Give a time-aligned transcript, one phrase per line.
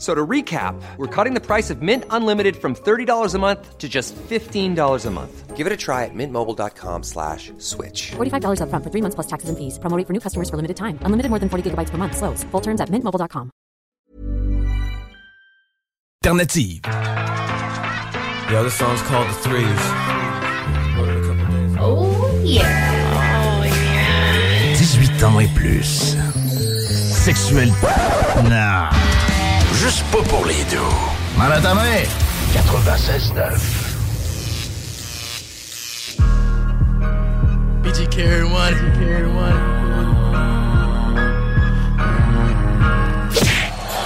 [0.00, 3.86] So to recap, we're cutting the price of Mint Unlimited from $30 a month to
[3.86, 5.56] just $15 a month.
[5.58, 8.12] Give it a try at mintmobile.com slash switch.
[8.16, 9.78] $45 upfront for three months plus taxes and fees.
[9.78, 10.98] Promo rate for new customers for limited time.
[11.04, 12.16] Unlimited more than 40 gigabytes per month.
[12.16, 12.44] Slows.
[12.44, 13.50] Full terms at mintmobile.com.
[16.24, 16.80] Alternative.
[18.48, 19.82] The other song's called The Threes.
[21.78, 23.64] Oh yeah.
[24.80, 26.16] 18 ans et plus.
[27.20, 27.68] Sexuel.
[28.48, 29.19] Non.
[29.80, 30.76] Juste pas pour les deux.
[31.38, 32.02] Mal à ta main.
[32.52, 33.40] 96.9.
[37.82, 38.74] BG carry one.
[38.98, 39.58] Carry one.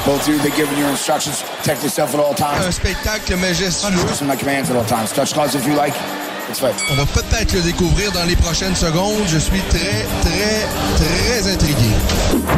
[0.07, 1.43] Both of you, they're giving you instructions.
[1.59, 2.67] Protect yourself at all times.
[2.67, 4.07] Un spectacle majestueux.
[4.07, 5.13] Listen my commands at all times.
[5.13, 5.95] Touch gloves if you like.
[6.49, 6.75] It's fine.
[6.93, 9.25] On va peut-être le découvrir dans les prochaines secondes.
[9.27, 11.91] Je suis très, très, très intrigué.
[12.33, 12.51] Une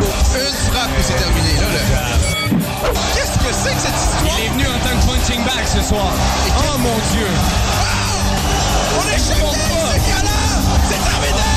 [0.71, 1.56] frappe et c'est terminé.
[3.15, 4.39] Qu'est-ce que c'est que cette histoire?
[4.39, 6.13] Il est venu en tant que punching bag ce soir.
[6.59, 7.29] Oh mon Dieu!
[8.99, 9.59] On est choqué!
[9.93, 10.57] C'est violent!
[10.89, 11.51] C'est terminé!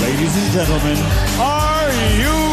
[0.00, 0.98] Ladies and gentlemen,
[1.40, 2.43] are you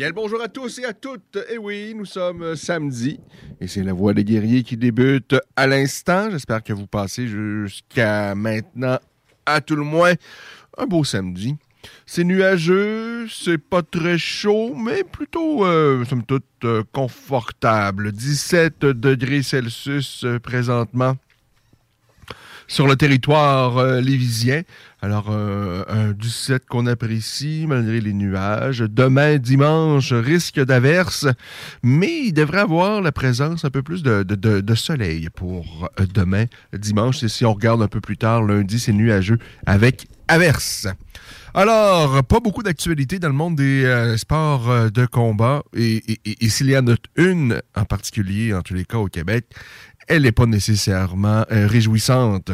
[0.00, 1.36] Bien bonjour à tous et à toutes.
[1.52, 3.20] Et oui, nous sommes euh, samedi
[3.60, 6.30] et c'est la voix des guerriers qui débute à l'instant.
[6.30, 8.98] J'espère que vous passez jusqu'à maintenant,
[9.44, 10.14] à tout le moins,
[10.78, 11.54] un beau samedi.
[12.06, 18.12] C'est nuageux, c'est pas très chaud, mais plutôt, euh, somme toute, euh, confortable.
[18.12, 21.18] 17 degrés Celsius euh, présentement
[22.66, 24.62] sur le territoire lévisien.
[25.02, 28.80] Alors, euh, un 17 qu'on apprécie malgré les nuages.
[28.80, 31.26] Demain, dimanche, risque d'averse,
[31.82, 36.44] mais il devrait avoir la présence un peu plus de, soleil pour euh, demain,
[36.76, 37.22] dimanche.
[37.22, 40.86] Et si on regarde un peu plus tard, lundi, c'est nuageux avec averse.
[41.52, 45.62] Alors, pas beaucoup d'actualité dans le monde des euh, sports euh, de combat.
[45.74, 46.00] Et,
[46.48, 49.46] s'il y en a une en particulier, en tous les cas au Québec,
[50.06, 52.52] elle n'est pas nécessairement euh, réjouissante.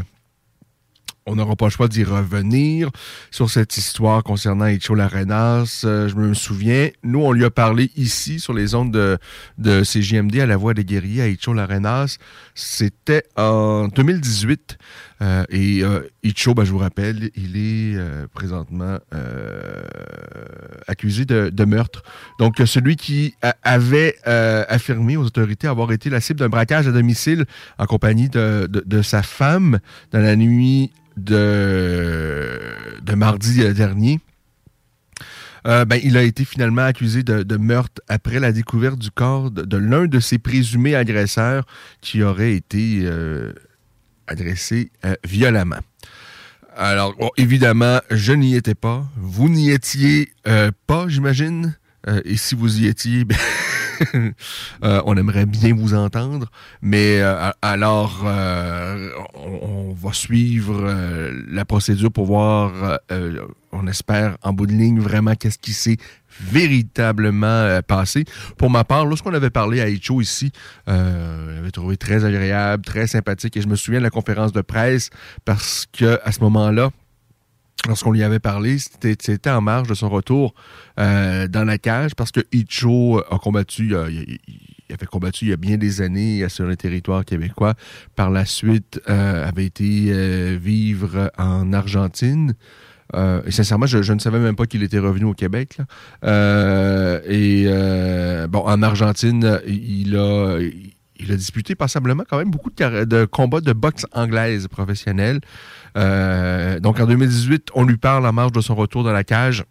[1.28, 2.88] On n'aura pas le choix d'y revenir
[3.32, 5.82] sur cette histoire concernant Echo Larenas.
[5.84, 9.18] Euh, je me souviens, nous, on lui a parlé ici, sur les ondes de,
[9.58, 12.18] de CJMD à la Voix des guerriers à Echo Larenas.
[12.54, 14.78] C'était en 2018.
[15.22, 18.98] Euh, et euh, Icho, ben, je vous rappelle, il est euh, présentement
[20.86, 22.02] accusé de, meurtre.
[22.38, 27.44] Donc, celui qui avait affirmé aux autorités avoir été la cible d'un braquage à domicile
[27.78, 29.78] en compagnie de, de- sa femme
[30.12, 32.58] dans la nuit de,
[33.02, 34.20] de mardi dernier.
[35.64, 40.06] Ben, il a été finalement accusé de, meurtre après la découverte du corps de, l'un
[40.06, 41.64] de ses présumés agresseurs
[42.00, 43.08] qui aurait été
[44.26, 45.80] agressé euh, violemment.
[46.76, 49.06] Alors, évidemment, je n'y étais pas.
[49.16, 51.76] Vous n'y étiez euh, pas, j'imagine.
[52.06, 53.42] Euh, et si vous y étiez, ben,
[54.82, 56.50] on aimerait bien vous entendre.
[56.82, 57.22] Mais
[57.62, 58.24] alors,
[59.34, 60.94] on, on va suivre
[61.48, 63.00] la procédure pour voir,
[63.72, 65.96] on espère, en bout de ligne, vraiment qu'est-ce qui s'est
[66.40, 68.24] véritablement euh, passé.
[68.58, 70.52] Pour ma part, lorsqu'on avait parlé à Icho ici,
[70.88, 73.56] euh, je l'avais trouvé très agréable, très sympathique.
[73.56, 75.10] Et je me souviens de la conférence de presse
[75.44, 76.90] parce que à ce moment-là,
[77.86, 80.54] lorsqu'on lui avait parlé, c'était en marge de son retour
[80.98, 84.38] euh, dans la cage parce que Icho a combattu, euh, il,
[84.92, 87.74] avait combattu il y a bien des années sur le territoire québécois.
[88.14, 92.54] Par la suite, euh, avait été vivre en Argentine.
[93.14, 95.78] Euh, et sincèrement, je, ne savais même pas qu'il était revenu au Québec.
[96.24, 100.58] Euh, et euh, bon, en Argentine, il a,
[101.18, 105.40] il a disputé passablement quand même beaucoup de, de combats de boxe anglaise professionnelle.
[105.94, 109.64] Donc en 2018, on lui parle en marge de son retour dans la cage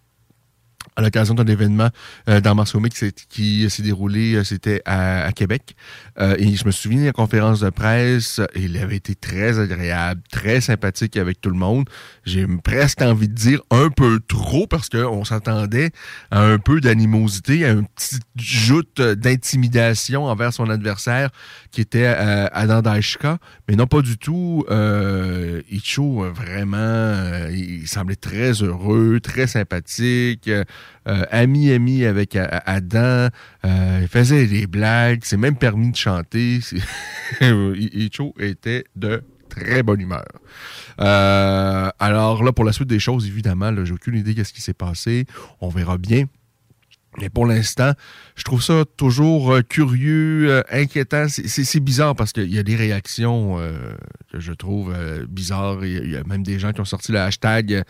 [0.95, 1.89] à l'occasion d'un événement
[2.29, 2.81] euh, dans Marseille
[3.29, 5.75] qui s'est déroulé, euh, c'était à, à, Québec.
[6.19, 10.21] Euh, et je me souviens de la conférence de presse, il avait été très agréable,
[10.31, 11.89] très sympathique avec tout le monde.
[12.25, 15.91] J'ai presque envie de dire un peu trop parce qu'on s'attendait
[16.31, 21.29] à un peu d'animosité, à une petite joute d'intimidation envers son adversaire
[21.71, 23.37] qui était euh, Adam Daishka,
[23.67, 24.63] mais non pas du tout.
[24.69, 30.49] Euh, Icho, vraiment, euh, il semblait très heureux, très sympathique.
[31.07, 33.29] Euh, ami ami avec Adam,
[33.63, 36.59] euh, il faisait des blagues, c'est même permis de chanter.
[37.41, 40.25] Icho était de très bonne humeur.
[40.99, 44.61] Euh, alors là, pour la suite des choses, évidemment, j'ai aucune idée de ce qui
[44.61, 45.25] s'est passé.
[45.61, 46.25] On verra bien.
[47.21, 47.93] Mais pour l'instant,
[48.35, 51.27] je trouve ça toujours curieux, inquiétant.
[51.29, 53.57] C'est bizarre parce qu'il y a des réactions
[54.33, 54.93] que je trouve
[55.29, 55.85] bizarres.
[55.85, 57.83] Il y, a même des gens qui ont sorti le hashtag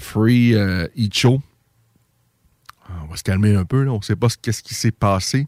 [0.00, 0.54] Free
[0.96, 1.40] Icho.
[3.04, 3.92] On va se calmer un peu, là.
[3.92, 5.46] on ne sait pas ce, ce qui s'est passé.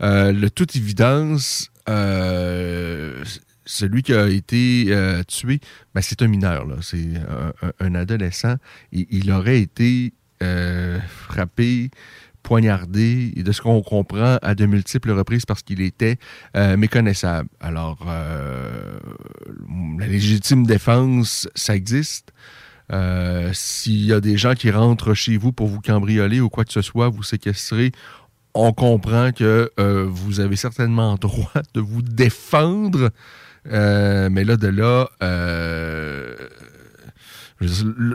[0.00, 1.70] de toute évidence,
[3.64, 5.60] celui qui a été tué,
[5.94, 7.08] ben, c'est un mineur, c'est
[7.78, 8.56] un, adolescent.
[8.92, 11.90] Il, il aurait été frappé
[12.42, 16.18] poignardé, et de ce qu'on comprend, à de multiples reprises parce qu'il était
[16.56, 17.48] euh, méconnaissable.
[17.60, 18.98] Alors, euh,
[19.98, 22.32] la légitime défense, ça existe.
[22.92, 26.64] Euh, S'il y a des gens qui rentrent chez vous pour vous cambrioler ou quoi
[26.64, 27.92] que ce soit, vous séquestrer,
[28.54, 33.10] on comprend que euh, vous avez certainement droit de vous défendre.
[33.70, 35.08] Euh, mais là, de là,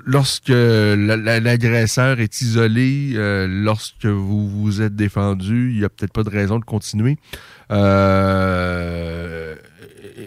[0.06, 3.14] lorsque l'agresseur est isolé,
[3.48, 7.18] lorsque vous vous êtes défendu, il n'y a peut-être pas de raison de continuer.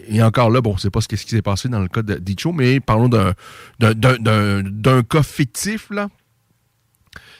[0.09, 2.01] Et encore là, bon, on ne sait pas ce qui s'est passé dans le cas
[2.01, 6.09] Dicho, mais parlons d'un cas fictif, là.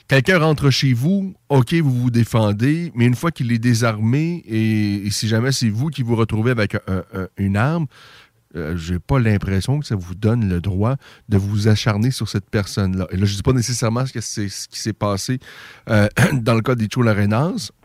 [0.07, 5.07] Quelqu'un rentre chez vous, OK, vous vous défendez, mais une fois qu'il est désarmé, et,
[5.11, 7.85] si jamais c'est vous qui vous retrouvez avec un, un, une arme,
[8.55, 10.95] euh, j'ai pas l'impression que ça vous donne le droit
[11.29, 13.07] de vous acharner sur cette personne-là.
[13.11, 15.39] Et là, je dis pas nécessairement ce, que ce qui s'est passé
[15.89, 17.78] euh, dans le cas d'Icho Larenaz, mais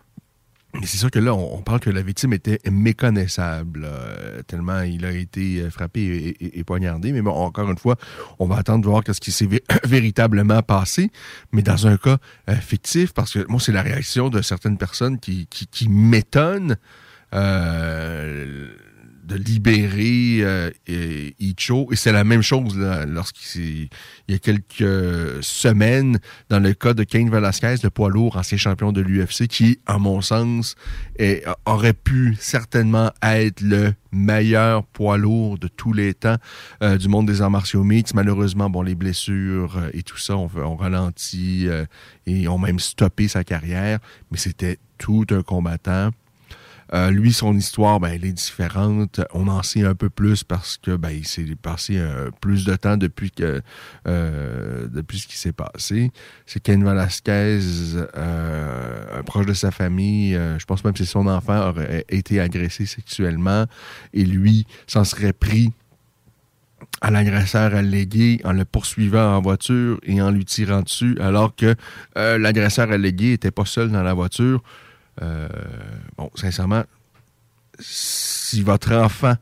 [0.83, 5.13] c'est sûr que là, on, parle que la victime était méconnaissable, euh, tellement il a
[5.13, 7.13] été frappé et, poignardé.
[7.13, 7.97] Mais bon, encore une fois,
[8.39, 11.11] on va attendre de voir ce qui s'est vé véritablement passé.
[11.53, 12.19] Mais dans un cas
[12.49, 16.77] euh, fictif, parce que moi, c'est la réaction de certaines personnes qui, qui, m'étonnent.
[17.35, 18.75] Euh,
[19.25, 20.71] de libérer euh,
[21.39, 21.89] Icho.
[21.93, 23.89] Et c'est la même chose lorsqu'il
[24.29, 26.19] y a quelques semaines
[26.49, 29.99] dans le cas de Kane Velasquez, le poids lourd, ancien champion de l'UFC, qui, à
[29.99, 30.77] mon sens,
[31.19, 36.37] est, aurait pu certainement être le meilleur poids lourd de tous les temps
[36.83, 38.15] euh, du monde des arts martiaux mixtes.
[38.15, 41.85] Malheureusement, bon, les blessures euh, et tout ça, on, on ralentit euh,
[42.27, 43.99] et ont même stoppé sa carrière.
[44.31, 46.11] Mais c'était tout un combattant.
[46.93, 49.21] Euh, lui, son histoire, ben, elle est différente.
[49.33, 52.77] On en sait un peu plus parce que ben, il s'est passé euh, plus de
[52.77, 53.63] temps depuis que
[54.07, 56.11] euh, depuis ce qui s'est passé.
[56.47, 57.61] C'est Ken Velasquez,
[58.15, 63.67] un proche de sa famille, je pense même que son enfant aurait été agressé sexuellement
[64.13, 65.73] et lui s'en serait pris
[67.01, 71.75] à l'agresseur allégué en le poursuivant en voiture et en lui tirant dessus, alors que
[72.15, 74.63] l'agresseur allégué était pas seul dans la voiture.
[75.23, 75.49] Euh,
[76.17, 76.85] bon, sincèrement,
[77.79, 79.35] si votre enfant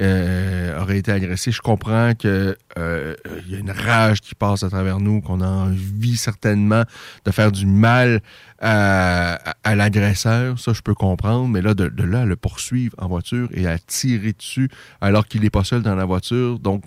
[0.00, 3.14] euh, aurait été agressé, je comprends que euh,
[3.48, 6.82] y a une rage qui passe à travers nous, qu'on a envie certainement
[7.24, 8.20] de faire du mal
[8.60, 10.58] à, l'agresseur.
[10.58, 11.48] Ça, je peux comprendre.
[11.48, 14.68] Mais là, de, là, le poursuivre en voiture et à tirer dessus
[15.00, 16.84] alors qu'il n'est pas seul dans la voiture, donc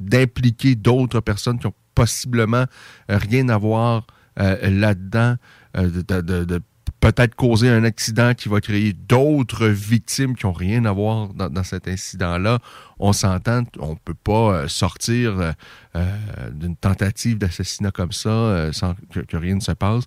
[0.00, 2.64] d'impliquer d'autres personnes qui ont possiblement
[3.08, 5.34] rien à voir là-dedans,
[5.74, 6.62] de, de, de
[7.00, 11.64] peut-être causer un accident qui va créer d'autres victimes qui n'ont rien à voir dans,
[11.64, 12.58] cet incident-là.
[12.98, 15.54] On s'entend, on ne peut pas sortir
[15.96, 20.04] euh, d'une tentative d'assassinat comme ça euh, sans que, rien ne se passe.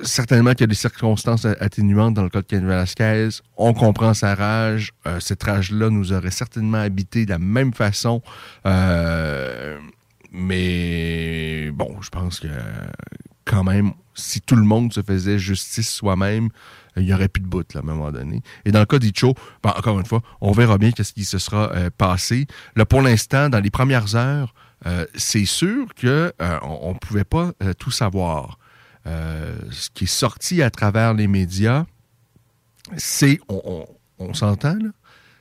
[0.00, 3.28] Certainement qu'il y a des circonstances atténuantes dans le cas de Ken Velasquez.
[3.56, 4.92] On comprend sa rage.
[5.06, 8.22] Euh, cette rage-là nous aurait certainement habité de la même façon.
[10.32, 12.48] mais bon, je pense que
[13.48, 16.50] quand même, si tout le monde se faisait justice soi-même,
[16.96, 18.42] il n'y aurait plus de bout là, à un moment donné.
[18.64, 21.38] Et dans le cas d'Icho, ben, encore une fois, on verra bien qu'est-ce qui se
[21.38, 22.46] sera euh, passé.
[22.76, 24.54] Là, pour l'instant, dans les premières heures,
[24.86, 28.58] euh, c'est sûr qu'on on ne pouvait pas tout savoir.
[29.06, 31.86] ce qui est sorti à travers les médias,
[32.96, 33.86] c'est, on,
[34.18, 34.90] on s'entend, là,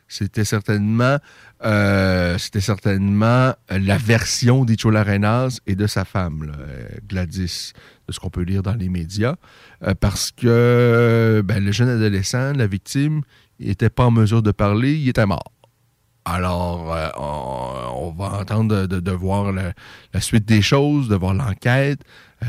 [0.08, 1.18] c'était certainement,
[1.66, 7.74] euh, certainement la version d'Icho Arenas et de sa femme, euh, Gladys,
[8.08, 9.36] de ce qu'on peut lire dans les médias,
[9.84, 13.22] euh, parce que ben, le jeune adolescent, la victime,
[13.60, 15.52] n'était pas en mesure de parler, il était mort.
[16.26, 19.74] Alors, on, va entendre de, voir la,
[20.20, 22.02] suite des choses, de voir l'enquête.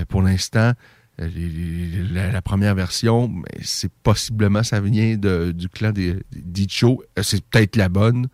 [0.09, 0.73] pour l'instant,
[1.19, 7.03] la, première version, c'est possiblement, ça vient du clan d'Icho.
[7.19, 8.29] Euh, c'est peut-être la bonne.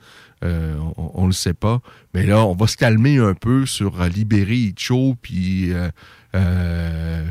[0.45, 1.81] Euh, on ne le sait pas.
[2.13, 5.73] Mais là, on va se calmer un peu sur libérer Icho, puis
[6.35, 7.25] euh,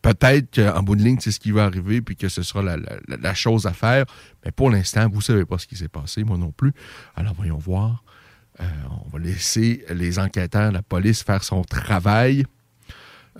[0.00, 3.34] peut-être qu'en bout de ligne, c'est ce qui va arriver, puis que ce sera la,
[3.34, 4.04] chose à faire.
[4.44, 6.72] Mais pour l'instant, vous ne savez pas ce qui s'est passé, moi non plus.
[7.16, 8.04] Alors, voyons voir.
[8.60, 12.44] on va laisser les enquêteurs, la police faire son travail.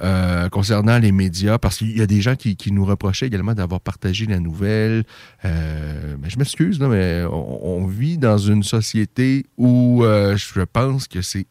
[0.00, 3.82] Euh, concernant les médias, parce qu'il y a des gens qui, nous reprochaient également d'avoir
[3.82, 5.04] partagé la nouvelle.
[5.44, 11.46] Euh, je m'excuse, mais on, vit dans une société où euh, je pense que c'est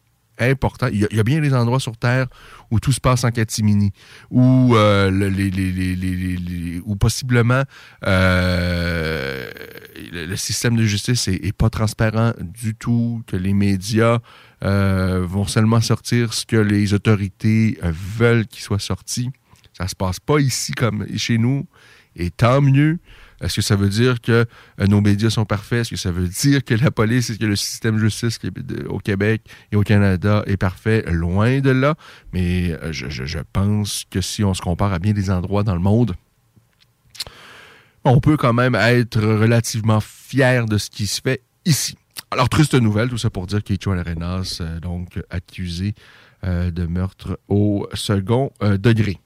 [0.92, 2.26] Il y, a, bien des endroits sur Terre
[2.70, 3.92] où tout se passe en catimini,
[4.30, 4.74] où
[6.98, 7.62] possiblement
[10.12, 14.18] le, système de justice est, pas transparent du tout, que les médias
[14.64, 19.30] euh, vont seulement sortir ce que les autorités euh, veulent qu'il soit sorti.
[19.76, 21.66] Ça se passe pas ici comme chez nous,
[22.14, 23.00] et tant mieux.
[23.42, 24.46] Est-ce que ça veut dire que
[24.80, 25.80] euh, nos médias sont parfaits?
[25.80, 28.38] Est-ce que ça veut dire que la police et que le système de justice
[28.88, 31.04] au Québec et au Canada est parfait?
[31.08, 31.94] Loin de là.
[32.32, 35.80] Mais je, je pense que si on se compare à bien des endroits dans le
[35.80, 36.14] monde,
[38.04, 41.96] on peut quand même être relativement fier de ce qui se fait ici.
[42.30, 45.94] Alors, triste nouvelle, tout ça pour dire qu'Echo Arenas, euh, donc accusé
[46.44, 49.18] euh, de meurtre au second euh, degré.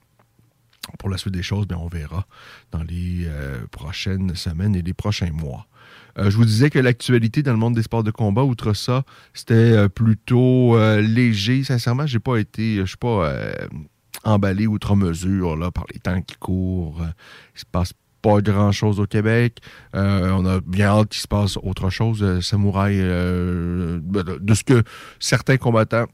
[0.99, 2.25] Pour la suite des choses, bien, on verra
[2.71, 3.27] dans les
[3.71, 5.67] prochaines semaines et les prochains mois.
[6.17, 9.03] je vous disais que l'actualité dans le monde des sports de combat, outre ça,
[9.33, 11.63] c'était plutôt léger.
[11.63, 13.31] Sincèrement, j'ai pas été, je suis pas
[14.23, 17.01] emballé outre mesure là, par les temps qui courent.
[17.55, 19.59] Il se passe pas grand-chose au Québec.
[19.95, 22.21] Euh, on a bien hâte qu'il se passe autre chose.
[22.23, 24.83] Euh, samouraï, euh, de ce que
[25.19, 26.05] certains combattants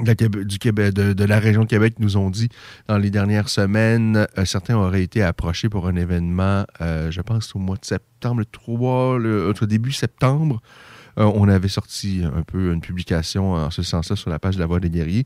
[0.00, 2.48] de, la région de Québec nous ont dit
[2.88, 7.76] dans les dernières semaines, certains auraient été approchés pour un événement, je pense au mois
[7.76, 10.62] de septembre, le 3, le, début septembre.
[11.16, 14.66] on avait sorti un peu une publication en ce sens-là sur la page de la
[14.66, 15.24] Voix des guerriers.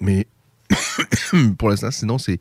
[0.00, 0.26] mais
[1.58, 2.38] pour l'instant, sinon, c'est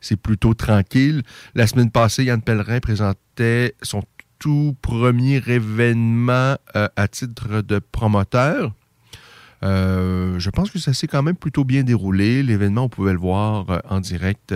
[0.00, 1.22] c'est plutôt tranquille.
[1.54, 4.02] La semaine passée, Yann Pellerin présentait son
[4.38, 8.72] tout premier événement euh, à titre de promoteur.
[9.62, 12.42] Euh, je pense que ça s'est quand même plutôt bien déroulé.
[12.42, 14.54] L'événement, on pouvait le voir euh, en direct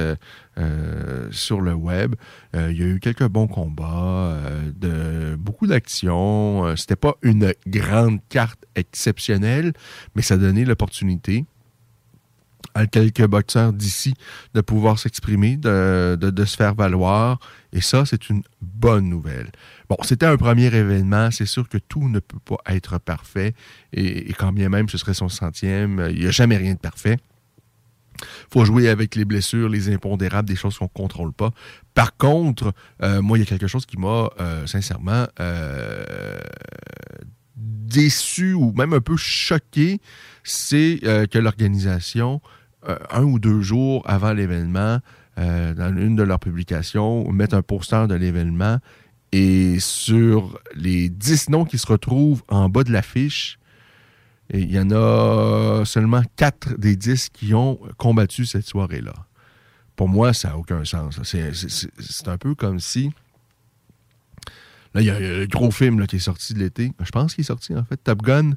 [1.31, 2.15] sur le web.
[2.55, 4.37] il y a eu quelques bons combats,
[4.77, 6.77] de, beaucoup d'actions.
[6.77, 9.73] C'était pas une grande carte exceptionnelle,
[10.15, 11.47] mais ça donnait l'opportunité
[12.75, 14.15] à quelques boxeurs d'ici
[14.55, 17.39] de pouvoir s'exprimer, de, se faire valoir.
[17.73, 19.51] Et ça, c'est une bonne nouvelle.
[19.89, 21.31] Bon, c'était un premier événement.
[21.31, 23.55] C'est sûr que tout ne peut pas être parfait.
[23.93, 27.19] Et, quand bien même ce serait son centième, il n'y a jamais rien de parfait.
[28.51, 31.51] Faut jouer avec les blessures, les impondérables, des choses qu'on ne contrôle pas.
[31.95, 32.73] Par contre,
[33.03, 36.39] euh, moi, il y a quelque chose qui m'a euh, sincèrement euh,
[37.57, 40.01] déçu ou même un peu choqué,
[40.45, 42.41] c'est que l'organisation
[42.89, 44.99] euh, un ou deux jours avant l'événement,
[45.39, 48.79] euh, dans une de leurs publications, mettre un poster de l'événement
[49.33, 53.59] et sur les dix noms qui se retrouvent en bas de l'affiche,
[54.53, 59.15] il y en a seulement quatre des dix qui ont combattu cette soirée-là.
[59.97, 61.19] Pour moi, ça n'a aucun sens.
[61.23, 63.11] C'est un peu comme si.
[64.95, 66.93] Là, il y a le gros film qui est sorti de l'été.
[67.03, 68.53] Je pense qu'il est sorti, en fait, Top Gun.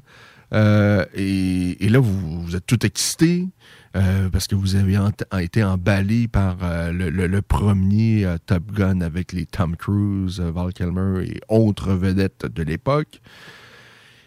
[0.52, 3.48] Euh, et, là, vous, vous, êtes tout excité.
[3.96, 4.98] Euh, parce que vous avez
[5.40, 11.24] été emballé par euh, le, premier euh, Top Gun avec les Tom Cruise, Val Kilmer
[11.24, 13.22] et autres vedettes de l'époque.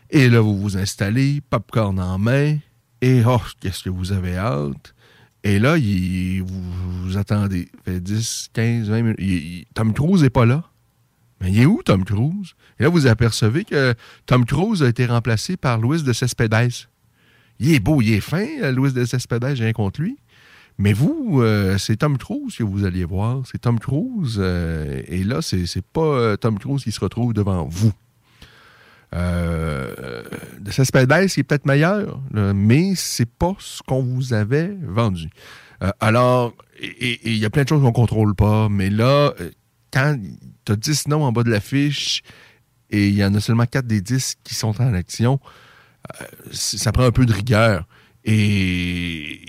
[0.10, 2.58] Et là, vous vous installez, popcorn en main,
[3.02, 4.96] et oh, qu'est-ce que vous avez hâte.
[5.44, 7.70] Et là, vous, attendez.
[7.86, 9.68] fait 10, 15, 20 minutes.
[9.76, 10.64] Tom Cruise n'est pas là.
[11.42, 12.56] Mais il est où, Tom Cruise?
[12.80, 13.94] Et là, vous apercevez que
[14.26, 16.90] Tom Cruise a été remplacé par Louis de Cespedes
[17.60, 20.18] il est beau, il est fin, euh, Louis Desespedes, j'ai rien contre lui.
[20.80, 23.42] Mais vous, euh, c'est Tom Cruise que vous alliez voir.
[23.51, 24.38] C'est Tom Cruise.
[24.39, 27.92] euh, et là, c'est pas Tom Cruise qui se retrouve devant vous.
[29.13, 30.24] Euh,
[30.60, 35.30] de Cespedes, il est peut-être meilleur, là, mais c'est pas ce qu'on vous avait vendu.
[36.00, 36.54] Alors,
[37.01, 39.34] il y a plein de choses qu'on contrôle pas, mais là,
[39.92, 40.18] quand
[40.66, 42.22] tu as 10 noms en bas de l'affiche
[42.89, 45.39] et il y en a seulement 4 des 10 qui sont en action,
[46.51, 47.88] ça prend un peu de rigueur.
[48.25, 49.39] Et,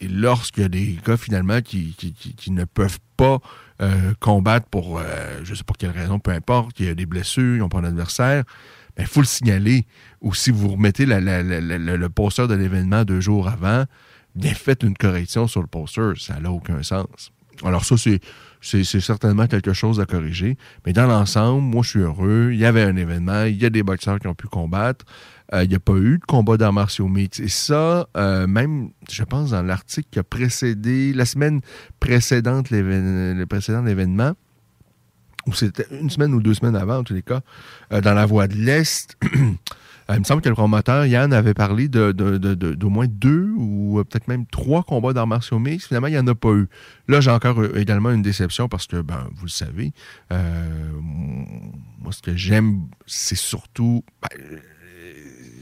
[0.00, 1.94] et, lorsqu'il y a des gars finalement qui,
[2.48, 3.38] ne peuvent pas
[3.82, 7.06] euh, combattre pour, euh, je sais pas quelle raison, peu importe, il y a des
[7.06, 8.44] blessures, ils n'ont pas d'adversaire,
[8.98, 9.86] il faut le signaler.
[10.22, 13.84] Ou si vous remettez le poster de l'événement deux jours avant,
[14.34, 17.32] bien faites une correction sur le poster, ça n'a aucun sens.
[17.64, 18.20] Alors ça, c'est,
[18.60, 20.56] c'est, certainement quelque chose à corriger.
[20.84, 22.50] Mais dans l'ensemble, moi, je suis heureux.
[22.52, 25.04] Il y avait un événement, il y a des boxeurs qui ont pu combattre.
[25.54, 27.40] Euh, il n'y a pas eu de combat d'arts martiaux mixtes.
[27.40, 31.60] Et ça, euh, même, je pense, dans l'article qui a précédé, la semaine
[32.00, 34.32] précédente le précédent l'événement,
[35.46, 37.40] ou c'était une semaine ou deux semaines avant, en tous les cas,
[37.92, 39.16] euh, dans la Voie de l'Est,
[40.08, 44.28] il me semble que le promoteur, Yann, avait parlé d'au moins deux ou euh, peut-être
[44.28, 45.88] même trois combats d'arts martiaux mixtes.
[45.88, 46.68] Finalement, il n'y en a pas eu.
[47.08, 49.92] Là, j'ai encore euh, également une déception parce que, ben, vous le savez,
[50.32, 50.90] euh,
[52.00, 54.04] moi, ce que j'aime, c'est surtout...
[54.22, 54.58] ben, euh,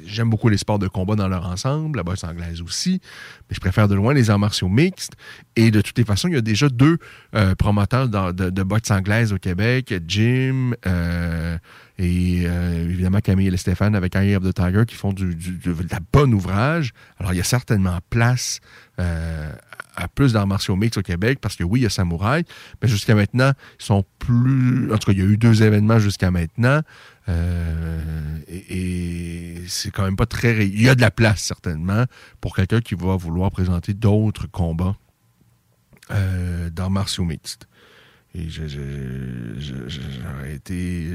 [0.06, 3.00] J'aime beaucoup les sports de combat dans leur ensemble, la boxe anglaise aussi,
[3.48, 5.14] mais je préfère de loin les arts martiaux mixtes.
[5.56, 6.98] Et de toutes les façons, il y a déjà deux
[7.34, 11.56] euh, promoteurs de, de boxe anglaise au Québec, Jim euh,
[11.98, 15.58] et euh, évidemment Camille et Stéphane avec Eye of the Tiger qui font du, du-
[15.58, 16.92] de la bonne ouvrage.
[17.18, 18.58] Alors, il y a certainement place
[18.98, 19.52] euh,
[19.94, 22.44] à plus d'arts martiaux mixtes au Québec parce que oui, il y a Samouraï,
[22.82, 24.92] mais jusqu'à maintenant, ils sont plus.
[24.92, 26.80] En tout cas, il y a eu deux événements jusqu'à maintenant.
[27.28, 30.66] euh, et et c'est quand même pas très.
[30.66, 32.04] Il y a de la place, certainement,
[32.40, 34.96] pour quelqu'un qui va vouloir présenter d'autres combats
[36.10, 37.66] euh, d'arts martiaux mixtes.
[38.36, 38.66] Et j'aurais
[40.54, 41.08] été.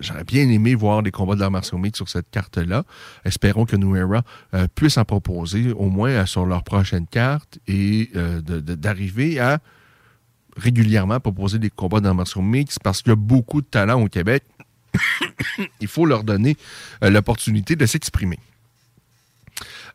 [0.00, 2.84] J'aurais bien aimé voir des combats d'arts martiaux mixtes sur cette carte-là.
[3.24, 4.22] Espérons que New Era
[4.54, 9.38] euh, puisse en proposer au moins sur leur prochaine carte et euh, de- de- d'arriver
[9.40, 9.58] à
[10.56, 14.08] régulièrement proposer des combats d'arts martiaux mixtes parce qu'il y a beaucoup de talents au
[14.08, 14.44] Québec.
[15.80, 16.56] Il faut leur donner
[17.02, 18.38] euh, l'opportunité de s'exprimer.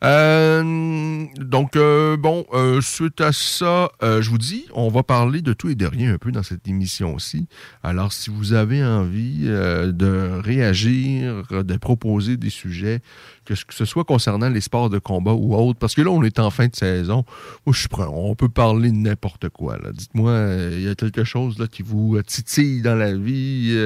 [0.03, 5.41] Euh, donc, euh, bon, euh, suite à ça, euh, je vous dis, on va parler
[5.41, 7.47] de tout et de rien un peu dans cette émission-ci.
[7.83, 13.01] Alors, si vous avez envie euh, de réagir, de proposer des sujets,
[13.43, 16.39] que ce, soit concernant les sports de combat ou autres, parce que là, on est
[16.39, 17.25] en fin de saison,
[17.65, 18.05] moi, je suis prêt.
[18.07, 19.77] On peut parler de n'importe quoi.
[19.93, 23.77] Dites-moi, il y a quelque chose là, qui vous titille dans la vie,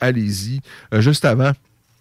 [0.00, 0.60] allez-y.
[1.00, 1.52] Juste avant,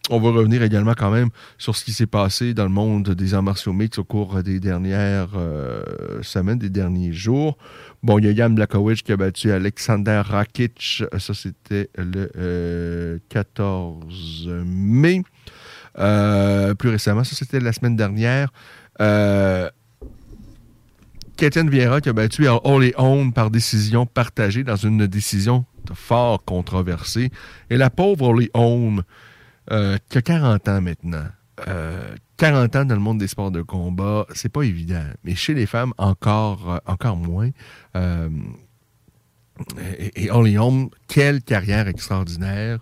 [0.10, 3.34] on va revenir également quand même sur ce qui s'est passé dans le monde des
[3.34, 7.58] arts martiaux au cours des dernières euh, semaines, des derniers jours.
[8.04, 11.04] Bon, il y a Jan Blakowicz qui a battu Alexander Rakic.
[11.20, 15.22] Ça, c'était le euh, 14 mai.
[16.00, 18.52] Euh, plus récemment, ça, c'était la semaine dernière.
[19.02, 19.70] Euh,
[21.38, 27.32] Kétienne Vieira qui a battu Holly Holm par décision partagée dans une décision fort controversée.
[27.70, 29.04] Et la pauvre Holly Holm,
[29.71, 31.28] euh, qui a 40 ans maintenant.
[31.67, 35.04] Euh, 40 ans dans le monde des sports de combat, c'est pas évident.
[35.24, 37.52] Mais chez les femmes, encore, euh, encore moins.
[37.95, 38.30] Euh,
[40.00, 42.80] et, et Holly Holm, quelle carrière extraordinaire.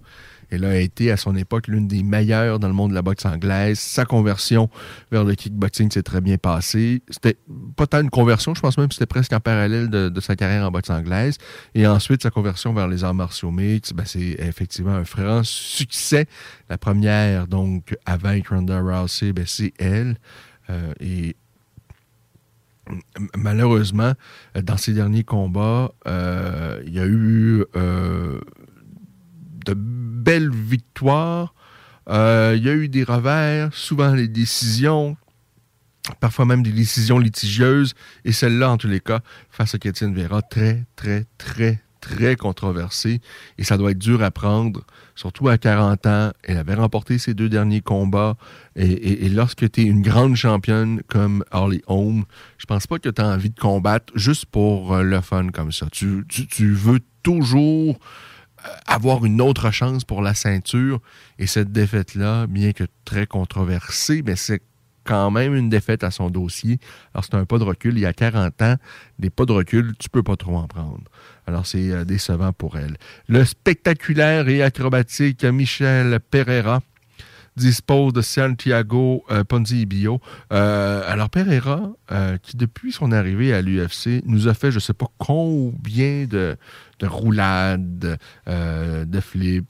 [0.50, 3.26] Elle a été à son époque l'une des meilleures dans le monde de la boxe
[3.26, 3.80] anglaise.
[3.80, 4.70] Sa conversion
[5.12, 7.02] vers le kickboxing s'est très bien passée.
[7.10, 7.38] C'était
[7.76, 10.66] pas tant une conversion, je pense même que c'était presque en parallèle de, sa carrière
[10.66, 11.38] en boxe anglaise.
[11.76, 16.28] Et ensuite, sa conversion vers les arts martiaux mixtes, ben, c'est effectivement un franc succès.
[16.70, 20.18] La première, donc, à vaincre Ronda Rousey, ben, c'est elle.
[20.70, 21.36] Euh, et
[23.38, 24.14] malheureusement,
[24.56, 28.40] dans ses derniers combats, euh, il y a eu euh,
[29.66, 29.74] de
[30.30, 31.56] belles victoires.
[32.08, 35.18] Euh, il y a eu des revers, souvent les décisions,
[36.20, 37.96] parfois même des décisions litigieuses.
[38.26, 43.22] Et celle-là, en tous les cas, face à Kétienne Vera, très, très, très, très controversée.
[43.58, 46.32] Et ça doit être dur à prendre, surtout à 40 ans.
[46.44, 48.38] Elle avait remporté ses deux derniers combats.
[48.76, 52.26] Et, lorsque tu es une grande championne comme Harley Holm,
[52.60, 55.72] je pense pas que tu as envie de combattre juste pour euh, le fun comme
[55.72, 55.88] ça.
[55.92, 56.24] Tu,
[56.60, 57.98] veux toujours
[58.88, 61.02] avoir une autre chance pour la ceinture.
[61.38, 64.62] Et cette défaite-là, bien que très controversée, mais c'est
[65.04, 66.80] quand même une défaite à son dossier.
[67.14, 67.98] Alors, c'est un pas de recul.
[67.98, 68.76] Il y a 40 ans,
[69.18, 71.04] des pas de recul, tu peux pas trop en prendre.
[71.48, 72.98] Alors, c'est euh, décevant pour elle.
[73.28, 76.82] Le spectaculaire et acrobatique Michel Pereira
[77.60, 80.20] dispose de Santiago euh, Ponzibio.
[80.52, 84.82] Euh, alors, Pereira, euh, qui depuis son arrivée à l'UFC, nous a fait je ne
[84.82, 86.58] sais pas combien de,
[87.00, 88.18] de roulades,
[88.48, 89.66] de flips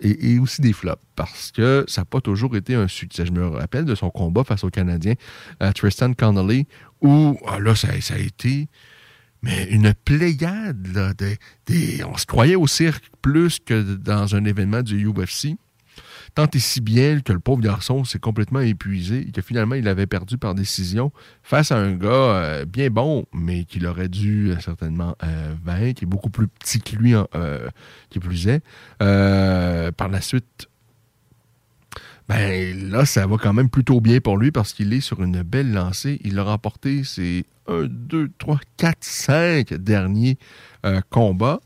[0.00, 3.26] et, aussi des flops parce que ça n'a pas toujours été un succès.
[3.26, 5.14] Je me rappelle de son combat face au Canadien
[5.74, 6.66] Tristan Connolly
[7.00, 8.68] où ah, là, ça, a été
[9.42, 11.16] mais une pléiade.
[12.06, 15.56] On se croyait au cirque plus que dans un événement du UFC.
[16.34, 19.88] Tant et si bien que le pauvre garçon s'est complètement épuisé et que finalement il
[19.88, 21.12] avait perdu par décision
[21.42, 25.98] face à un gars euh, bien bon, mais qu'il aurait dû euh, certainement euh, vaincre,
[25.98, 27.14] qui est beaucoup plus petit que lui,
[28.10, 28.62] qui plus est.
[28.98, 30.68] Par la suite,
[32.28, 35.42] ben là, ça va quand même plutôt bien pour lui parce qu'il est sur une
[35.42, 36.20] belle lancée.
[36.24, 40.38] Il a remporté ses 1, 2, 3, 4, 5 derniers
[41.10, 41.60] combats.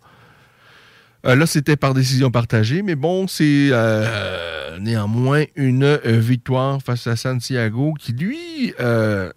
[1.24, 7.06] Euh, là, c'était par décision partagée, mais bon, c'est euh, néanmoins une euh, victoire face
[7.06, 9.30] à Santiago qui, lui, euh,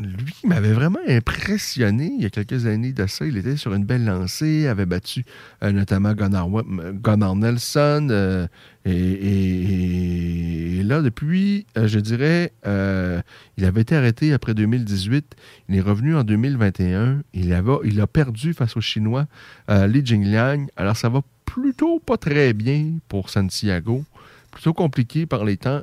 [0.00, 3.26] lui m'avait vraiment impressionné il y a quelques années de ça.
[3.26, 5.24] Il était sur une belle lancée, avait battu
[5.62, 8.08] euh, notamment Gunnar, Nelson.
[8.10, 8.46] euh,
[8.86, 15.36] et, là, depuis, euh, je dirais, il avait été arrêté après 2018.
[15.68, 17.22] Il est revenu en 2021.
[17.32, 19.26] Il, avait, il a perdu face aux Chinois
[19.68, 20.66] Li Jingliang.
[20.76, 24.04] Alors, ça va plutôt pas très bien pour Santiago.
[24.50, 25.80] Plutôt compliqué par les temps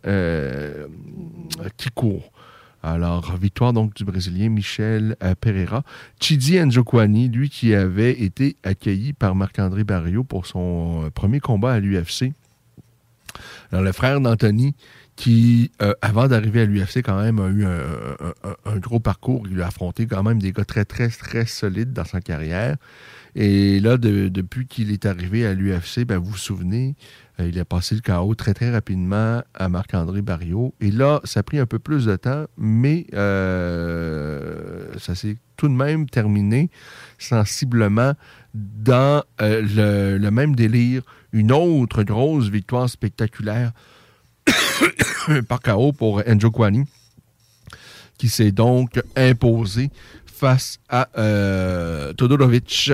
[1.77, 2.31] qui courent.
[2.83, 5.83] Alors, victoire donc du Brésilien Michel euh, Pereira.
[6.19, 11.73] Chidi Njokwani, lui qui avait été accueilli par Marc-André Barrio pour son euh, premier combat
[11.73, 12.33] à l'UFC.
[13.71, 14.75] Alors, le frère d'Anthony,
[15.15, 19.47] qui, euh, avant d'arriver à l'UFC, quand même, a eu un, gros parcours.
[19.49, 22.77] Il a affronté quand même des gars très, très, très solides dans sa carrière.
[23.35, 26.95] Et là, de- depuis qu'il est arrivé à l'UFC, ben, vous vous souvenez,
[27.47, 30.73] il a passé le chaos très, très rapidement à Marc-André Barrio.
[30.81, 35.67] Et là, ça a pris un peu plus de temps, mais euh, ça s'est tout
[35.67, 36.69] de même terminé
[37.17, 38.13] sensiblement
[38.53, 41.03] dans euh, le, même délire.
[41.33, 43.71] Une autre grosse victoire spectaculaire
[45.47, 46.85] par KO pour Enjo Kwani,
[48.17, 49.89] qui s'est donc imposé
[50.25, 52.91] face à euh, Todorovic.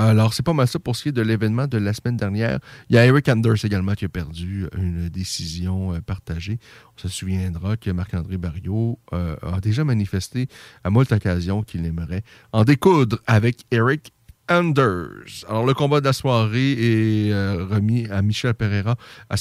[0.00, 2.60] Alors, c'est pas mal ça pour ce qui est de l'événement de la semaine dernière.
[2.88, 6.60] Il y a Eric Anders également qui a perdu une décision euh, partagée.
[6.96, 10.46] On se souviendra que Marc-André Barrio euh, a déjà manifesté
[10.84, 14.12] à moult occasions qu'il aimerait en découdre avec Eric
[14.48, 15.44] Anders.
[15.48, 18.96] Alors, le combat de la soirée est euh, remis à Michel Pereira
[19.28, 19.36] à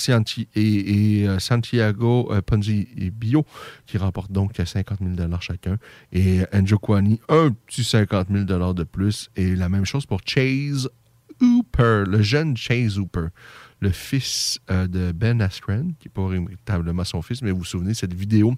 [0.55, 3.45] et, euh, Santiago euh, Ponzi Bio,
[3.85, 5.77] qui remportent donc 50 000 chacun.
[6.11, 9.29] Et Enjo Kwani, un petit 50 000 de plus.
[9.35, 10.89] Et la même chose pour Chase
[11.41, 13.27] Hooper, le jeune Chase Hooper,
[13.79, 17.93] le fils de Ben Askren, qui n'est pas véritablement son fils, mais vous vous souvenez,
[17.93, 18.55] cette vidéo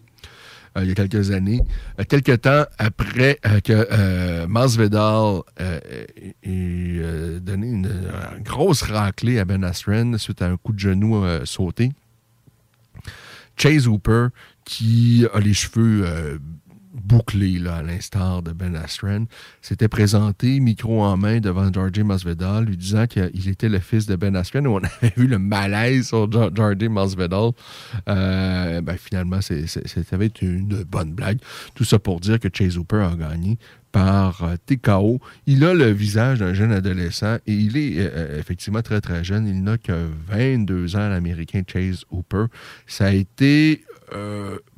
[0.78, 1.62] il y a quelques années,
[2.00, 7.90] euh, quelques temps après euh, que euh, Masvidal euh, ait euh, donné une,
[8.44, 11.92] grosse raclée à Ben Askren suite à un coup de genou euh, sauté.
[13.58, 14.28] Chase Hooper,
[14.64, 16.40] qui a les cheveux
[16.94, 19.28] bouclés, là, à l'instar de Ben Askren,
[19.62, 24.16] s'était présenté, micro en main, devant Georgie Masvidal, lui disant qu'il était le fils de
[24.16, 24.66] Ben Askren.
[24.68, 27.52] On avait vu le malaise sur Georgie Masvidal.
[28.08, 31.40] Euh, ben, finalement, été une bonne blague.
[31.76, 33.58] Tout ça pour dire que Chase Hooper a gagné
[33.92, 35.20] par euh, TKO.
[35.48, 39.48] Il a le visage d'un jeune adolescent et il est euh, effectivement très très jeune.
[39.48, 42.46] Il n'a que 22 ans, l'Américain Chase Hooper.
[42.88, 43.84] Ça a été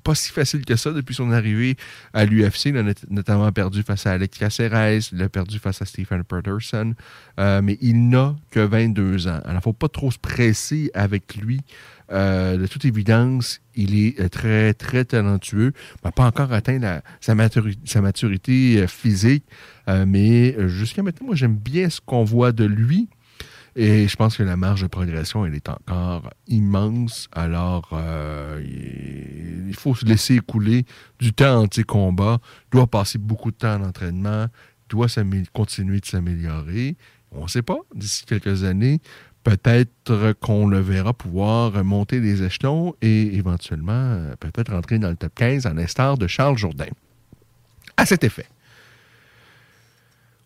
[0.04, 1.76] pas si facile que ça depuis son arrivée
[2.14, 2.66] à l'UFC.
[2.66, 6.24] Il a not- notamment perdu face à Alex Caceres, il a perdu face à Stephen
[6.24, 6.94] Peterson,
[7.40, 9.40] Euh, mais il n'a que 22 ans.
[9.44, 11.62] Alors, il ne faut pas trop se presser avec lui.
[12.12, 15.72] Euh, de toute évidence, il est euh, très, très talentueux.
[15.96, 19.46] Il n'a pas encore atteint sa, maturi- sa maturité physique,
[20.08, 23.08] mais jusqu'à maintenant, moi, j'aime bien ce qu'on voit de lui.
[23.76, 27.30] Et je pense que la marge de progression, elle est encore immense.
[27.32, 28.62] Alors, euh,
[29.68, 30.86] il faut se laisser écouler
[31.20, 32.40] du temps anti-combat.
[32.72, 34.48] Doit passer beaucoup de temps en entraînement.
[34.90, 35.08] doit
[35.54, 36.98] continuer de s'améliorer.
[37.32, 37.78] On ne sait pas.
[37.96, 39.00] D'ici quelques années,
[39.44, 45.16] peut-être qu'on le verra pouvoir monter les échelons et éventuellement euh, peut-être rentrer dans le
[45.16, 46.90] top 15 à l'instar de Charles Jourdain.
[47.96, 48.48] À cet effet.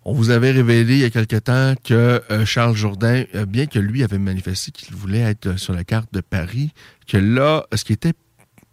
[0.07, 3.65] On vous avait révélé il y a quelque temps que euh, Charles Jourdain, euh, bien
[3.65, 6.71] que lui avait manifesté qu'il voulait être euh, sur la carte de Paris,
[7.07, 8.13] que là, ce qui était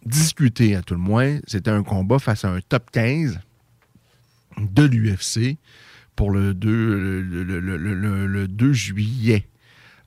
[0.05, 3.39] discuté à tout le moins, c'était un combat face à un top 15
[4.59, 5.57] de l'UFC
[6.15, 9.47] pour le 2, le, le- le- le- le- le 2 juillet.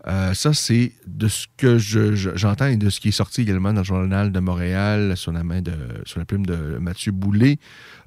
[0.09, 3.41] Euh, ça, c'est de ce que je- je- j'entends et de ce qui est sorti
[3.43, 5.73] également dans le journal de Montréal sur la, main de,
[6.05, 7.59] sur la plume de Mathieu Boulay.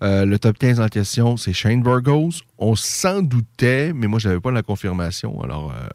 [0.02, 2.32] Euh, le top 15 en question, c'est Shane Burgos.
[2.58, 5.42] On s'en doutait, mais moi, je n'avais pas la confirmation.
[5.42, 5.88] Alors, euh,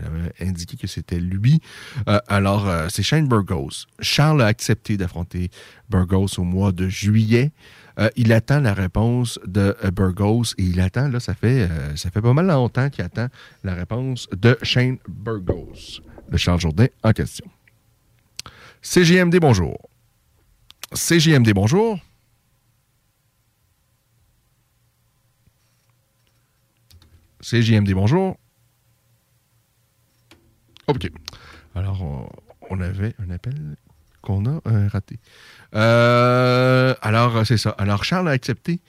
[0.00, 1.60] j'avais indiqué que c'était lui.
[2.08, 3.86] Euh, alors, c'est Shane Burgos.
[4.00, 5.50] Charles a accepté d'affronter
[5.90, 7.50] Burgos au mois de juillet.
[7.98, 11.96] Euh, il attend la réponse de euh, Burgos et il attend, là, ça fait, euh,
[11.96, 13.28] ça fait pas mal longtemps qu'il attend
[13.64, 17.46] la réponse de Shane Burgos, de Charles Jourdain en question.
[18.80, 19.78] CJMD, bonjour.
[20.94, 21.98] CJMD, bonjour.
[27.40, 28.36] CJMD, bonjour.
[30.86, 31.10] OK.
[31.74, 32.28] Alors,
[32.70, 33.76] on, avait un appel
[34.20, 35.18] qu'on a raté.
[35.74, 37.70] Euh, alors, c'est ça.
[37.78, 38.80] Alors, Charles a accepté.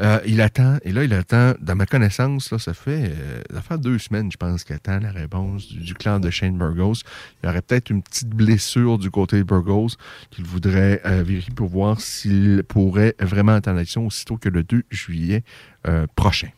[0.00, 3.98] Euh, il attend, et là, il attend, dans ma connaissance, là, ça, fait, euh, deux
[3.98, 7.02] semaines, je pense, qu'il attend la réponse du, clan de Shane Burgos.
[7.42, 9.90] Il y aurait peut-être une petite blessure du côté de Burgos
[10.30, 14.62] qu'il voudrait euh, vérifier pour voir s'il pourrait vraiment être en action aussitôt que le
[14.62, 15.42] 2 juillet
[15.88, 16.50] euh, prochain.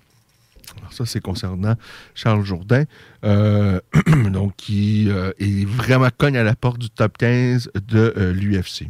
[0.78, 1.76] Alors ça, c'est concernant
[2.14, 2.85] Charles Jourdain,
[3.22, 8.88] donc qui est vraiment cogne à la porte du top 15 de l'UFC.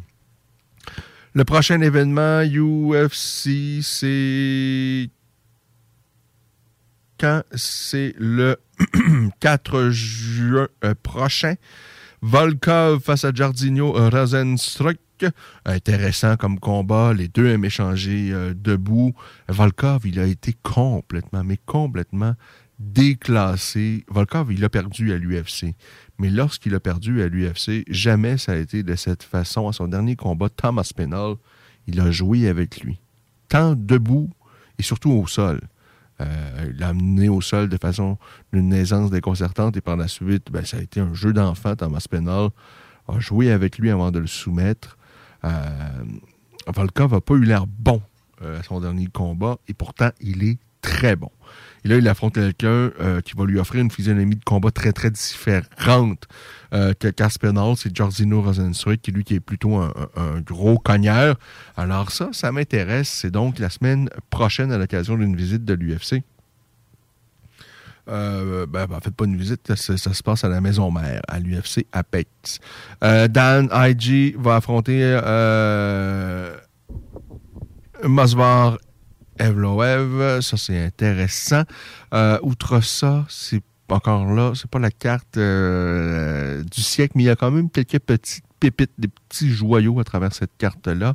[1.33, 5.09] Le prochain événement UFC, c'est
[7.21, 7.43] quand?
[7.55, 8.57] C'est le
[9.41, 11.55] 4 juin euh, prochain.
[12.21, 14.99] Volkov face à Jardigno Rosenstruck.
[15.65, 17.13] Intéressant comme combat.
[17.13, 19.13] Les deux aiment échanger euh, debout.
[19.49, 22.35] Volkov, il a été complètement, mais complètement
[22.81, 24.05] déclassé.
[24.09, 25.75] Volkov, il a perdu à l'UFC.
[26.19, 29.69] Mais lorsqu'il a perdu à l'UFC, jamais ça a été de cette façon.
[29.69, 31.35] À son dernier combat, Thomas Penal,
[31.87, 32.99] il a joué avec lui.
[33.49, 34.31] Tant debout
[34.79, 35.61] et surtout au sol.
[36.21, 38.19] Euh, il l'a amené au sol de façon
[38.53, 41.77] d'une aisance déconcertante et par la suite, ben, ça a été un jeu d'enfant.
[41.77, 42.51] Thomas Penal
[43.09, 44.99] a joué avec lui avant de le soumettre.
[45.45, 45.51] Euh,
[46.67, 48.03] Volkov n'a pas eu l'air bon
[48.43, 51.31] euh, à son dernier combat et pourtant, il est très bon.
[51.85, 54.93] Et là, il affronte quelqu'un euh, qui va lui offrir une physionomie de combat très,
[54.93, 56.27] très différente
[56.75, 57.77] euh, que Caspinal.
[57.77, 59.91] C'est Giorgino Rosenstruck, qui lui qui est plutôt un,
[60.45, 61.39] gros cogneur.
[61.77, 63.09] Alors ça, ça m'intéresse.
[63.09, 66.23] C'est donc la semaine prochaine à l'occasion d'une visite de l'UFC.
[68.11, 71.23] Euh, ben, ben, en fait, pas une visite, ça, se passe à la maison mère,
[71.29, 72.59] à l'UFC Apex.
[73.05, 76.57] Euh, Dan IG va affronter euh,
[79.41, 80.41] Evloev.
[80.43, 81.63] Ça, c'est intéressant.
[82.15, 87.27] Euh, outre ça, c'est encore là, c'est pas la carte euh, du siècle, mais il
[87.27, 91.15] y a quand même quelques petites pépites, des petits joyaux à travers cette carte-là.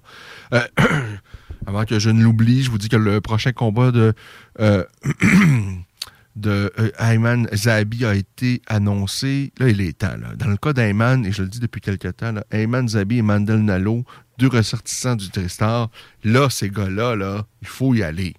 [0.53, 0.61] Euh,
[1.67, 4.13] avant que je ne l'oublie, je vous dis que le prochain combat de,
[4.59, 4.83] euh,
[6.35, 9.53] de euh, Ayman Zahabi a été annoncé.
[9.59, 10.17] Là, il est temps.
[10.17, 10.35] Là.
[10.35, 13.21] Dans le cas d'Ayman, et je le dis depuis quelques temps, là, Ayman Zahabi et
[13.21, 14.03] Mandel Nalo,
[14.38, 15.89] deux ressortissants du Tristar,
[16.24, 18.36] là, ces gars-là, là, il faut y aller.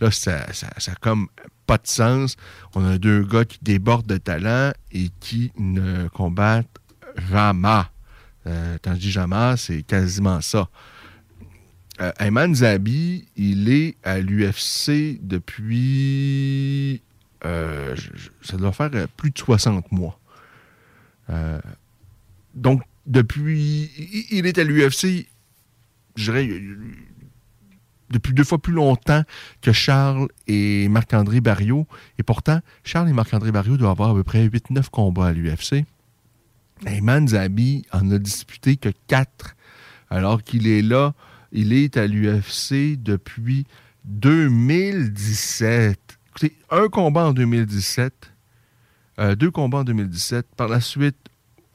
[0.00, 1.28] Là, ça, ça, ça comme
[1.66, 2.36] pas de sens.
[2.74, 6.78] On a deux gars qui débordent de talent et qui ne combattent
[7.30, 7.82] jamais.
[8.46, 10.68] Euh, quand je dis jamais, c'est quasiment ça.
[12.00, 17.02] Euh, Ayman Zabi, il est à l'UFC depuis.
[17.44, 17.94] euh,
[18.42, 20.18] ça doit faire euh, plus de 60 mois.
[22.54, 23.90] Donc, depuis.
[24.30, 25.28] Il est à l'UFC,
[26.16, 26.48] je dirais,
[28.10, 29.22] depuis deux fois plus longtemps
[29.62, 31.86] que Charles et Marc-André Barriot.
[32.18, 35.84] Et pourtant, Charles et Marc-André Barriot doivent avoir à peu près 8-9 combats à l'UFC.
[36.86, 39.56] Ayman Zabi en a disputé que 4.
[40.10, 41.14] Alors qu'il est là,
[41.52, 43.66] il est à l'UFC depuis
[44.04, 45.98] 2017.
[46.28, 48.32] Écoutez, un combat en 2017,
[49.18, 51.16] euh, deux combats en 2017, par la suite,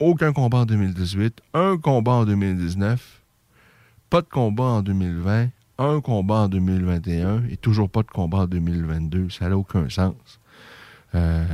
[0.00, 3.15] aucun combat en 2018, un combat en 2019,
[4.10, 8.46] pas de combat en 2020, un combat en 2021 et toujours pas de combat en
[8.46, 9.30] 2022.
[9.30, 10.40] Ça n'a aucun sens.
[11.14, 11.44] Euh,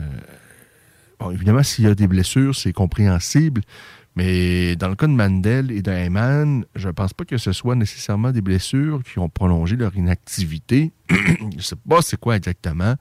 [1.18, 3.62] bon, évidemment, s'il y a des blessures, c'est compréhensible,
[4.14, 7.74] mais dans le cas de Mandel et d'Ayman, je ne pense pas que ce soit
[7.74, 10.92] nécessairement des blessures qui ont prolongé leur inactivité.
[11.10, 12.94] je ne sais pas c'est quoi exactement.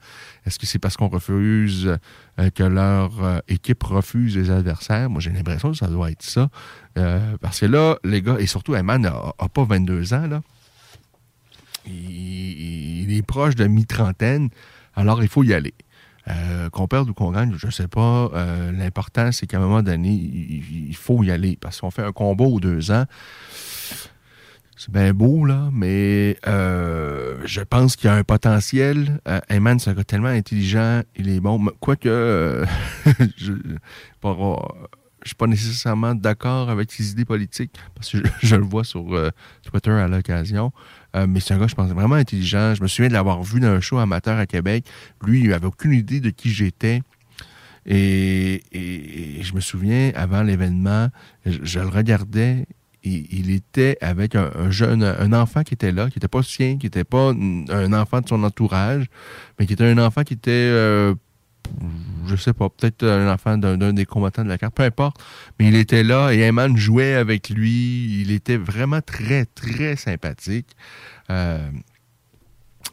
[0.46, 1.98] Est-ce que c'est parce qu'on refuse,
[2.40, 5.10] euh, que leur euh, équipe refuse les adversaires?
[5.10, 6.48] Moi, j'ai l'impression que ça doit être ça.
[6.98, 10.42] Euh, parce que là, les gars, et surtout Ayman n'a pas 22 ans, là.
[11.86, 14.50] Il, est proche de mi-trentaine,
[14.94, 15.74] alors il faut y aller.
[16.28, 18.30] Euh, qu'on perde ou qu'on gagne, je ne sais pas.
[18.34, 21.58] Euh, L'important, c'est qu'à un moment donné, il, faut y aller.
[21.60, 23.06] Parce qu'on fait un combat aux deux ans.
[24.76, 29.20] c'est bien beau, là, mais je pense qu'il y a un potentiel.
[29.48, 31.66] Heyman, c'est un gars tellement intelligent, il est bon.
[31.80, 32.64] Quoique, euh,
[35.24, 39.14] je suis pas nécessairement d'accord avec ses idées politiques, parce que je, le vois sur
[39.14, 39.30] euh,
[39.62, 40.72] Twitter à l'occasion.
[41.14, 42.74] Euh, mais c'est un gars, je pense, vraiment intelligent.
[42.74, 44.84] Je me souviens de l'avoir vu dans un show amateur à Québec.
[45.24, 47.02] Lui, il n'avait aucune idée de qui j'étais.
[47.84, 48.62] Et,
[49.42, 51.08] je me souviens, avant l'événement,
[51.44, 52.66] je, le regardais.
[53.02, 56.42] et il était avec un, un jeune, un enfant qui était là, qui n'était pas
[56.42, 59.06] sien, qui n'était pas un enfant de son entourage,
[59.58, 61.14] mais qui était un enfant qui était, euh,
[62.26, 65.22] je sais pas, peut-être un enfant d'un des combattants de la carte, peu importe.
[65.58, 68.20] Mais il était là et Eman jouait avec lui.
[68.20, 70.76] Il était vraiment très, très sympathique.
[71.30, 71.70] Euh,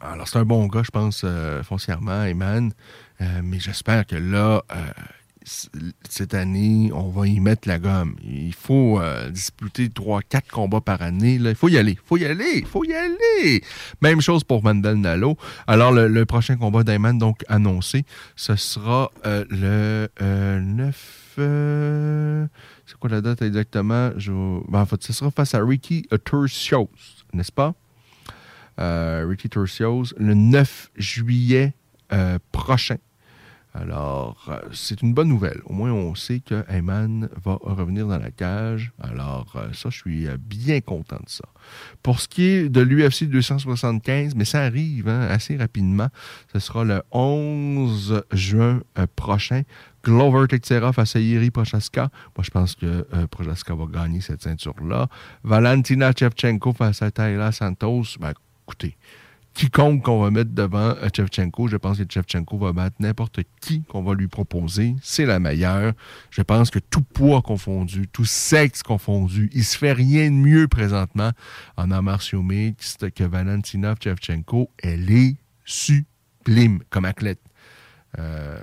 [0.00, 2.72] alors, c'est un bon gars, je pense, euh, foncièrement, Eman.
[3.20, 4.62] Euh, mais j'espère que là,
[6.08, 8.16] cette année, on va y mettre la gomme.
[8.24, 11.34] Il faut euh, disputer 3-4 combats par année.
[11.34, 11.92] Il faut y aller.
[11.92, 12.58] Il faut y aller.
[12.58, 13.62] Il faut y aller.
[14.00, 15.36] Même chose pour Mandel Nalo.
[15.66, 18.04] Alors, le, prochain combat d'Ayman, donc annoncé,
[18.36, 21.34] ce sera euh, le euh, 9.
[21.38, 22.46] euh,
[22.86, 24.10] c'est quoi la date exactement?
[24.68, 26.90] Ben, en fait, ce sera face à Ricky Turcios,
[27.32, 27.74] n'est-ce pas?
[28.78, 31.74] Ricky Turcios, le 9 juillet
[32.52, 32.96] prochain.
[33.72, 35.60] Alors, euh, c'est une bonne nouvelle.
[35.64, 38.90] Au moins, on sait que Heyman va revenir dans la cage.
[39.00, 41.44] Alors, euh, ça, je suis euh, bien content de ça.
[42.02, 46.08] Pour ce qui est de l'UFC 275, mais ça arrive hein, assez rapidement.
[46.52, 48.80] Ce sera le 11 juin
[49.14, 49.62] prochain.
[50.02, 52.10] Glover Teixeira face à Yuri Prochaska.
[52.36, 55.08] Moi, je pense que Prochaska va gagner cette ceinture-là.
[55.44, 58.16] Valentina Shevchenko face à Tayla Santos.
[58.18, 58.32] Ben,
[58.66, 58.96] écoutez,
[59.54, 63.82] quiconque qu'on va mettre devant euh, Shevchenko, je pense que Shevchenko va battre n'importe qui
[63.82, 64.94] qu'on va lui proposer.
[65.02, 65.92] C'est la meilleure.
[66.30, 70.68] Je pense que tout poids confondu, tout sexe confondu, il se fait rien de mieux
[70.68, 71.32] présentement
[71.76, 74.70] en arts martiaux mixtes que Valentina Shevchenko.
[74.82, 77.40] Elle est sublime comme athlète.
[78.18, 78.60] Euh,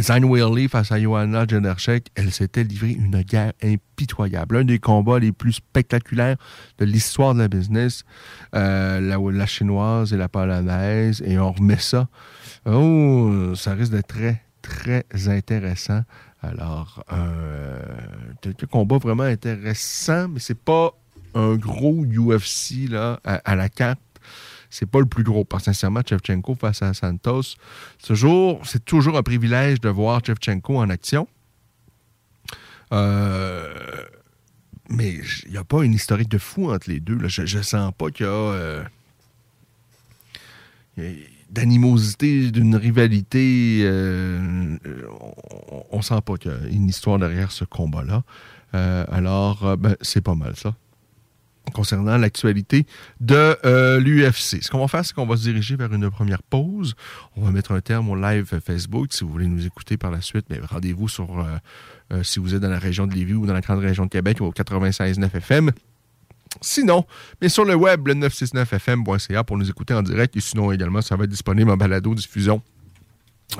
[0.00, 4.56] Zayn Weirley face à Johanna Jędrzejczyk, elle s'était livrée une guerre impitoyable.
[4.56, 6.36] Un des combats les plus spectaculaires
[6.78, 8.04] de l'histoire de la business.
[8.54, 11.22] Euh, la, chinoise et la polonaise.
[11.24, 12.08] Et on remet ça.
[12.66, 16.02] Oh, ça risque d'être très, très intéressant.
[16.42, 17.80] Alors, euh,
[18.40, 20.92] quelques combats vraiment intéressants, mais c'est pas
[21.34, 24.00] un gros UFC là, à, à la carte
[24.70, 25.44] c'est pas le plus gros.
[25.44, 27.56] Parce sincèrement, Shevchenko face à Santos,
[28.04, 31.28] toujours, c'est toujours un privilège de voir Shevchenko en action.
[32.92, 33.74] Euh,
[34.88, 37.18] mais il n'y a pas une historique de fou entre les deux.
[37.26, 38.84] Je ne sens pas qu'il y a, euh,
[41.50, 43.82] d'animosité, d'une rivalité.
[43.84, 44.76] euh,
[45.20, 48.22] on, on sent pas qu'il y a une histoire derrière ce combat-là.
[48.72, 50.74] Alors, ben, c'est pas mal ça
[51.72, 52.86] concernant l'actualité
[53.20, 54.62] de euh, l'UFC.
[54.62, 56.94] Ce qu'on va faire, c'est qu'on va se diriger vers une première pause.
[57.36, 59.08] On va mettre un terme au live Facebook.
[59.12, 61.56] Si vous voulez nous écouter par la suite, rendez-vous sur, euh,
[62.12, 64.10] euh, si vous êtes dans la région de Lévis ou dans la grande région de
[64.10, 65.70] Québec, au 96.9 FM.
[66.62, 67.04] Sinon,
[67.42, 70.36] mais sur le web, le 969fm.ca pour nous écouter en direct.
[70.36, 72.62] Et sinon, également, ça va être disponible en balado-diffusion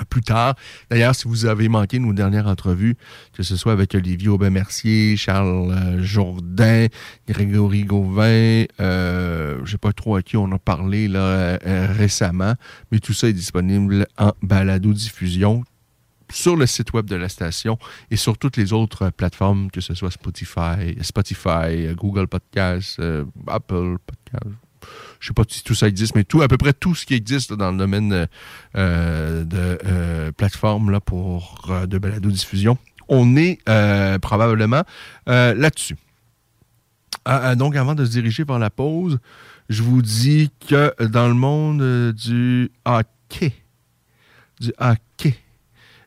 [0.09, 0.55] plus tard.
[0.89, 2.97] D'ailleurs, si vous avez manqué nos dernières entrevues,
[3.33, 6.87] que ce soit avec Olivier Aubin-Mercier, Charles euh, Jourdain,
[7.27, 11.57] Grégory Gauvin, euh, je sais pas trop à qui on a parlé euh,
[11.91, 12.53] récemment,
[12.91, 15.63] mais tout ça est disponible en balado-diffusion
[16.31, 17.77] sur le site web de la station
[18.11, 23.97] et sur toutes les autres plateformes, que ce soit Spotify, Spotify, Google Podcast, euh, Apple
[24.05, 24.57] Podcast,
[25.19, 27.13] je sais pas si tout ça existe, mais tout, à peu près tout ce qui
[27.13, 28.25] existe dans le domaine euh,
[28.75, 32.77] euh, de euh, plateforme là, pour de balado-diffusion,
[33.07, 33.59] on est
[34.19, 34.83] probablement
[35.25, 35.95] là-dessus.
[37.25, 39.19] Ah, ah, donc, avant de se diriger vers la pause,
[39.69, 43.53] je vous dis que dans le monde du hockey,
[44.61, 45.35] du hockey,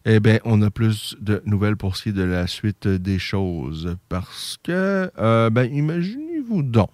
[0.06, 3.18] eh bien, on a plus de nouvelles pour ce qui est de la suite des
[3.18, 3.96] choses.
[4.08, 5.10] Parce que,
[5.50, 6.90] ben, imaginez-vous donc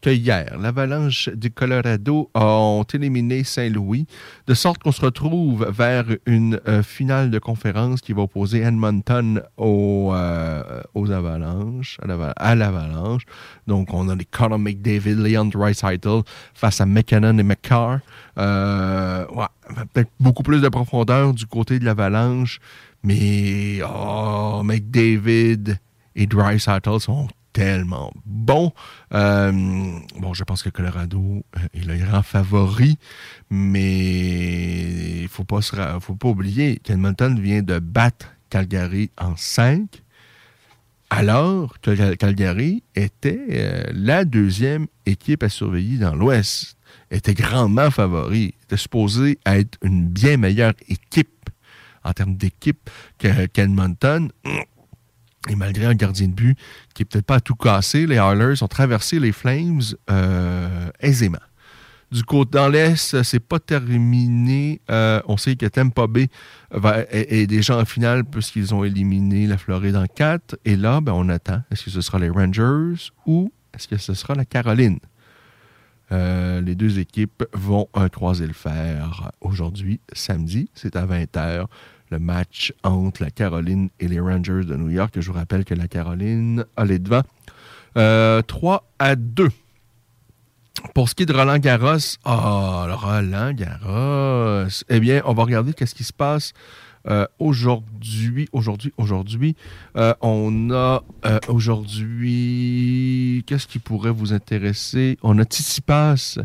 [0.00, 4.06] que hier, l'Avalanche du Colorado ont éliminé Saint-Louis,
[4.46, 9.42] de sorte qu'on se retrouve vers une euh, finale de conférence qui va opposer Edmonton
[9.56, 13.24] aux, euh, aux Avalanches, à l'Ava- à l'Avalanche.
[13.66, 16.22] Donc, on a les Conor McDavid, Leon Draisaitl
[16.54, 17.98] face à McKinnon et McCarr.
[18.38, 22.58] Euh, ouais, peut-être beaucoup plus de profondeur du côté de l'Avalanche,
[23.02, 25.76] mais oh, McDavid
[26.16, 28.72] et Draisaitl sont tellement bons.
[29.12, 29.52] Euh,
[30.18, 32.98] bon, je pense que Colorado euh, est le grand favori,
[33.50, 35.60] mais il faut pas
[36.00, 40.02] faut pas oublier qu'Edmonton vient de battre Calgary en 5.
[41.10, 46.76] alors que Calgary était euh, la deuxième équipe à surveiller dans l'Ouest,
[47.10, 51.50] était grandement favori, était supposé être une bien meilleure équipe
[52.04, 52.88] en termes d'équipe
[53.18, 54.30] qu'Edmonton.
[55.48, 56.58] Et malgré un gardien de but
[56.94, 59.80] qui n'est peut-être pas tout cassé, les Oilers ont traversé les Flames
[60.10, 61.38] euh, aisément.
[62.12, 64.80] Du côté dans l'Est, c'est pas terminé.
[64.90, 66.28] Euh, on sait que Tampa Bay
[66.72, 70.58] va, est, déjà en finale puisqu'ils ont éliminé la Floride en 4.
[70.64, 71.62] Et là, ben, on attend.
[71.70, 74.98] Est-ce que ce sera les Rangers ou est-ce que ce sera la Caroline?
[76.10, 80.68] Euh, les deux équipes vont croiser le fer aujourd'hui, samedi.
[80.74, 81.66] C'est à 20h
[82.10, 85.14] le match entre la Caroline et les Rangers de New York.
[85.18, 87.22] Je vous rappelle que la Caroline a les devants.
[87.94, 88.42] 3 euh,
[88.98, 89.48] à 2.
[90.94, 95.72] Pour ce qui est de Roland Garros, oh, Roland Garros, eh bien, on va regarder
[95.72, 96.52] qu'est-ce qui se passe
[97.08, 99.56] euh, aujourd'hui, aujourd'hui, aujourd'hui.
[99.96, 101.02] Euh, on a
[101.48, 105.16] aujourd'hui, qu'est-ce qui pourrait vous intéresser?
[105.22, 106.38] On a Tsitsipas,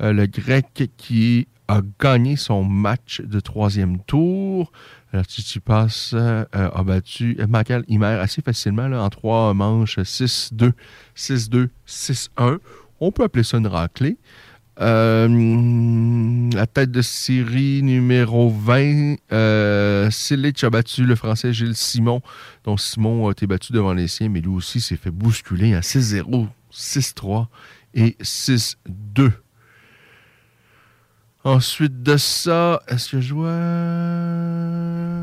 [0.00, 4.72] le grec qui a gagné son match de troisième tour.
[5.12, 10.72] Alors, Tsitsipas euh, a battu Michael Himer assez facilement en trois manches 6-2,
[11.16, 12.58] 6-2, 6-1.
[13.00, 14.18] On peut appeler ça une raclée.
[14.80, 22.20] Euh, la tête de série numéro 20, euh, a battu le Français Gilles Simon,
[22.64, 25.80] dont Simon a été battu devant les siens, mais lui aussi s'est fait bousculer à
[25.80, 27.46] 6-0, 6-3
[27.94, 29.32] et 6-2.
[31.44, 33.52] Ensuite de ça, est-ce que je vois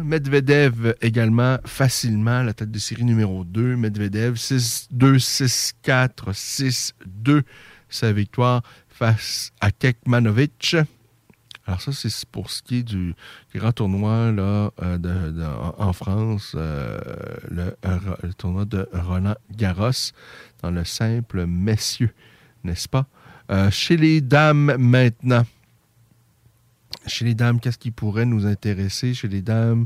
[0.04, 3.76] Medvedev également facilement, la tête de série numéro 2.
[3.76, 7.42] Medvedev 6-2, 6-4, 6-2.
[7.90, 10.78] Sa victoire face à Kekmanovic.
[11.68, 13.14] Alors ça, c'est pour ce qui est du
[13.54, 14.70] grand tournoi euh,
[15.78, 16.98] en France, euh,
[17.50, 17.76] le,
[18.24, 20.14] le, tournoi de Roland Garros
[20.62, 22.14] dans le simple messieurs,
[22.64, 23.08] n'est-ce pas?
[23.52, 25.46] Euh, chez les dames maintenant.
[27.08, 29.14] Chez les dames, qu'est-ce qui pourrait nous intéresser?
[29.14, 29.86] Chez les dames,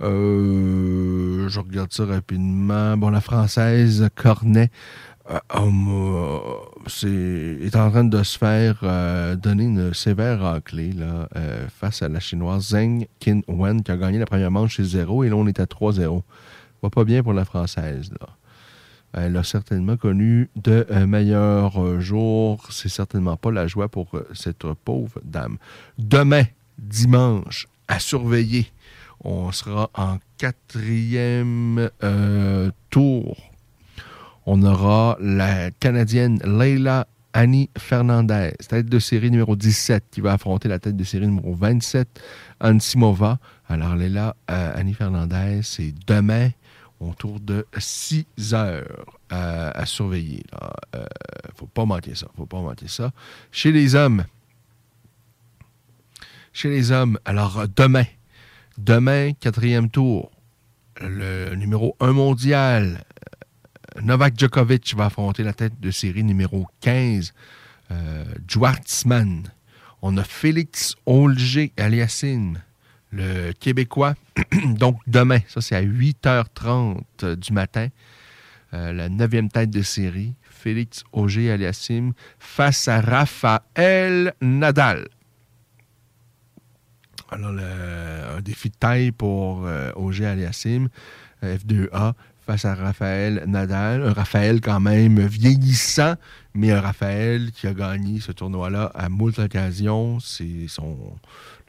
[0.00, 2.96] euh, je regarde ça rapidement.
[2.96, 4.70] Bon, la française Cornet
[5.30, 5.38] euh,
[7.60, 10.92] est, en train de se faire euh, donner une sévère raclée
[11.68, 15.24] face à la chinoise Zheng Qin Wen qui a gagné la première manche chez 0
[15.24, 16.22] et là on est à 3-0.
[16.82, 18.10] Va pas bien pour la française.
[18.20, 18.28] Là.
[19.16, 22.66] Elle a certainement connu de meilleurs jours.
[22.70, 25.56] C'est certainement pas la joie pour cette pauvre dame.
[25.98, 26.44] Demain,
[26.78, 28.66] dimanche, à surveiller,
[29.22, 33.36] on sera en quatrième euh, tour.
[34.46, 40.68] On aura la Canadienne Leila Annie Fernandez, tête de série numéro 17, qui va affronter
[40.68, 42.06] la tête de série numéro 27,
[42.60, 43.38] Ansimova.
[43.68, 46.50] Alors, Leila euh, Annie Fernandez, c'est demain
[47.08, 50.44] autour de 6 heures à surveiller.
[50.92, 52.28] Il ne faut pas manquer ça.
[52.36, 53.12] faut pas manquer ça.
[53.50, 54.24] Chez les hommes,
[56.52, 58.04] chez les hommes, alors demain,
[58.78, 60.30] demain, quatrième tour,
[61.00, 63.04] le numéro 1 mondial,
[64.02, 67.32] Novak Djokovic va affronter la tête de série numéro 15,
[67.90, 68.24] euh,
[70.02, 72.60] On a Félix Olger Aliassime,
[73.14, 74.14] le Québécois.
[74.78, 77.88] Donc demain, ça c'est à 8h30 du matin,
[78.72, 85.08] euh, la neuvième tête de série, Félix Auger Aliassime, face à Raphaël Nadal.
[87.30, 90.88] Alors, un défi de taille pour euh, Auger Aliassim,
[91.42, 92.12] euh, F2A,
[92.46, 94.02] face à Raphaël Nadal.
[94.02, 96.14] Un Raphaël quand même vieillissant,
[96.54, 100.20] mais un Raphaël qui a gagné ce tournoi-là à moult occasions.
[100.20, 100.96] C'est son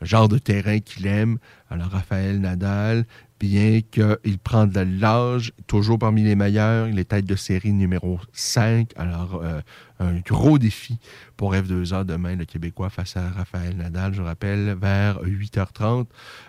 [0.01, 1.37] le genre de terrain qu'il aime.
[1.69, 3.05] Alors, Raphaël Nadal,
[3.39, 8.19] bien qu'il prend de l'âge, toujours parmi les meilleurs, il est tête de série numéro
[8.33, 8.91] 5.
[8.95, 9.61] Alors, euh,
[9.99, 10.99] un gros défi
[11.35, 16.07] pour F2A demain, le Québécois face à Raphaël Nadal, je rappelle, vers 8h30.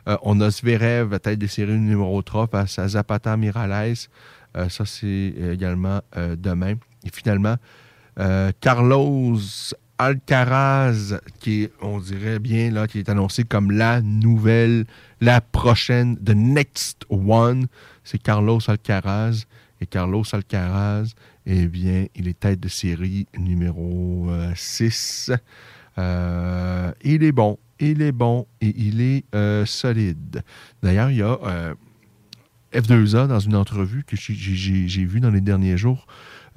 [0.09, 3.95] Euh, on a Zverev, tête de série numéro 3 face à Zapata Mirales.
[4.57, 6.75] Euh, ça, c'est également demain.
[7.05, 7.57] Et finalement,
[8.61, 9.39] Carlos
[9.99, 14.85] Alcaraz, qui est, on dirait bien, là, qui est annoncé comme la nouvelle,
[15.21, 17.67] la prochaine, the next one,
[18.05, 19.47] c'est Carlos Alcaraz.
[19.81, 25.31] Et Carlos Alcaraz, eh bien, il est tête de série numéro 6.
[25.31, 25.37] Euh,
[25.99, 30.43] euh, il est bon, il est bon et il est euh, solide.
[30.83, 31.39] D'ailleurs, il y a
[32.73, 36.07] F2A dans une entrevue que j'ai vue dans les derniers jours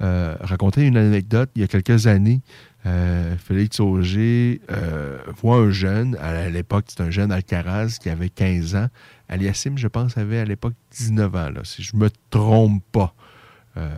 [0.00, 2.40] raconter une anecdote il y a quelques années
[2.86, 8.30] euh, Félix Auger euh, voit un jeune, à l'époque c'était un jeune Alcaraz qui avait
[8.30, 8.88] 15 ans.
[9.28, 13.12] Aliassim, je pense, avait à l'époque 19 ans, si je me trompe pas.
[13.76, 13.94] Euh,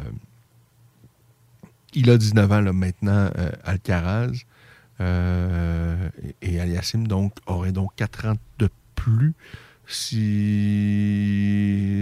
[1.94, 3.30] il a 19 ans là, maintenant,
[3.64, 4.32] Alcaraz.
[5.00, 5.04] Et,
[6.42, 9.34] et Aliassim, donc, aurait donc 4 ans de plus
[9.86, 10.08] si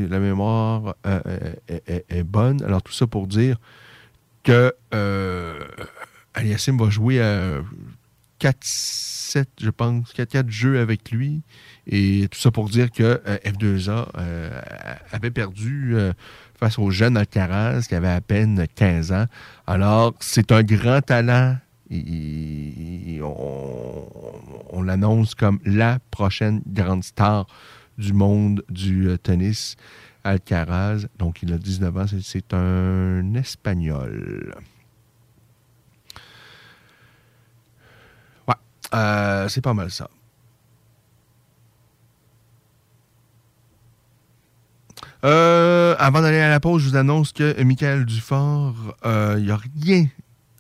[0.08, 2.62] la mémoire est bonne.
[2.62, 3.58] Alors, tout ça pour dire
[4.44, 4.74] que
[6.40, 7.60] euh, Aliassim va jouer à
[8.40, 11.42] 4-7, je pense, 4-4 jeux avec lui.
[11.86, 14.60] Et tout ça pour dire que euh, F2A euh,
[15.12, 16.12] avait perdu euh,
[16.58, 19.26] face au jeune Alcaraz qui avait à peine 15 ans.
[19.66, 21.56] Alors, c'est un grand talent.
[21.90, 24.06] Il- on
[24.72, 27.46] on l'annonce comme la prochaine grande star
[27.98, 29.76] du monde du euh, tennis,
[30.24, 31.06] Alcaraz.
[31.18, 32.04] Donc, il a 19 ans.
[32.22, 34.54] C'est un Espagnol.
[38.94, 40.08] Euh, c'est pas mal ça.
[45.24, 49.60] Euh, avant d'aller à la pause, je vous annonce que Michael Dufort, il n'y a
[49.82, 50.06] rien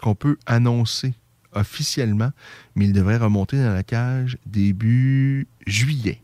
[0.00, 1.14] qu'on peut annoncer
[1.52, 2.30] officiellement,
[2.74, 6.22] mais il devrait remonter dans la cage début juillet.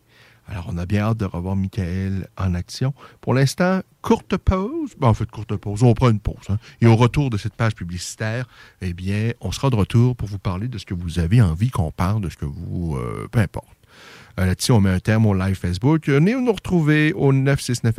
[0.48, 2.94] Alors, on a bien hâte de revoir Michael en action.
[3.20, 4.92] Pour l'instant, courte pause.
[4.98, 5.82] Ben, en fait, courte pause.
[5.82, 6.36] On prend une pause.
[6.48, 6.58] hein.
[6.80, 8.46] Et au retour de cette page publicitaire,
[8.80, 11.70] eh bien, on sera de retour pour vous parler de ce que vous avez envie
[11.70, 12.96] qu'on parle, de ce que vous...
[12.96, 13.66] euh, peu importe.
[14.38, 16.08] Euh, Là-dessus, on met un terme au live Facebook.
[16.08, 17.98] Venez nous retrouver au 969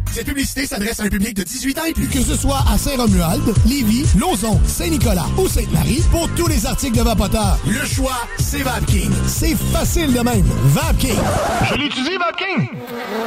[0.11, 2.07] Cette publicité s'adresse à un public de 18 ans et plus.
[2.07, 7.03] Que ce soit à Saint-Romuald, Lévis, Lauson, Saint-Nicolas ou Sainte-Marie, pour tous les articles de
[7.03, 9.11] Vapoteur, le choix, c'est VapKing.
[9.25, 10.45] C'est facile de même.
[10.65, 11.15] VapKing.
[11.69, 12.69] Je l'utilise, VapKing.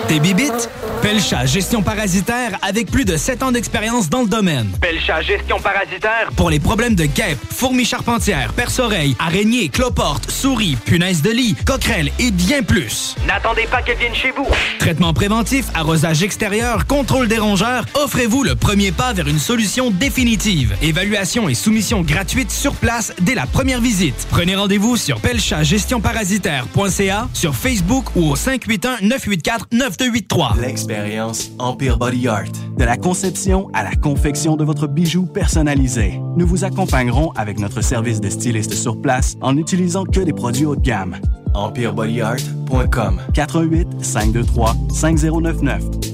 [0.09, 0.69] Tes bibites?
[1.01, 4.71] Pelcha Gestion Parasitaire avec plus de 7 ans d'expérience dans le domaine.
[4.81, 6.31] Pelcha Gestion Parasitaire.
[6.37, 12.11] Pour les problèmes de guêpes, fourmis charpentières, perce-oreilles, araignées, cloportes, souris, punaises de lit, coquerelles
[12.19, 13.17] et bien plus.
[13.27, 14.47] N'attendez pas qu'elle vienne chez vous.
[14.79, 20.75] Traitement préventif, arrosage extérieur, contrôle des rongeurs, offrez-vous le premier pas vers une solution définitive.
[20.83, 24.27] Évaluation et soumission gratuite sur place dès la première visite.
[24.31, 30.61] Prenez rendez-vous sur pelchagestionparasitaire.ca, sur Facebook ou au 581-984-9283.
[30.61, 32.45] L'expérience Empire Body Art.
[32.77, 36.21] De la conception à la confection de votre bijou personnalisé.
[36.37, 40.67] Nous vous accompagnerons avec notre service de styliste sur place en n'utilisant que des produits
[40.67, 41.17] haut de gamme.
[41.55, 46.14] EmpireBodyArt.com 418 523 5099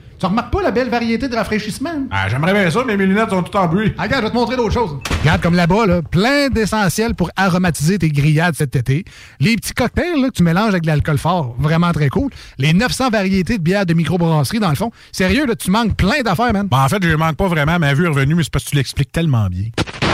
[0.21, 2.05] Tu remarques pas la belle variété de rafraîchissement?
[2.11, 3.91] Ah, j'aimerais bien ça, mais mes lunettes sont toutes en bruit.
[3.97, 4.99] Ah, regarde, je vais te montrer d'autres choses.
[5.21, 9.03] Regarde comme là-bas, là, plein d'essentiels pour aromatiser tes grillades cet été.
[9.39, 12.29] Les petits cocktails là, que tu mélanges avec de l'alcool fort, vraiment très cool.
[12.59, 14.91] Les 900 variétés de bières de microbrasserie, dans le fond.
[15.11, 16.67] Sérieux, là, tu manques plein d'affaires, man.
[16.69, 17.79] Ben, en fait, je manque pas vraiment.
[17.79, 19.69] Ma vue est revenue, mais c'est parce que tu l'expliques tellement bien.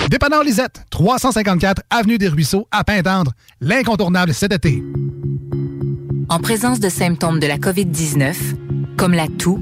[0.10, 3.34] Dépanneur Lisette, 354 Avenue des Ruisseaux, à Pintendre.
[3.60, 4.82] L'incontournable cet été.
[6.30, 8.36] En présence de symptômes de la COVID-19,
[8.96, 9.62] comme la toux,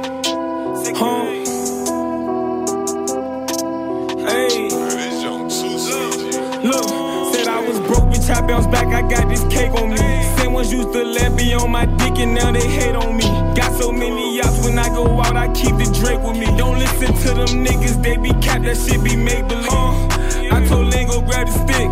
[8.31, 9.97] I bounce back, I got this cake on me.
[10.37, 13.25] Same ones used to let me on my dick and now they hate on me.
[13.55, 16.45] Got so many yachts when I go out, I keep the Drake with me.
[16.57, 20.20] Don't listen to them niggas, they be capped, that shit be make believe.
[20.51, 21.89] I told Lane go grab the stick.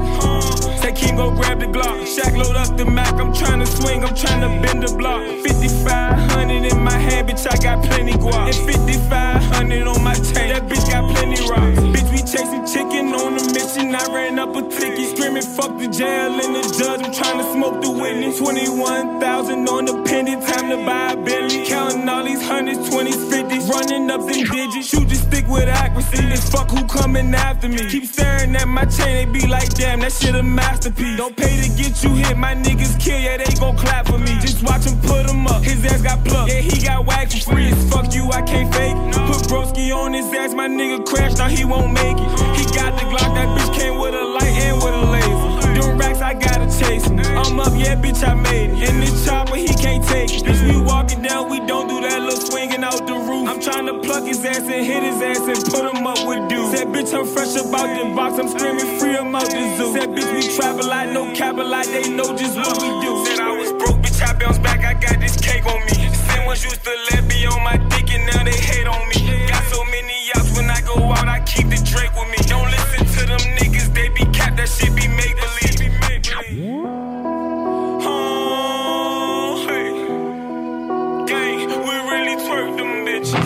[0.81, 2.05] Say King go grab the Glock.
[2.05, 3.13] Shaq load up the Mac.
[3.13, 4.03] I'm tryna swing.
[4.03, 5.21] I'm tryna bend the block.
[5.45, 7.45] 5500 in my hand, bitch.
[7.51, 8.47] I got plenty guap.
[8.47, 10.53] And 5500 on my tank.
[10.53, 11.79] That bitch got plenty rocks.
[11.93, 13.93] Bitch, we chasing chicken on the mission.
[13.93, 15.17] I ran up a ticket.
[15.17, 17.01] Screaming fuck the jail and the judge.
[17.03, 18.39] I'm tryna smoke the witness.
[18.39, 20.43] 21,000 on the pendant.
[20.47, 21.65] Time to buy a Bentley.
[21.67, 23.69] Counting all these hundreds, 20s, 50s.
[23.69, 24.87] Running up them digits.
[24.87, 26.25] Shoot the stick with accuracy.
[26.29, 27.89] This fuck who coming after me.
[27.89, 29.15] Keep at my chain.
[29.15, 31.17] They be like, damn, that shit a masterpiece.
[31.17, 32.37] Don't pay to get you hit.
[32.37, 34.37] My niggas kill, yeah, they gon' clap for me.
[34.39, 35.63] Just watch him put him up.
[35.63, 36.51] His ass got plucked.
[36.51, 37.67] Yeah, he got whacked for free.
[37.71, 38.95] As fuck you, I can't fake.
[39.27, 40.53] Put broski on his ass.
[40.53, 41.37] My nigga crashed.
[41.37, 42.29] Now he won't make it.
[42.57, 43.33] He got the Glock.
[43.35, 45.81] That bitch came with a light and with a laser.
[45.81, 47.19] Them racks, I gotta chase him.
[47.19, 48.89] I'm up, yeah, bitch, I made it.
[48.89, 50.43] In this chopper, he can't take it.
[50.43, 52.39] Bitch, we walking down, we don't do that little
[52.83, 53.47] out the roof.
[53.47, 56.49] I'm trying to pluck his ass and hit his ass and put him up with
[56.49, 56.77] dudes.
[56.77, 58.39] Said, bitch, I'm fresh about the box.
[58.39, 59.93] I'm screaming free him out the zoo.
[59.93, 61.85] Said, bitch, we travel like no cap a lot.
[61.85, 63.25] They know just what we do.
[63.25, 64.81] Said, I was broke, bitch, I bounce back.
[64.85, 66.13] I got this cake on me.
[66.13, 69.47] Same ones used to let me on my dick and now they hate on me.
[69.47, 72.39] Got so many yachts when I go out, I keep the Drake with me.
[72.47, 74.57] Don't listen to them niggas, they be capped.
[74.57, 76.98] That shit be make believe.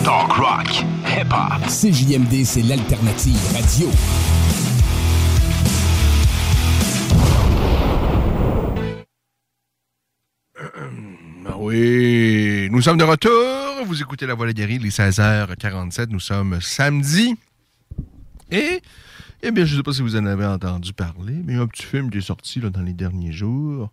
[0.04, 0.68] Talk rock,
[1.06, 1.62] hip hop.
[1.66, 3.88] CJMD, c'est l'alternative radio.
[11.46, 13.32] Ah oui, nous sommes de retour.
[13.86, 16.08] Vous écoutez La Voix des Guerriers, les 16h47.
[16.10, 17.34] Nous sommes samedi.
[18.50, 18.82] Et,
[19.42, 21.58] eh bien, je ne sais pas si vous en avez entendu parler, mais il y
[21.58, 23.90] a un petit film qui est sorti là, dans les derniers jours.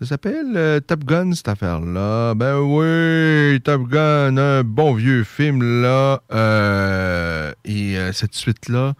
[0.00, 2.34] Ça s'appelle euh, Top Gun, cette affaire-là.
[2.34, 6.22] Ben oui, Top Gun, un bon vieux film, là.
[6.32, 8.94] Euh, et euh, cette suite-là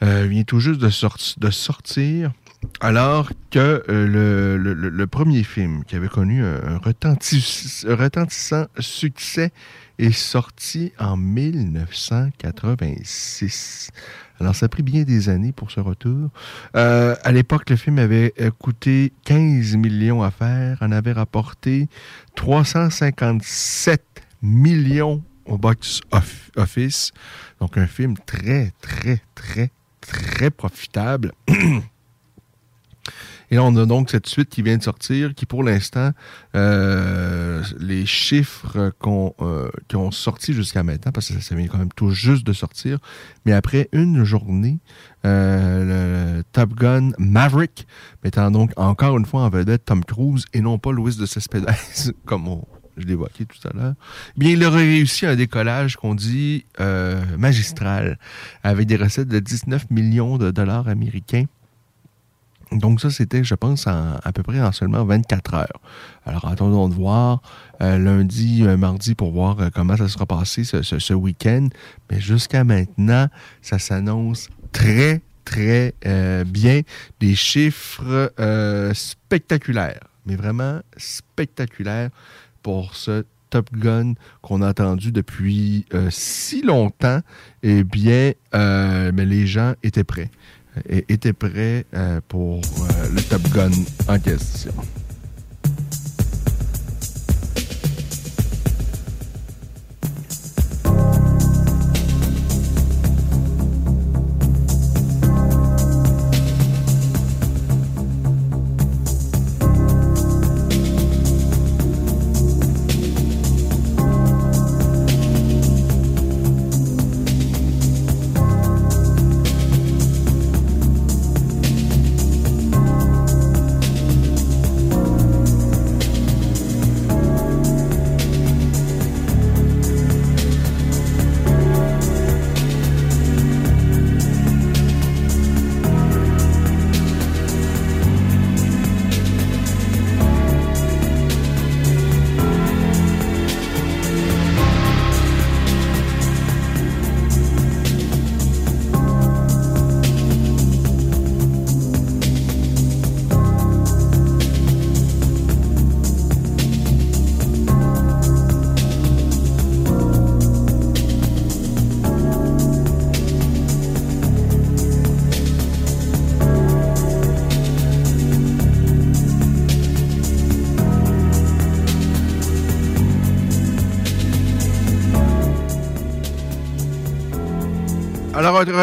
[0.00, 2.32] vient tout juste de, sorti- de sortir.
[2.80, 9.50] Alors que le, premier film qui avait connu un retentissant succès
[9.98, 13.90] est sorti en 1986.
[14.42, 16.30] Alors, ça a pris bien des années pour ce retour.
[16.76, 21.88] Euh, à l'époque, le film avait euh, coûté 15 millions à faire, en avait rapporté
[22.34, 24.02] 357
[24.42, 27.12] millions au box off- office.
[27.60, 29.70] Donc, un film très, très, très,
[30.00, 31.32] très profitable.
[33.52, 36.12] Et on a donc cette suite qui vient de sortir, qui pour l'instant,
[36.56, 41.76] euh, les chiffres qu'on, euh, qui ont sorti jusqu'à maintenant, parce que ça vient quand
[41.76, 42.98] même tout juste de sortir,
[43.44, 44.78] mais après une journée,
[45.26, 47.86] euh, le Top Gun Maverick,
[48.24, 51.66] mettant donc encore une fois en vedette Tom Cruise et non pas Louis de Cespedes,
[52.24, 52.64] comme on,
[52.96, 53.94] je évoqué tout à l'heure,
[54.34, 58.18] eh bien, il aurait réussi un décollage qu'on dit euh, magistral,
[58.62, 61.44] avec des recettes de 19 millions de dollars américains
[62.72, 65.80] Donc ça, c'était, je pense, en- à peu près en seulement 24 heures.
[66.24, 67.42] Alors attendons de voir
[67.80, 71.68] euh, lundi, euh, mardi pour voir euh, comment ça sera passé ce, week-end.
[72.10, 73.28] Mais jusqu'à maintenant,
[73.60, 75.94] ça s'annonce très, très
[76.46, 76.80] bien.
[77.20, 78.32] Des chiffres
[78.94, 82.10] spectaculaires, mais vraiment spectaculaires
[82.62, 87.20] pour ce Top Gun qu'on a attendu depuis si longtemps.
[87.62, 90.30] Eh bien, mais les gens étaient prêts.
[90.76, 93.70] Euh, étaient prêts euh, pour euh, le Top Gun
[94.08, 94.72] en question.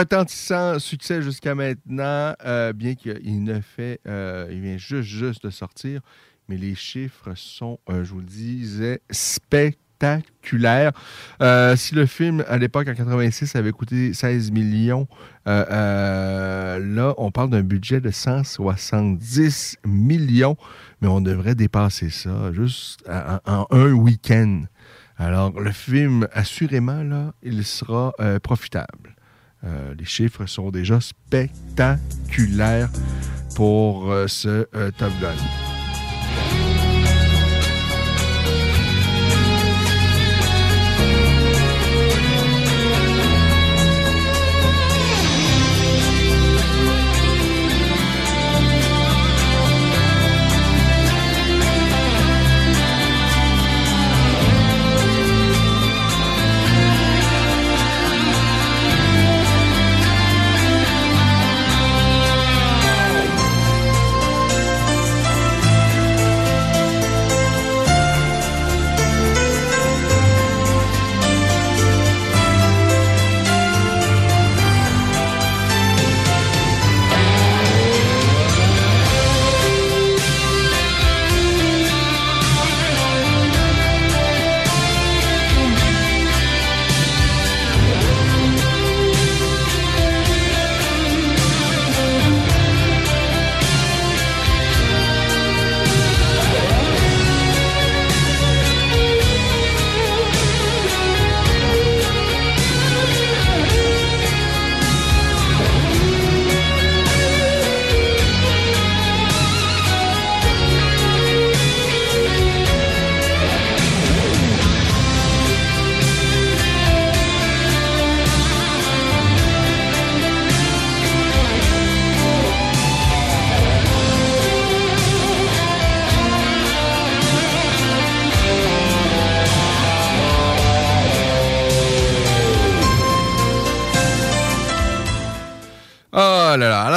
[0.10, 6.01] Retentissant succès jusqu'à maintenant, euh, bien qu'il ne fait, euh, il vient juste, de sortir,
[6.47, 10.93] mais les chiffres sont, euh, je vous le disais, spectaculaires.
[11.76, 15.07] Si le film, à l'époque, en 86, avait coûté 16 millions,
[15.45, 20.57] là, on parle d'un budget de 170 millions,
[21.01, 24.64] mais on devrait dépasser ça juste en, un week-end.
[25.18, 29.18] Alors, le film, assurément, là, il sera profitable.
[29.64, 32.89] Euh, les chiffres sont déjà spectaculaires
[33.55, 35.36] pour euh, ce euh, Top Gun.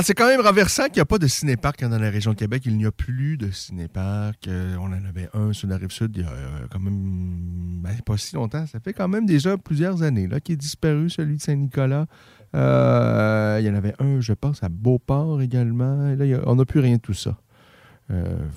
[0.03, 2.63] C'est quand même renversant qu'il n'y a pas de cinéparc dans la région de Québec.
[2.67, 4.49] Il n'y a plus de cinéparc.
[4.49, 7.81] Euh, on en avait un sur la rive sud il y a euh, quand même
[7.83, 8.67] ben, pas si longtemps.
[8.67, 12.07] Ça fait quand même déjà plusieurs années là, est disparu, celui de Saint-Nicolas.
[12.55, 16.15] Euh, il y en avait un, je pense, à Beauport également.
[16.15, 17.39] Là, on n'a plus rien de tout ça.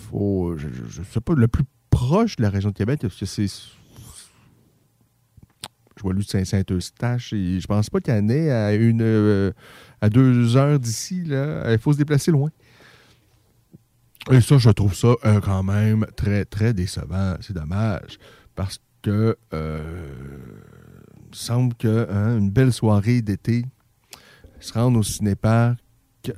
[0.09, 3.25] Faut, je ne sais pas, le plus proche de la région de Québec, est-ce que
[3.25, 3.47] c'est
[5.97, 9.53] je vois lui de Saint-Eustache et je pense pas qu'il y en ait à une
[10.01, 11.23] à deux heures d'ici.
[11.27, 12.49] Il faut se déplacer loin.
[14.31, 17.35] Et ça, je trouve ça euh, quand même très, très décevant.
[17.41, 18.17] C'est dommage.
[18.55, 20.39] Parce que euh,
[21.31, 23.65] il semble que hein, une belle soirée d'été,
[24.59, 25.77] se rendre au cinéparc,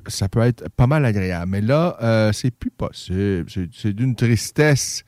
[0.08, 1.50] ça peut être pas mal agréable.
[1.50, 3.50] Mais là, euh, c'est plus possible.
[3.74, 5.04] C'est- d'une tristesse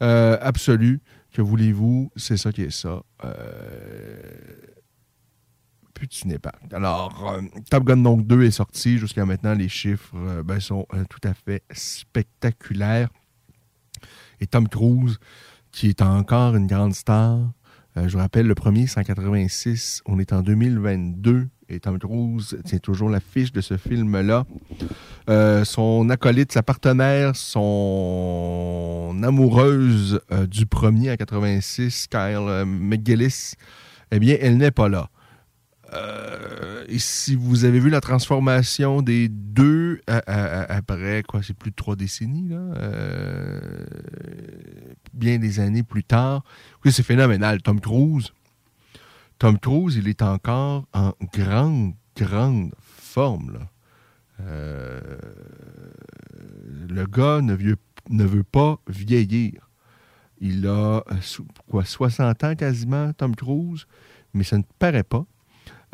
[0.00, 1.00] absolue.
[1.32, 2.10] Que voulez-vous?
[2.16, 3.02] C'est ça qui est ça.
[6.06, 6.38] Plus de.
[6.74, 8.98] Alors, euh, Top Gun donc 2 est sorti.
[8.98, 13.08] Jusqu'à maintenant, les chiffres euh, ben, sont euh, tout à fait spectaculaires.
[14.40, 15.18] Et Tom Cruise,
[15.72, 17.38] qui est encore une grande star.
[17.96, 20.02] je vous rappelle, le premier, c'est en 86.
[20.06, 21.48] On est en 2022.
[21.68, 24.46] Et Tom Cruise tient toujours l'affiche de ce film-là.
[25.64, 33.52] Son acolyte, sa partenaire, son amoureuse du premier en 86, Kyle McGillis,
[34.10, 35.10] eh bien, elle n'est pas là.
[35.92, 41.76] Euh, et si vous avez vu la transformation des deux après, quoi, c'est plus de
[41.76, 43.60] trois décennies, euh,
[45.12, 46.44] bien des années plus tard,
[46.84, 47.60] c'est phénoménal.
[47.62, 48.32] Tom Cruise,
[49.38, 53.58] Tom Cruise, il est encore en grande, grande forme.
[54.40, 55.00] Euh,
[56.88, 59.68] le gars ne, veut pas vieillir.
[60.40, 61.02] Il a
[61.68, 63.86] quoi, 60 ans quasiment, Tom Cruise,
[64.32, 65.26] mais ça ne paraît pas.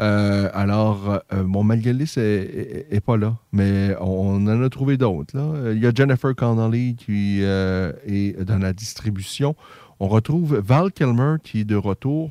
[0.01, 5.73] Euh, alors, euh, mon Malgalis n'est pas là, mais on, en a trouvé d'autres.
[5.73, 9.57] Il y a Jennifer Connolly qui euh, est dans la distribution.
[9.99, 12.31] On retrouve Val Kilmer qui est de retour.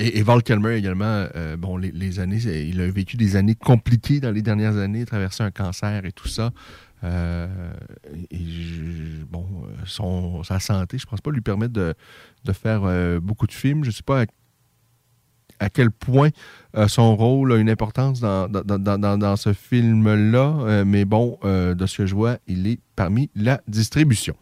[0.00, 4.30] Et, Val Kilmer également, euh, bon, les, années, il a vécu des années compliquées dans
[4.30, 6.52] les dernières années, traversé un cancer et tout ça.
[7.04, 7.72] Euh,
[9.30, 11.94] bon, euh, son, sa santé, je pense pas lui permettre de,
[12.52, 13.84] faire euh, beaucoup de films.
[13.84, 14.26] Je sais pas à,
[15.58, 16.30] à quel point
[16.76, 21.38] euh, son rôle a une importance dans, dans, dans- dans- ce film-là, euh, mais bon,
[21.44, 24.34] euh, de ce que je vois, il est parmi la distribution.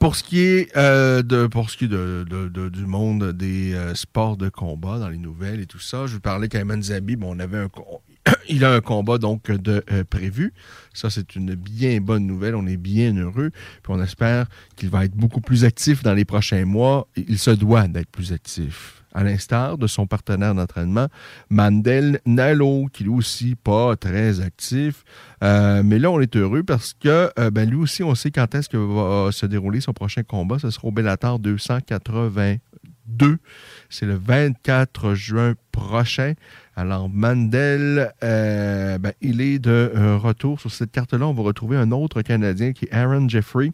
[0.00, 2.24] Pour ce qui est, de, pour ce qui est de,
[2.68, 6.48] du monde des sports de combat dans les nouvelles et tout ça, je vous parlais
[6.48, 7.68] qu'Ayman Zabi, bon, on avait un,
[8.48, 10.52] il a un combat donc de prévu.
[10.94, 12.56] Ça, c'est une bien bonne nouvelle.
[12.56, 13.50] On est bien heureux.
[13.50, 17.06] Puis on espère qu'il va être beaucoup plus actif dans les prochains mois.
[17.16, 18.97] Il se doit d'être plus actif.
[19.18, 21.08] À l'instar de son partenaire d'entraînement,
[21.50, 25.02] Mandel Nalo, qui lui aussi pas très actif.
[25.42, 28.54] Euh, mais là, on est heureux parce que euh, ben, lui aussi, on sait quand
[28.54, 30.60] est-ce que va se dérouler son prochain combat.
[30.60, 33.38] Ce sera au Bellator 282.
[33.90, 36.34] C'est le 24 juin prochain.
[36.76, 41.26] Alors, Mandel, euh, ben, il est de retour sur cette carte-là.
[41.26, 43.72] On va retrouver un autre Canadien qui est Aaron Jeffrey,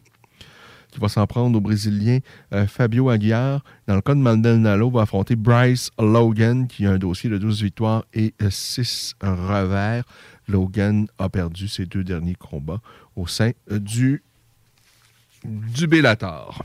[0.95, 2.19] qui va s'en prendre au Brésilien
[2.53, 3.63] euh, Fabio Aguiar.
[3.85, 7.37] Dans le cas de Mandel Nalo, va affronter Bryce Logan, qui a un dossier de
[7.37, 10.05] 12 victoires et 6 revers.
[10.47, 12.79] Logan a perdu ses deux derniers combats
[13.17, 14.23] au sein euh, du,
[15.43, 16.63] du Bellator.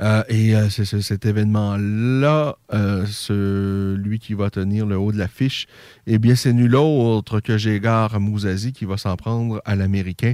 [0.00, 5.66] Euh, et euh, cet événement-là, euh, celui qui va tenir le haut de l'affiche,
[6.06, 10.32] eh bien, c'est nul autre que Jégar Mouzazi qui va s'en prendre à l'Américain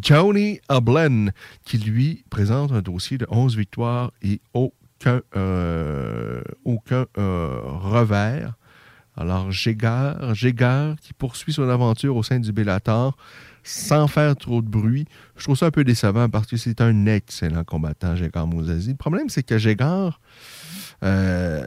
[0.00, 1.32] Johnny Ablen,
[1.64, 5.22] qui lui présente un dossier de 11 victoires et aucun,
[6.64, 8.54] aucun revers.
[9.16, 13.16] Alors, Jégar, Jégar qui poursuit son aventure au sein du Bellator
[13.70, 15.06] sans faire trop de bruit.
[15.36, 18.90] Je trouve ça un peu décevant parce que c'est un excellent combattant, Jégar Mouzazi.
[18.90, 20.20] Le problème, c'est que Jégar,
[21.04, 21.62] euh,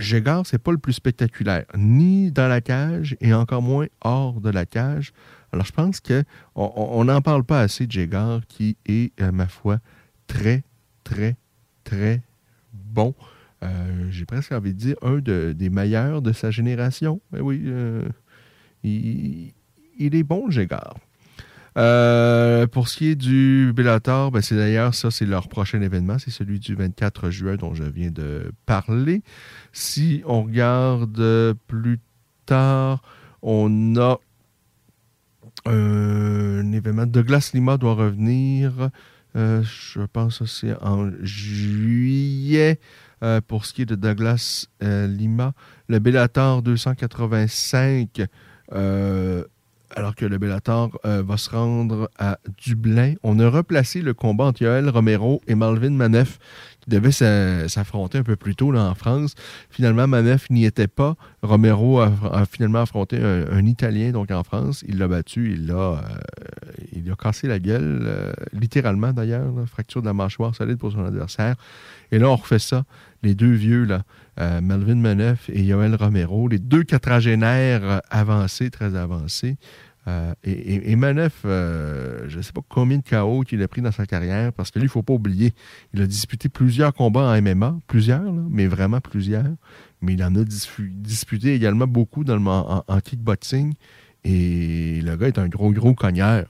[0.00, 4.50] Jégar, c'est pas le plus spectaculaire, ni dans la cage et encore moins hors de
[4.50, 5.12] la cage.
[5.52, 6.24] Alors, je pense qu'on
[6.54, 9.78] on n'en parle pas assez de Jégar, qui est, à ma foi,
[10.26, 10.62] très,
[11.04, 11.36] très,
[11.84, 12.22] très
[12.72, 13.14] bon.
[13.62, 17.20] Euh, J'ai presque envie de dire un de- des meilleurs de sa génération.
[17.36, 18.06] Eh oui, euh,
[19.98, 20.96] il est bon, Jégar.
[21.76, 26.18] Euh, pour ce qui est du Bellator, ben c'est d'ailleurs ça, c'est leur prochain événement,
[26.18, 29.22] c'est celui du 24 juin dont je viens de parler.
[29.72, 32.00] Si on regarde plus
[32.46, 33.02] tard,
[33.42, 34.18] on a
[35.66, 37.06] un événement.
[37.06, 38.90] Douglas Lima doit revenir.
[39.36, 42.80] euh, je pense que c'est en juillet.
[43.22, 45.52] Euh, pour ce qui est de Douglas Lima,
[45.88, 48.22] le Bellator 285,
[48.72, 49.44] euh,
[49.98, 53.14] alors que le Bellator euh, va se rendre à Dublin.
[53.22, 56.38] On a replacé le combat entre Yoel Romero et Malvin Manef,
[56.80, 59.34] qui devaient s'a- s'affronter un peu plus tôt là, en France.
[59.70, 61.16] Finalement, Manef n'y était pas.
[61.42, 62.12] Romero a,
[62.50, 64.84] finalement affronté un, Italien donc en France.
[64.88, 70.06] Il l'a battu, il l'a, euh, a cassé la gueule, euh, littéralement d'ailleurs, fracture de
[70.06, 71.56] la mâchoire solide pour son adversaire.
[72.12, 72.84] Et là, on refait ça.
[73.22, 74.02] Les deux vieux, là,
[74.40, 75.02] euh, Melvin
[75.48, 79.56] et Yoel Romero, les deux quadragénaires euh, avancés, très avancés.
[80.08, 83.82] Euh, et, et, Manef, euh, je ne sais pas combien de KO qu'il a pris
[83.82, 85.52] dans sa carrière, parce que lui, il ne faut pas oublier,
[85.92, 89.44] il a disputé plusieurs combats en MMA, plusieurs, mais vraiment plusieurs.
[90.00, 93.74] Mais il en a disputé également beaucoup dans le, en, kickboxing.
[94.24, 96.46] Et le gars est un gros, gros cogneur.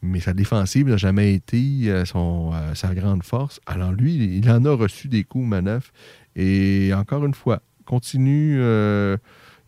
[0.00, 3.60] Mais sa défensive n'a jamais été euh, son, sa grande force.
[3.66, 5.92] Alors lui, il en a reçu des coups, Manef.
[6.36, 8.58] Et encore une fois, continue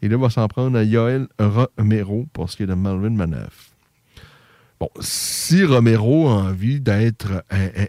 [0.02, 3.70] et là, va s'en prendre à Yoel Romero pour ce qui est de Malvin Manef.
[4.78, 7.44] Bon, si Romero a envie d'être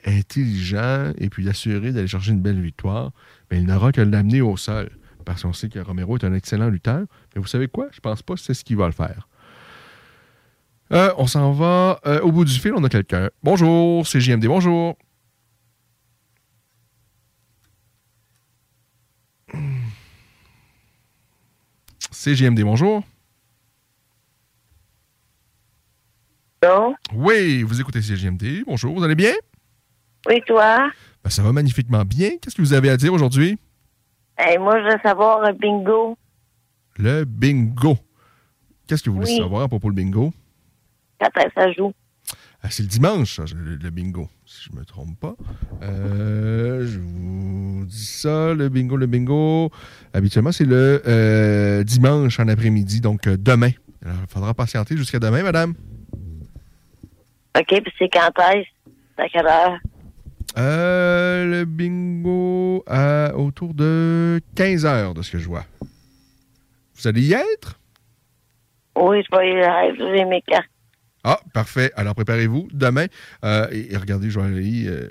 [0.06, 3.12] intelligent et puis d'assurer d'aller chercher une belle victoire,
[3.50, 4.90] ben, il n'aura qu'à l'amener au sol.
[5.26, 7.02] Parce qu'on sait que Romero est un excellent lutteur.
[7.36, 7.88] Mais vous savez quoi?
[7.92, 9.28] Je pense pas que c'est ce qu'il va le faire.
[10.94, 12.72] Euh, on s'en va euh, au bout du fil.
[12.74, 13.30] On a quelqu'un.
[13.44, 14.46] Bonjour, c'est JMD.
[14.48, 14.98] Bonjour.
[22.28, 23.04] CGMD, bonjour.
[26.62, 26.94] Bonjour.
[27.14, 28.66] Oui, vous écoutez CGMD.
[28.68, 29.32] Bonjour, vous allez bien?
[30.28, 30.92] Oui, toi?
[31.24, 32.32] Ben, ça va magnifiquement bien.
[32.42, 33.58] Qu'est-ce que vous avez à dire aujourd'hui?
[34.60, 36.18] moi, je veux savoir le bingo.
[36.98, 37.98] Le bingo.
[38.88, 40.34] Qu'est-ce que vous voulez savoir à propos du bingo?
[41.22, 41.94] Quand ça joue.
[42.62, 45.36] Ah, c'est le dimanche, le, bingo, si je ne me trompe pas.
[45.84, 49.70] Euh, je vous dis ça, le bingo, le bingo.
[50.14, 53.72] Habituellement, c'est le euh, dimanche en après-midi, donc euh, demain.
[54.06, 55.74] il faudra patienter jusqu'à demain, madame.
[57.60, 58.68] OK, puis c'est quand est-ce?
[59.22, 59.78] À quelle heure?
[60.56, 62.86] le bingo
[63.36, 65.66] autour de 15 heures, de ce que je vois.
[66.96, 67.80] Vous allez y être?
[68.96, 70.16] Oui, je vais y être.
[70.16, 70.66] J'ai mes cartes.
[71.30, 71.92] Ah, parfait.
[71.98, 72.70] Alors, préparez-vous.
[72.72, 73.08] Demain,
[73.44, 75.10] euh, et, regardez, je vais euh,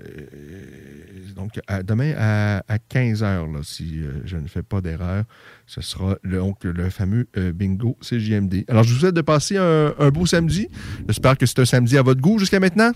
[1.36, 5.24] donc, demain à, 15 h, si euh, je ne fais pas d'erreur,
[5.66, 8.64] ce sera le, donc, le fameux bingo CJMD.
[8.68, 10.68] Alors, je vous souhaite de passer un, beau samedi.
[11.06, 12.92] J'espère que c'est un samedi à votre goût jusqu'à maintenant.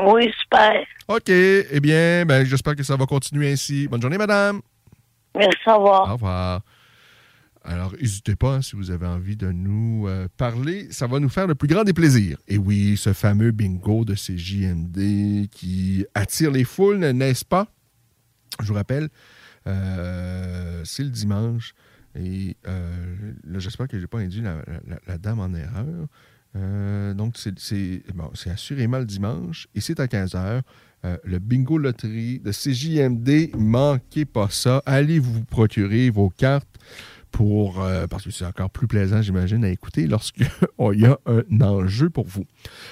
[0.00, 0.74] Oui, super.
[1.08, 1.28] OK.
[1.28, 3.88] Eh bien, ben, j'espère que ça va continuer ainsi.
[3.88, 4.60] Bonne journée, madame.
[5.36, 6.08] Merci, au revoir.
[6.08, 6.60] Au revoir.
[7.64, 10.88] Alors, n'hésitez pas hein, si vous avez envie de nous euh, parler.
[10.90, 12.38] Ça va nous faire le plus grand des plaisirs.
[12.48, 17.68] Et oui, ce fameux bingo de ces JMD qui attire les foules, n'est-ce pas?
[18.60, 19.08] Je vous rappelle,
[19.66, 21.74] euh, c'est le dimanche.
[22.16, 27.14] Et euh, j'espère que je n'ai pas induit la, dame en erreur.
[27.14, 28.02] donc, c'est
[28.50, 30.60] assurément le dimanche et c'est à 15h.
[31.24, 33.56] le bingo loterie de CJMD.
[33.56, 34.82] Manquez pas ça.
[34.84, 36.78] Allez vous procurer vos cartes
[37.32, 40.46] pour, euh, parce que c'est encore plus plaisant, j'imagine, à écouter lorsqu'il
[40.78, 42.44] y a un enjeu pour vous.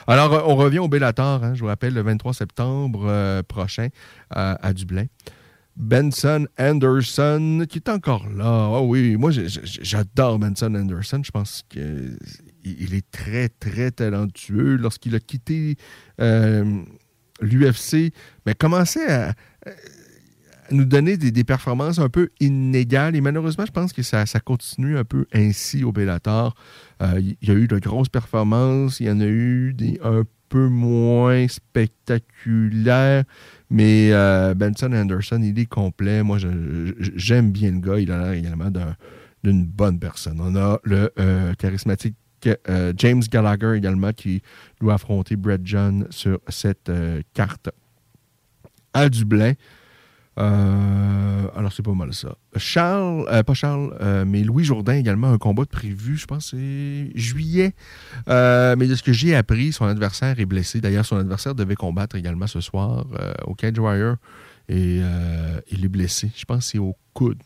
[0.07, 3.89] Alors, euh, on revient au Bellator, hein, je vous rappelle, le 23 septembre euh, prochain
[4.31, 5.05] à Dublin.
[5.77, 8.69] Benson Anderson, qui est encore là.
[8.73, 11.23] Oh oui, moi, j'adore Benson Anderson.
[11.25, 14.77] Je pense qu'il est très, très talentueux.
[14.77, 15.77] Lorsqu'il a quitté
[16.19, 18.13] l'UFC,
[18.47, 19.35] mais commençait à
[20.71, 23.17] nous donner des, performances un peu inégales.
[23.17, 26.55] Et malheureusement, je pense que ça, continue un peu ainsi au Bellator.
[27.03, 30.69] Euh, il y a eu de grosses performances, il y en a eu un peu
[30.69, 33.25] moins spectaculaires.
[33.71, 36.23] Mais euh, Benson Anderson, il est complet.
[36.23, 36.39] Moi,
[36.99, 37.99] j'aime bien le gars.
[37.99, 38.71] Il a l'air également
[39.43, 40.41] d'une bonne personne.
[40.41, 42.17] On a le euh, charismatique
[42.97, 44.41] James Gallagher également qui
[44.81, 46.91] doit affronter Brett John sur cette
[47.35, 47.69] carte
[48.95, 49.53] à Dublin.
[50.41, 52.37] Euh, alors, c'est pas mal ça.
[52.57, 56.51] Charles, euh, pas Charles, euh, mais Louis Jourdain également, un combat de prévu, je pense,
[56.51, 57.75] c'est juillet.
[58.27, 60.81] mais de ce que j'ai appris, son adversaire est blessé.
[60.81, 63.07] D'ailleurs, son adversaire devait combattre également ce soir
[63.47, 64.17] au Cage Wire
[64.69, 65.01] et
[65.71, 66.31] il est blessé.
[66.37, 67.43] Je pense c'est au coude.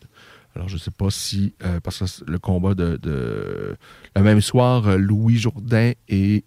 [0.55, 2.97] Alors, je ne sais pas si, parce que le combat de,
[4.15, 6.45] Le même soir, Louis Jourdain et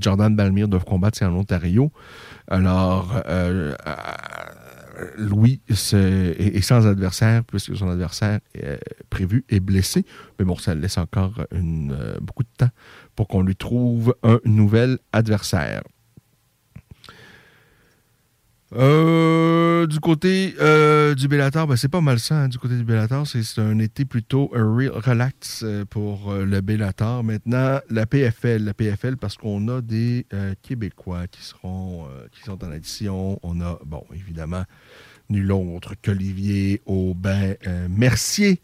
[0.00, 1.92] Jordan Balmire doivent combattre, c'est en Ontario.
[2.48, 3.22] Alors,
[5.16, 8.80] Louis est, sans adversaire puisque son adversaire est
[9.10, 10.04] prévu est blessé.
[10.38, 12.70] Mais bon, ça laisse encore une, euh, beaucoup de temps
[13.14, 15.82] pour qu'on lui trouve un nouvel adversaire.
[18.74, 22.42] Euh, du côté euh, du Bellator, ben c'est pas mal ça.
[22.42, 27.22] Hein, du côté du Bellator, c'est un été plutôt relax pour le Bellator.
[27.22, 30.26] Maintenant, la PFL, la PFL, parce qu'on a des
[30.62, 33.38] Québécois qui seront qui sont en addition.
[33.42, 34.64] On a, bon, évidemment,
[35.28, 38.60] nul autre qu'Olivier Aubin euh, Mercier,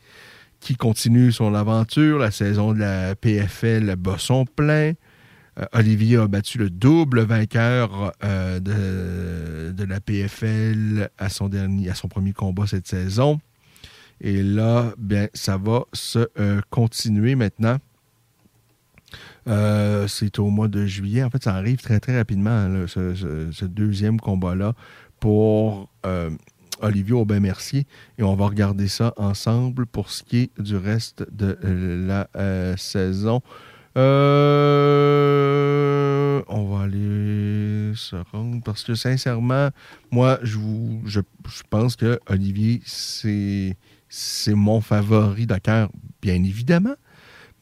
[0.60, 2.18] qui continue son aventure.
[2.18, 4.92] La saison de la PFL bat son plein.
[5.58, 11.48] Euh, Olivier a battu le double vainqueur euh, de, la PFL à son,
[12.08, 13.40] premier combat cette saison.
[14.20, 16.28] Et là, bien, ça va se
[16.70, 17.78] continuer maintenant.
[19.48, 21.22] Euh, c'est au mois de juillet.
[21.22, 24.74] En fait, ça arrive très, très rapidement, là, ce, ce- deuxième combat-là,
[25.20, 26.30] pour euh,
[26.80, 27.86] Olivier Aubin-Mercier.
[28.18, 32.28] Et on va regarder ça ensemble pour ce qui est du reste de euh, la
[32.36, 33.40] euh, saison.
[33.96, 35.62] Euh,
[36.48, 39.68] on va aller se rendre parce que sincèrement,
[40.10, 41.20] moi, je,
[41.68, 43.76] pense que Olivier, c'est,
[44.48, 45.90] mon favori de cœur,
[46.20, 46.94] bien évidemment.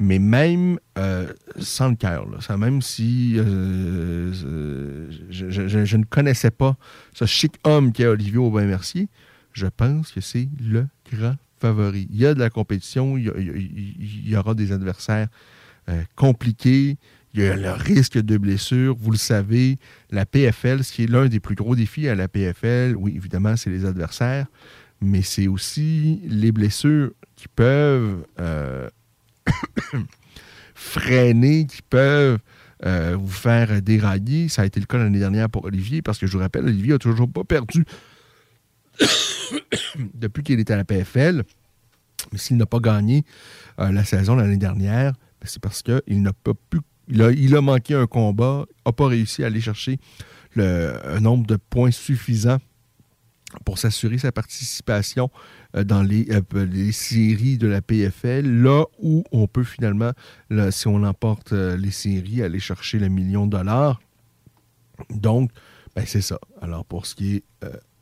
[0.02, 2.26] Mais même euh, sans le cœur,
[2.56, 4.32] même si euh,
[5.28, 6.78] je, ne connaissais pas
[7.12, 9.08] ce chic homme qui est Olivier Aubin-Mercier,
[9.52, 12.08] je pense que c'est le grand favori.
[12.10, 13.30] Il y a de la compétition, il
[14.24, 15.28] y aura des adversaires
[15.90, 16.98] euh, compliqués,
[17.34, 19.78] il y a le risque de blessure, vous le savez,
[20.10, 23.56] la PFL, ce qui est l'un des plus gros défis à la PFL, oui, évidemment,
[23.56, 24.46] c'est les adversaires,
[25.00, 28.88] mais c'est aussi les blessures qui peuvent euh,
[30.74, 32.38] freiner, qui peuvent
[32.84, 34.48] euh, vous faire dérailler.
[34.48, 36.92] Ça a été le cas l'année dernière pour Olivier, parce que je vous rappelle, Olivier
[36.92, 37.84] n'a toujours pas perdu
[40.14, 41.42] depuis qu'il est à la PFL.
[42.32, 43.24] Mais s'il n'a pas gagné
[43.78, 45.14] la saison l'année dernière,
[45.44, 46.80] c'est parce qu'il n'a pas pu.
[47.08, 49.98] Il a, manqué un combat, n'a pas réussi à aller chercher
[50.54, 52.58] le, un nombre de points suffisant
[53.64, 55.28] pour s'assurer sa participation
[55.76, 60.12] euh, dans les, euh, les séries de la PFL, là où on peut finalement,
[60.70, 64.00] si on emporte euh, les séries, aller chercher le million de dollars.
[65.10, 65.50] Donc,
[65.96, 66.38] ben, c'est ça.
[66.60, 67.44] Alors, pour ce qui est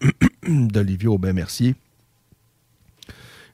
[0.48, 1.74] d'Olivier Aubin-Mercier,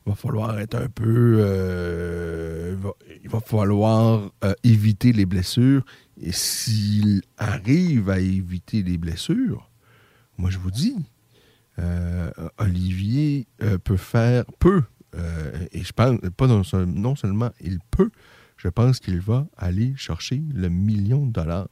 [0.07, 1.37] il va falloir être un peu.
[1.39, 2.77] euh,
[3.23, 5.85] il, va, falloir euh, éviter les blessures.
[6.21, 9.71] Et s'il arrive à éviter les blessures,
[10.37, 10.97] moi je vous dis,
[11.79, 13.47] euh, Olivier
[13.83, 18.11] peut faire, euh, et je pense, pas non, non seulement il peut,
[18.57, 21.69] je pense qu'il va aller chercher le million de dollars.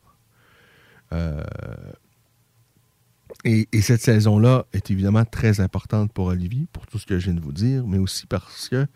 [3.44, 7.24] Et, et cette saison-là est évidemment très importante pour Olivier, pour tout ce que je
[7.26, 8.86] viens de vous dire, mais aussi parce que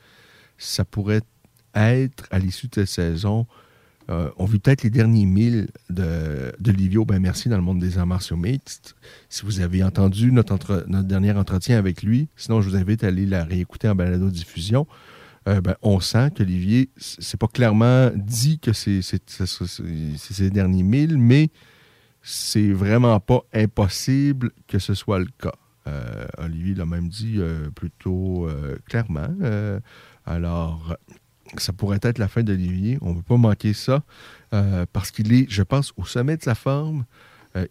[0.57, 1.23] ça pourrait
[1.75, 3.47] être, à l'issue de cette saison,
[4.09, 8.07] euh, on vit peut-être les derniers milles de- d'Olivier Aubin-Mercier dans le monde des arts
[8.07, 8.95] martiaux mixtes.
[9.29, 13.03] Si vous avez entendu notre, entre- notre dernier entretien avec lui, sinon je vous invite
[13.03, 14.87] à aller la réécouter en balado-diffusion.
[15.49, 21.51] Euh, ben, on sent qu'Olivier, c'est pas clairement dit que c'est ses derniers milles, mais
[22.29, 25.55] c'est vraiment pas impossible que ce soit le cas.
[25.87, 29.29] Euh, Olivier l'a même dit euh, plutôt euh, clairement.
[30.25, 30.97] Alors,
[31.59, 32.99] ça pourrait être la fin d'Olivier.
[33.01, 34.03] On ne peut pas manquer ça
[34.93, 37.05] parce qu'il est, je pense, au sommet de sa forme.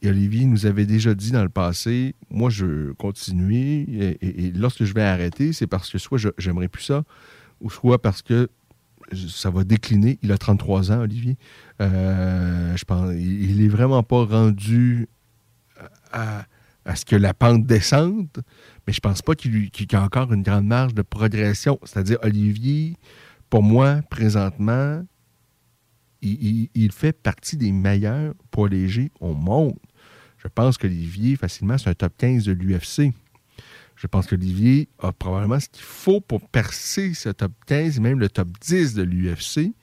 [0.02, 3.82] Et Olivier nous avait déjà dit dans le passé, moi, je veux continuer
[4.22, 7.04] et, et- lorsque je vais arrêter, c'est parce que soit je- j'aimerais plus ça
[7.62, 8.50] ou soit parce que
[9.14, 10.20] ça va décliner.
[10.22, 11.38] Il a 33 ans, Olivier.
[11.82, 15.08] Euh, je pense, il il est vraiment pas rendu
[16.12, 16.46] à,
[16.96, 18.30] ce que la pente descende,
[18.86, 21.80] mais je pense pas qu'il y a encore une grande marge de progression.
[21.84, 22.96] C'est-à-dire, Olivier,
[23.50, 25.04] pour moi, présentement,
[26.22, 29.78] il fait partie des meilleurs poids légers au monde.
[30.46, 33.12] Je pense qu'Olivier, facilement, c'est un top 15 de l'UFC.
[33.96, 38.20] Je pense qu'Olivier a probablement ce qu'il faut pour percer ce top 15 et même
[38.20, 39.74] le top 10 de l'UFC.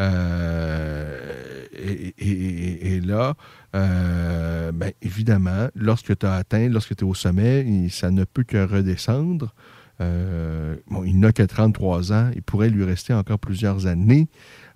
[0.00, 3.34] Euh, et, là,
[3.74, 8.44] euh, ben, évidemment, lorsque tu as atteint, lorsque tu es au sommet, ça ne peut
[8.44, 9.54] que redescendre.
[10.00, 14.28] Euh, bon, il n'a que 33 ans, il pourrait lui rester encore plusieurs années.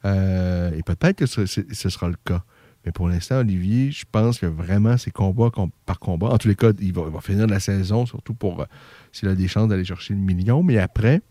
[0.04, 2.44] Euh, et peut-être que ce sera le cas.
[2.86, 6.28] Mais pour l'instant, Olivier, je pense que vraiment, c'est combat com- par combat.
[6.28, 8.66] En tous les cas, il va, va finir la saison, surtout pour euh,
[9.12, 10.62] s'il a des chances d'aller chercher le million.
[10.62, 11.22] Mais après,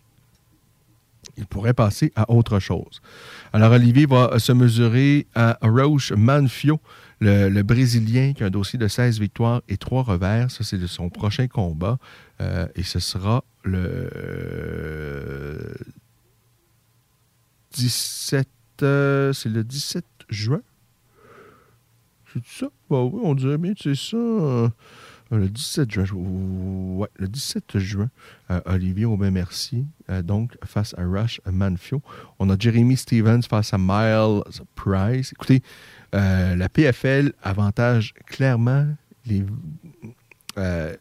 [1.38, 3.02] il pourrait passer à autre chose.
[3.54, 6.80] Alors, Olivier va se mesurer à Roche Manfio,
[7.20, 10.52] le, le Brésilien qui a un dossier de 16 victoires et 3 revers.
[10.52, 11.98] Ça, c'est de son prochain combat.
[12.42, 14.10] Euh, et ce sera le
[17.76, 18.48] 17...
[18.82, 20.62] euh, c'est le 17 juin?
[22.34, 22.68] C'est ça?
[22.90, 24.18] Bah oui, on dirait bien que c'est ça.
[24.18, 24.70] euh,
[25.32, 26.20] le 17 juin.
[26.98, 28.10] Ouais, le 17 juin.
[28.52, 32.02] euh, Olivier Aubin-Mercier, euh, donc, face à Rush Manfio.
[32.40, 34.42] On a Jeremy Stevens face à Miles
[34.76, 35.32] Price.
[35.32, 35.62] Écoutez,
[36.14, 38.88] euh, la PFL avantage clairement
[39.26, 39.44] les,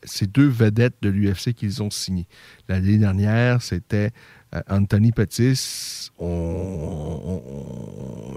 [0.04, 2.26] ces deux vedettes de l'UFC qu'ils ont signées.
[2.68, 4.12] L'année dernière, c'était
[4.68, 6.10] Anthony Pettis.
[6.18, 7.40] On,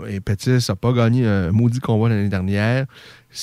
[0.08, 2.86] et Pettis n'a pas gagné un maudit combat l'année dernière.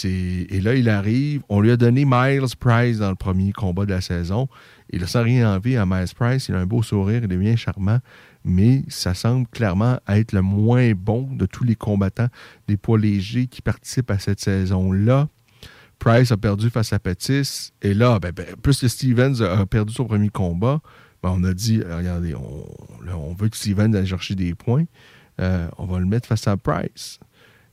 [0.05, 1.43] Et là, il arrive.
[1.49, 4.49] On lui a donné Miles Price dans le premier combat de la saison.
[4.91, 7.57] Et là, sans rien enlever à Miles Price, il a un beau sourire, il bien
[7.57, 7.99] charmant.
[8.45, 12.29] mais ça semble clairement être le moins bon de tous les combattants
[12.69, 15.29] des poids légers qui participent à cette saison-là.
[15.99, 19.95] Price a perdu face à Pettis, et là, ben, ben, plus que Stevens a perdu
[19.95, 20.81] son premier combat,
[21.23, 22.65] ben, on a dit, euh, regardez, on,
[23.15, 24.85] on veut que Stevens aille chercher des points,
[25.41, 27.19] euh, on va le mettre face à Price.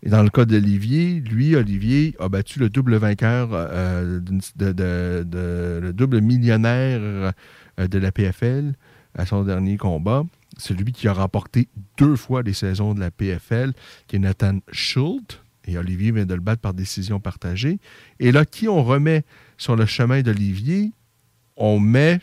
[0.02, 5.80] Et dans le cas d'Olivier, lui, Olivier, a battu le double vainqueur, euh, de, de-
[5.82, 7.34] le double millionnaire
[7.78, 8.74] de la PFL
[9.18, 10.24] à son dernier combat.
[10.58, 11.68] C'est lui qui a remporté
[11.98, 13.74] deux fois les saisons de la PFL,
[14.08, 15.40] qui est Nathan Schultz.
[15.66, 17.80] Et Olivier vient de le battre par décision partagée.
[18.20, 19.24] Et là, qui on remet
[19.58, 20.92] sur le chemin d'Olivier?
[21.58, 22.20] On met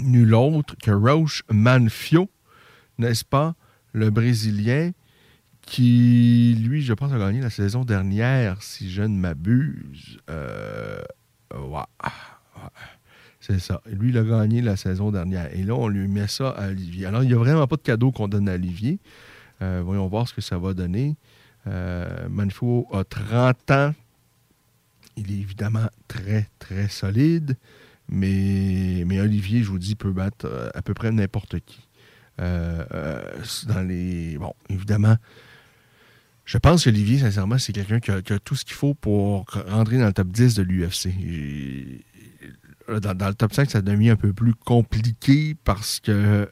[0.00, 2.28] nul autre que Roche Manfio,
[2.98, 3.54] n'est-ce pas?
[3.92, 4.92] Le Brésilien
[5.66, 10.18] qui, lui, je pense, a gagné la saison dernière, si je ne m'abuse.
[10.30, 11.00] Euh.
[13.40, 13.80] C'est ça.
[13.86, 15.54] Lui, il a gagné la saison dernière.
[15.54, 17.06] Et là, on lui met ça à Olivier.
[17.06, 18.98] Alors, il n'y a vraiment pas de cadeau qu'on donne à Olivier.
[19.62, 21.16] Euh, voyons voir ce que ça va donner.
[21.66, 23.94] Euh, Manfo a 30 ans.
[25.16, 27.56] Il est évidemment très, très solide.
[28.08, 31.88] Mais, mais Olivier, je vous dis, peut battre euh, à peu près n'importe qui.
[32.40, 33.22] Euh, euh,
[33.68, 34.36] dans les.
[34.38, 35.16] Bon, évidemment,
[36.44, 40.06] je pense qu'Olivier, sincèrement, c'est quelqu'un qui a, tout ce qu'il faut pour rentrer dans
[40.06, 41.08] le top 10 de l'UFC.
[43.00, 46.46] Dans, le top 5, ça devient un peu plus compliqué parce que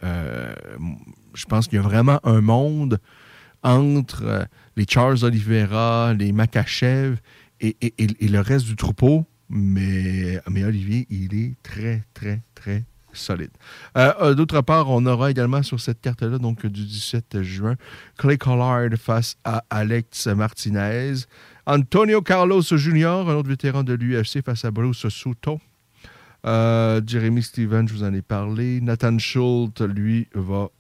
[1.35, 2.99] je pense qu'il y a vraiment un monde
[3.63, 4.47] entre
[4.77, 7.19] les Charles Oliveira, les Makachev
[7.61, 9.27] et- et le reste du troupeau.
[9.55, 13.51] Mais, Olivier, il est très, très, très solide.
[13.99, 17.77] Euh, euh, D'autre part, on aura également sur cette carte-là, donc du 17 juin,
[18.17, 21.27] Clay Collard face à Alex Martinez.
[21.67, 25.61] Antonio Carlos Jr., un autre vétéran de l'UFC, face à Bruce Soto.
[26.47, 28.81] Euh, Jeremy Stevens, je vous en ai parlé.
[28.81, 30.71] Nathan Schultz, lui, va,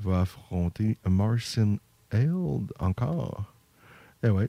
[0.00, 1.76] va affronter Marcin
[2.10, 3.52] Held encore.
[4.24, 4.48] Eh ouais.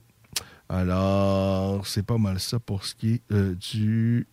[0.68, 3.54] Alors, c'est pas mal ça pour ce qui est euh,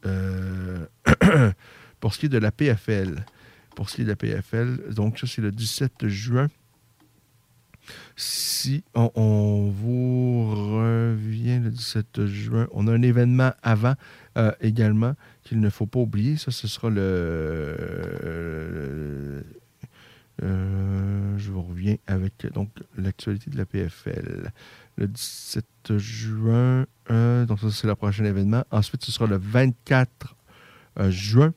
[0.06, 0.86] euh,
[2.02, 3.26] pour ce qui est de la PFL.
[3.74, 6.48] Pour ce qui est de la PFL, donc ça, c'est le 17 juin.
[8.16, 13.94] Si on, vous revient le 17 juin, on a un événement avant
[14.38, 15.14] euh, également
[15.44, 16.38] qu'il ne faut pas oublier.
[16.38, 17.76] Ça, ce sera le.
[20.41, 24.52] je vous reviens avec donc l'actualité de la PFL.
[24.97, 25.65] Le 17
[25.97, 28.63] juin, euh, donc ça c'est le prochain événement.
[28.72, 30.35] Ensuite, ce sera le 24
[30.99, 31.53] euh, juin.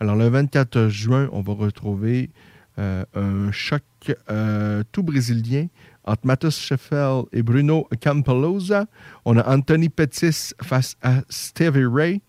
[0.00, 2.30] Alors le 24 juin, on va retrouver
[2.78, 3.82] euh, un choc
[4.92, 5.68] tout brésilien
[6.04, 8.86] entre Matheus Scheffel et Bruno Campolosa.
[9.24, 12.20] On a Anthony Pettis face à Stevie Ray.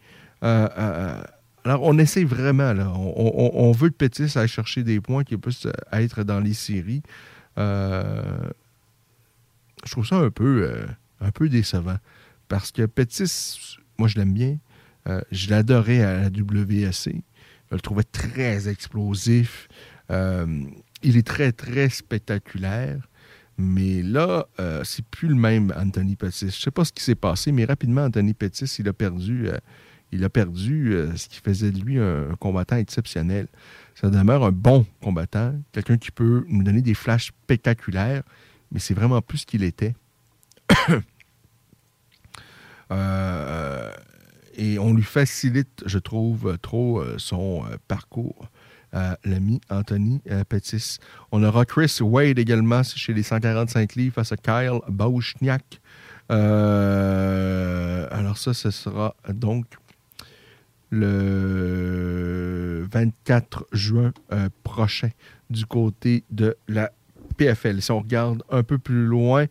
[1.65, 2.73] Alors, on essaie vraiment.
[2.95, 7.01] On, veut que Pettis aille chercher des points, qu'il puisse euh, être dans les séries.
[9.85, 10.67] Je trouve ça un peu,
[11.21, 11.97] euh, décevant.
[12.47, 14.57] Parce que Pettis, moi, je l'aime bien.
[15.07, 17.23] Euh, je l'adorais à la WSC.
[17.69, 19.67] Je le trouvais très explosif.
[20.11, 20.63] Euh,
[21.03, 23.07] il est très, très spectaculaire.
[23.57, 24.47] Mais là,
[24.83, 26.47] c'est plus le même Anthony Pettis.
[26.47, 29.47] Je sais pas ce qui s'est passé, mais rapidement, Anthony Pettis, il a perdu,
[30.11, 33.47] il a perdu ce qui faisait de lui un, un combattant exceptionnel.
[33.93, 38.23] Ça demeure un bon combattant, quelqu'un qui peut nous donner des flashs spectaculaires,
[38.75, 39.95] mais c'est vraiment plus ce qu'il était.
[42.91, 43.91] Euh,
[44.57, 48.47] et on lui facilite, je trouve, trop euh, son euh, parcours.
[49.25, 50.99] L'ami Anthony euh, Pettis.
[51.31, 55.81] On aura Chris Wade également chez les 145 livres face à Kyle Bauchniak.
[56.29, 56.37] Alors
[58.37, 59.65] ça, ce sera donc
[60.91, 64.13] le 24 juin
[64.63, 65.09] prochain
[65.49, 66.91] du côté de la
[67.35, 67.81] PFL.
[67.81, 69.45] Si on regarde un peu plus loin,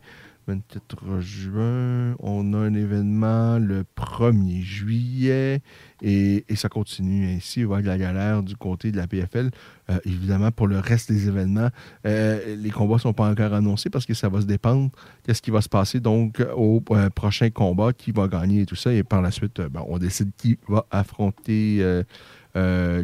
[0.47, 5.61] 24 juin, on a un événement le 1er juillet
[6.01, 7.61] et, ça continue ainsi.
[7.61, 9.49] Il va de la galère du côté de la PFL.
[9.89, 11.69] Euh, évidemment, pour le reste des événements,
[12.05, 14.91] euh, les combats ne sont pas encore annoncés parce que ça va se dépendre
[15.23, 18.75] qu'est-ce qui va se passer donc au euh, prochain combat, qui va gagner et tout
[18.75, 18.93] ça.
[18.93, 22.03] Et par la suite, ben, on décide qui va affronter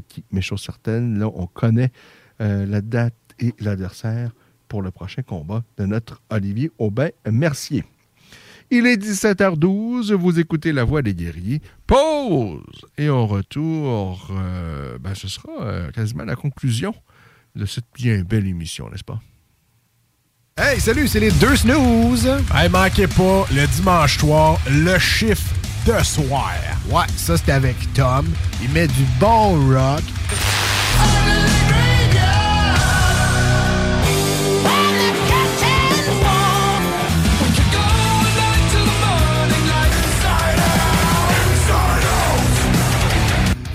[0.08, 0.24] qui.
[0.32, 1.92] Mais chose certaine, là, on connaît
[2.40, 4.32] la date et l'adversaire
[4.72, 7.84] pour le prochain combat de notre Olivier Aubin-Mercier.
[8.70, 11.62] Il est 17h12, vous écoutez La Voix des Guerriers.
[11.86, 12.62] Pause!
[12.98, 16.96] Et on retour, euh, ben, ce sera euh, quasiment la conclusion
[17.54, 19.20] de cette bien belle émission, n'est-ce pas?
[20.58, 22.30] Hey, salut, c'est les deux snooze.
[22.56, 25.54] Hey, manquez pas, le dimanche soir, le chiffre
[25.86, 26.54] de soir.
[26.90, 28.26] Ouais, ça c'est avec Tom.
[28.64, 30.04] Il met du bon rock.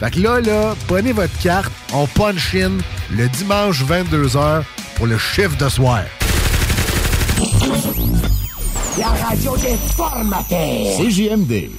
[0.01, 2.79] Fait que là, là, prenez votre carte, on punch in
[3.11, 4.63] le dimanche 22h
[4.97, 6.03] pour le chiffre de soir.
[8.99, 10.99] La radio des formateurs.
[10.99, 11.71] CJMD.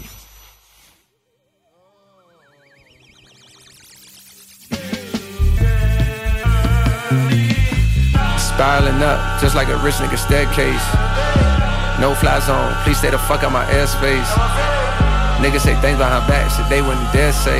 [8.38, 10.82] Spiraling up, just like a rich nigga staircase.
[12.00, 14.87] No fly zone, please stay the fuck out my airspace.
[15.42, 17.60] Niggas say things behind back, shit they wouldn't dare say.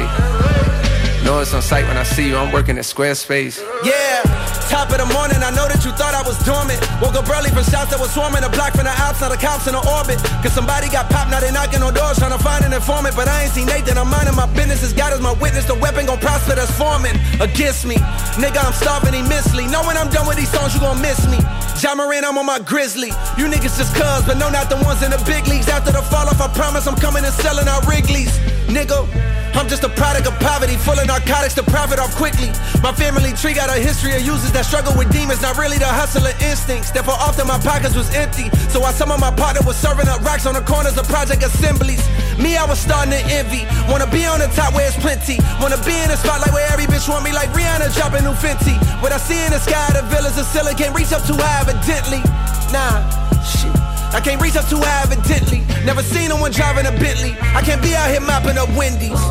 [1.24, 3.62] Know it's on sight when I see you, I'm working at Squarespace.
[3.84, 4.22] Yeah,
[4.68, 6.80] top of the morning, I know that you thought I was dormant.
[7.00, 9.66] Woke up early from shots that was swarming, the block from the outside, the cops
[9.66, 10.20] in the orbit.
[10.44, 13.16] Cause somebody got popped, now they knocking on doors trying to find an informant.
[13.16, 14.84] But I ain't seen Nathan, I'm minding my business.
[14.84, 17.96] As God is my witness, the weapon gon' prosper that's forming against me.
[18.38, 19.66] Nigga, I'm starving immensely.
[19.72, 21.40] Knowing I'm done with these songs, you gon' miss me.
[21.80, 23.10] John Moran, I'm on my grizzly.
[23.40, 25.70] You niggas just cuz, but no, not the ones in the big leagues.
[25.70, 28.34] After the fall off, I promise I'm coming and selling out Wrigley's.
[28.68, 29.08] Nigga,
[29.56, 32.50] I'm just a product of poverty, full of narcotics to profit off quickly.
[32.82, 35.86] My family tree got a history of users that struggle with demons, not really the
[35.86, 36.90] hustler instincts.
[36.90, 38.50] Therefore, often my pockets was empty.
[38.74, 41.46] So while some of my partner was serving up racks on the corners of project
[41.46, 42.02] assemblies,
[42.42, 43.70] me, I was starting to envy.
[43.86, 45.38] Wanna be on the top where it's plenty.
[45.62, 48.74] Wanna be in the spotlight where every bitch want me like Rihanna dropping new Fenty.
[48.98, 51.62] What I see in the sky, the villas of silicon, can't reach up too high
[51.62, 52.26] evidently.
[52.74, 53.06] Nah,
[53.46, 53.70] shit.
[54.10, 55.62] I can't reach up too high evidently.
[55.86, 57.38] Never seen no one driving a Bentley.
[57.54, 59.22] I can't be out here mopping up Wendy's.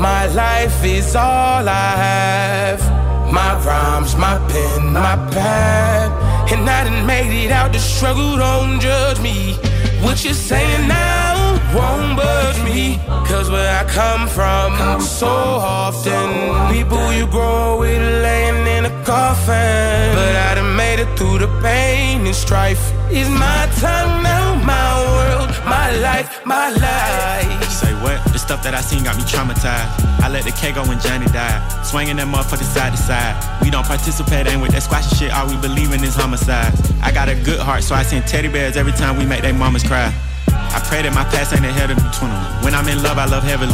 [0.00, 2.99] My life is all I have.
[3.32, 6.10] My rhymes, my pen, my pad.
[6.52, 9.54] And I done made it out the struggle, don't judge me.
[10.02, 12.98] What you're saying now won't budge me.
[13.30, 20.14] Cause where I come from, so often, people you grow with laying in a coffin.
[20.18, 22.92] But I done made it through the pain and strife.
[23.10, 27.59] Is my time now, my world, my life, my life.
[28.00, 28.16] What?
[28.32, 29.92] The stuff that I seen got me traumatized.
[30.24, 31.60] I let the K go when Johnny died.
[31.84, 33.36] Swinging that motherfucker side to side.
[33.62, 35.32] We don't participate in with that squashy shit.
[35.32, 36.72] All we believe in is homicide.
[37.02, 39.52] I got a good heart, so I send teddy bears every time we make they
[39.52, 40.12] mamas cry.
[40.52, 42.30] I pray that my past ain't ahead of me, 21.
[42.62, 43.72] When I'm in love, I love heavily.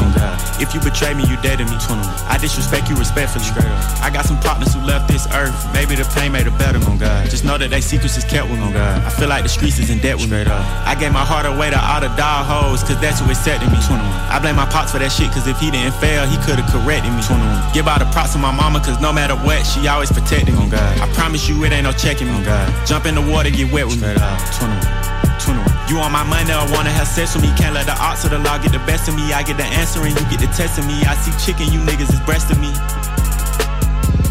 [0.62, 2.00] If you betray me, you dead to me, 21.
[2.28, 3.44] I disrespect you respectfully.
[3.44, 4.02] Straight up.
[4.02, 5.54] I got some partners who left this earth.
[5.72, 7.28] Maybe the pain made it better, on God.
[7.28, 9.02] Just know that they secrets is kept with me, God.
[9.02, 10.42] I feel like the streets is in debt with me.
[10.46, 10.62] Up.
[10.86, 13.78] I gave my heart away to all the dog hoes, cause that's who accepted me,
[13.84, 14.00] 21.
[14.30, 17.12] I blame my pops for that shit, cause if he didn't fail, he could've corrected
[17.12, 17.72] me, 21.
[17.72, 20.60] Give all the props to my mama, cause no matter what, she always protected me,
[20.60, 20.92] on God.
[21.00, 22.68] I promise you it ain't no checking me, on God.
[22.86, 25.05] Jump in the water, get wet with me, 21.
[25.40, 25.64] 21.
[25.88, 27.52] You on my money or wanna have sex with me?
[27.56, 29.32] Can't let the odds of the law get the best of me.
[29.32, 30.98] I get the answer and you get the test of me.
[31.06, 32.72] I see chicken, you niggas is breast of me.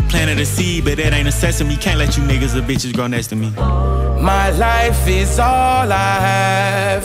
[0.10, 1.78] Planted a seed, but it ain't a sesame.
[1.78, 3.50] Can't let you niggas or bitches grow next to me.
[4.22, 7.04] My life is all I have.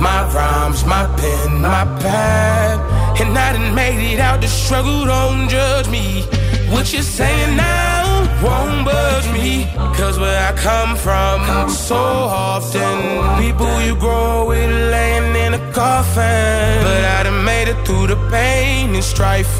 [0.00, 2.80] My rhymes, my pen, my pad.
[3.20, 6.22] And I done made it out the struggle, don't judge me.
[6.70, 7.89] What you're saying now
[8.42, 9.66] won't budge me.
[9.96, 12.96] Cause where I come from, so often,
[13.42, 16.82] people you grow with laying in a coffin.
[16.86, 19.59] But I done made it through the pain and strife.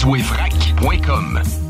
[0.00, 1.69] KingswayFrac.com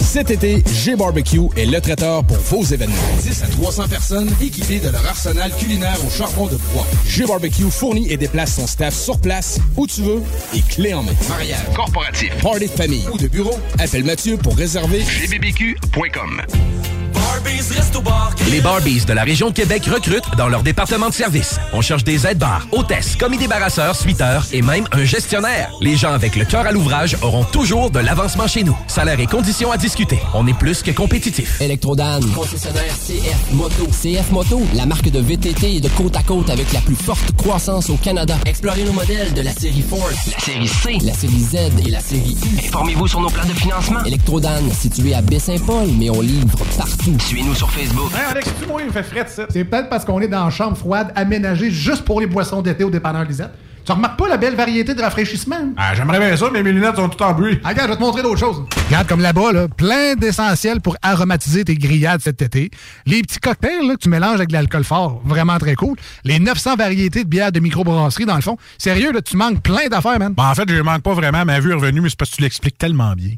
[0.00, 2.96] Cet été, G-Barbecue est le traiteur pour vos événements.
[3.22, 6.86] 10 à 300 personnes équipées de leur arsenal culinaire au charbon de bois.
[7.06, 10.22] G-Barbecue fournit et déplace son staff sur place, où tu veux,
[10.54, 11.12] et clé en main.
[11.28, 16.42] Mariage, corporatif, party de famille ou de bureau, appelle Mathieu pour réserver gbbq.com.
[18.50, 21.58] Les Barbies de la région de Québec recrutent dans leur département de service.
[21.72, 25.70] On cherche des aides-bars, hôtesses, commis débarrasseurs, suiteurs et même un gestionnaire.
[25.80, 28.76] Les gens avec le cœur à l'ouvrage auront toujours de l'avancement chez nous.
[28.88, 30.18] Salaire et conditions à discuter.
[30.34, 31.60] On est plus que compétitif.
[31.60, 33.86] Electrodan, concessionnaire CF Moto.
[33.86, 37.32] CF Moto, la marque de VTT et de côte à côte avec la plus forte
[37.36, 38.36] croissance au Canada.
[38.46, 41.56] Explorez nos modèles de la série Force, la série C, la série Z
[41.86, 42.66] et la série U.
[42.66, 44.02] Informez-vous sur nos plans de financement.
[44.04, 47.16] Electrodan, situé à Baie-Saint-Paul, mais on livre partout.
[47.30, 48.10] Suivez-nous sur Facebook.
[48.12, 49.46] Hey Alex, tu moi, il me fait frais ça.
[49.50, 52.82] C'est peut-être parce qu'on est dans une chambre froide aménagée juste pour les boissons d'été
[52.82, 53.52] au dépanneur Lisette.
[53.84, 55.72] Tu remarques pas la belle variété de rafraîchissement?
[55.76, 57.60] Ah, j'aimerais bien ça, mais mes lunettes sont toutes en bruit.
[57.62, 58.64] Ah, regarde, je vais te montrer d'autres choses.
[58.88, 62.68] Regarde comme là-bas, là, plein d'essentiels pour aromatiser tes grillades cet été.
[63.06, 65.96] Les petits cocktails là, que tu mélanges avec de l'alcool fort, vraiment très cool.
[66.24, 68.56] Les 900 variétés de bières de microbrasserie, dans le fond.
[68.76, 70.34] Sérieux, là, tu manques plein d'affaires, man.
[70.34, 71.44] Bon, en fait, je manque pas vraiment.
[71.44, 73.34] Ma vue est revenue, mais c'est parce que tu l'expliques tellement bien.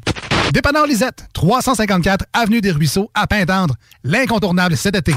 [0.53, 3.73] Dépanneur Lisette, 354 Avenue des Ruisseaux, à Pintendre.
[4.03, 5.15] L'incontournable cet été.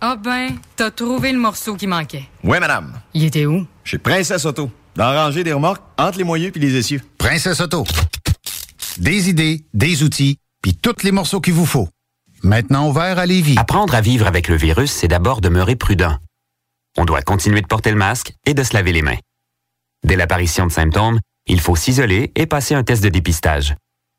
[0.00, 2.28] Ah ben, t'as trouvé le morceau qui manquait.
[2.44, 2.92] Oui, madame.
[3.12, 3.66] Il était où?
[3.82, 4.70] Chez Princesse Auto.
[4.94, 7.02] Dans la rangée des remorques, entre les moyeux puis les essieux.
[7.18, 7.82] Princesse Auto.
[8.98, 11.88] Des idées, des outils, puis tous les morceaux qu'il vous faut.
[12.44, 13.56] Maintenant ouvert à Lévis.
[13.58, 16.18] Apprendre à vivre avec le virus, c'est d'abord demeurer prudent.
[16.96, 19.18] On doit continuer de porter le masque et de se laver les mains.
[20.04, 21.18] Dès l'apparition de symptômes,
[21.48, 23.74] il faut s'isoler et passer un test de dépistage.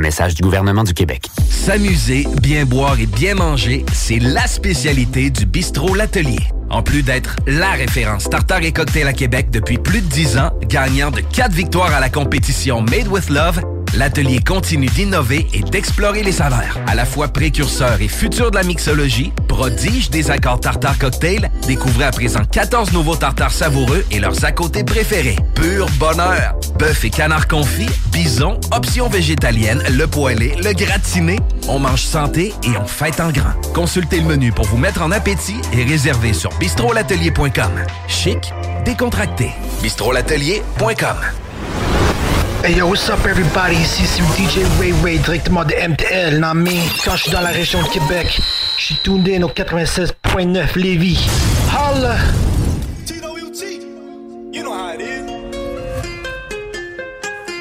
[0.00, 1.26] Message du gouvernement du Québec.
[1.48, 6.38] S'amuser, bien boire et bien manger, c'est la spécialité du bistrot L'Atelier.
[6.70, 10.50] En plus d'être la référence tartare et cocktail à Québec depuis plus de 10 ans,
[10.68, 13.60] gagnant de 4 victoires à la compétition Made with Love,
[13.96, 16.78] l'atelier continue d'innover et d'explorer les saveurs.
[16.86, 22.04] À la fois précurseur et futur de la mixologie, prodige des accords tartare cocktail, découvrez
[22.04, 25.36] à présent 14 nouveaux tartares savoureux et leurs à côté préférés.
[25.54, 26.56] Pur bonheur!
[26.78, 31.38] Bœuf et canard confit, bison, options végétaliennes, le poêlé, le gratiné.
[31.68, 33.52] On mange santé et on fête en grand.
[33.74, 37.84] Consultez le menu pour vous mettre en appétit et réservez sur bistrolatelier.com.
[38.08, 38.52] Chic,
[38.84, 39.50] décontracté.
[39.82, 41.16] bistrolatelier.com.
[42.64, 43.76] Hey yo, what's up everybody?
[43.76, 47.50] Ici c'est DJ Ray Ray directement de MTL, non mais quand je suis dans la
[47.50, 48.40] région de Québec,
[48.78, 51.28] je suis tuned in au 96.9 Lévis.
[51.70, 52.16] Holla!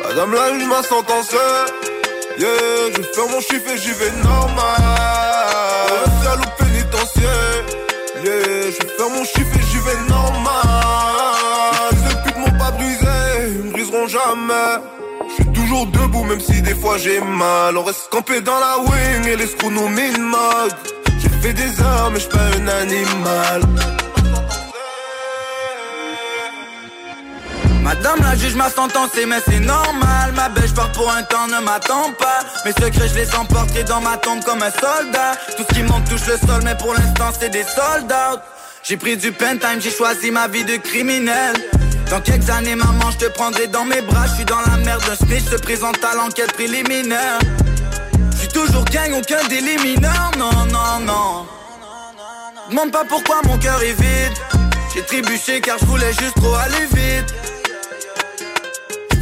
[0.07, 1.35] Madame la juge m'a sentencé
[2.37, 4.81] Yeah, je faire mon chiffre et j'y vais normal.
[6.29, 7.63] À l'eau pénitentiaire.
[8.25, 10.53] Yeah, je faire mon chiffre et j'y vais normal.
[11.91, 13.05] Ces putes m'ont pas brisé,
[13.47, 14.83] ils me briseront jamais.
[15.29, 17.77] Je suis toujours debout même si des fois j'ai mal.
[17.77, 20.75] On reste campé dans la wing et les screws nous mine-mode
[21.19, 23.61] J'ai fait des heures mais je pas un animal
[27.85, 30.31] Madame la juge m'a sentencé mais c'est normal.
[30.35, 32.39] Ma belle part pour un temps ne m'attend pas.
[32.65, 35.33] Mes secrets je les emporterai dans ma tombe comme un soldat.
[35.55, 38.43] Tout ce qui monte touche le sol mais pour l'instant c'est des soldats
[38.81, 41.53] J'ai pris du pen time, j'ai choisi ma vie de criminel.
[42.09, 44.25] Dans quelques années maman je te prendrai dans mes bras.
[44.29, 47.37] Je suis dans la merde, un snitch se présente à l'enquête préliminaire.
[48.31, 51.45] Je suis toujours gang, aucun délit mineur Non, non, non.
[52.67, 54.33] Demande pas pourquoi mon cœur est vide.
[54.95, 57.55] J'ai trébuché car je voulais juste trop aller vite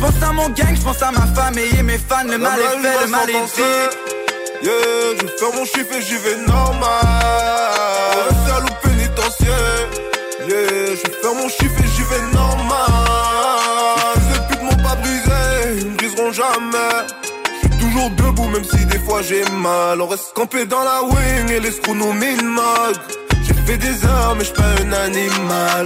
[0.03, 2.63] pense à mon gang, je pense à ma famille et mes fans, le mal est
[2.63, 3.61] fait, le mal est dit.
[4.63, 4.73] Yeah,
[5.17, 6.89] je vais faire mon chiffre et j'y vais normal.
[8.63, 9.87] L'eau pénitentiaire.
[10.47, 12.87] Yeah, je vais faire mon chiffre et j'y vais normal.
[14.27, 16.93] Ces putes m'ont pas brisé, ils me briseront jamais.
[17.53, 20.01] Je suis toujours debout même si des fois j'ai mal.
[20.01, 22.13] On reste campé dans la wing et les screws nous.
[23.45, 25.85] J'ai fait des heures mais je pas un animal.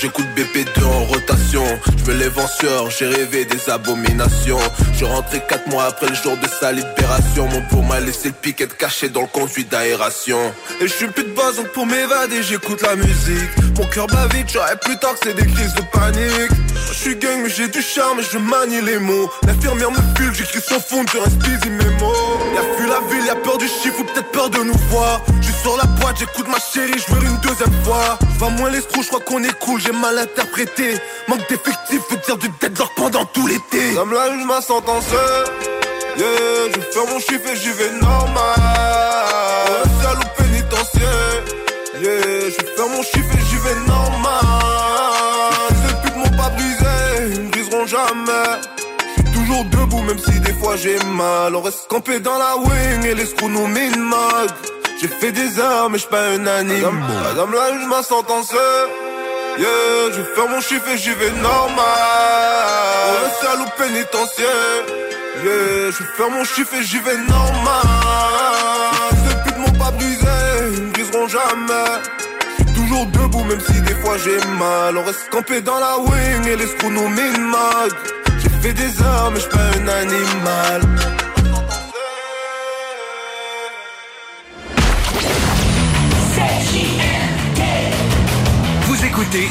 [0.00, 1.64] J'écoute BP2 en rotation.
[1.98, 2.34] Je me lève
[2.98, 4.58] j'ai rêvé des abominations.
[4.98, 7.48] Je rentrais 4 mois après le jour de sa libération.
[7.48, 10.38] Mon pour m'a laissé le piquet caché dans le conduit d'aération.
[10.80, 13.50] Et je suis plus de base, donc pour m'évader, j'écoute la musique.
[13.76, 16.77] Mon cœur bat vite, j'aurais plus tard que c'est des crises de panique.
[16.86, 19.30] Je suis gang, mais j'ai du charme et je manie les mots.
[19.46, 22.12] L'infirmière me file, j'écris sans fond, je reste busy mes mots.
[22.54, 25.20] Y'a plus la ville, y'a peur du chiffre ou peut-être peur de nous voir.
[25.40, 28.18] Je sur la boîte, j'écoute ma chérie, je veux une deuxième fois.
[28.38, 30.94] Vois moins les screws, je crois qu'on est cool, j'ai mal interprété.
[31.28, 33.94] Manque d'effectifs, veut dire du deadlock pendant tout l'été.
[33.94, 35.16] Comme la juge m'a sentencé.
[36.16, 36.26] Yeah,
[36.74, 38.54] je fais mon chiffre et j'y vais normal.
[39.68, 41.44] Ouais, salut pénitentiaire.
[42.00, 44.87] Yeah, je fais mon chiffre et j'y vais normal.
[47.88, 48.48] Jamais.
[49.16, 51.54] Je suis toujours debout, même si des fois j'ai mal.
[51.56, 54.14] On reste campé dans la wing et les screws nous minent.
[55.00, 56.92] J'ai fait des heures, mais j'suis pas un animal.
[57.24, 58.56] Madame la juge m'a sentencé.
[59.58, 61.86] Yeah, je vais faire mon chiffre et j'y vais normal.
[63.10, 64.82] Ouais, salut pénitentiaire.
[65.44, 67.82] Yeah, je vais faire mon chiffre et j'y vais normal.
[69.24, 70.36] Ces putes m'ont pas brisé,
[70.74, 71.90] ils me briseront jamais.
[72.58, 74.96] Je suis toujours debout, même si des fois j'ai mal.
[74.96, 77.92] On reste campé dans la wing et les screws nous mag.
[78.40, 80.80] J'ai fait des heures, mais j'suis pas un animal.
[88.86, 89.48] Vous écoutez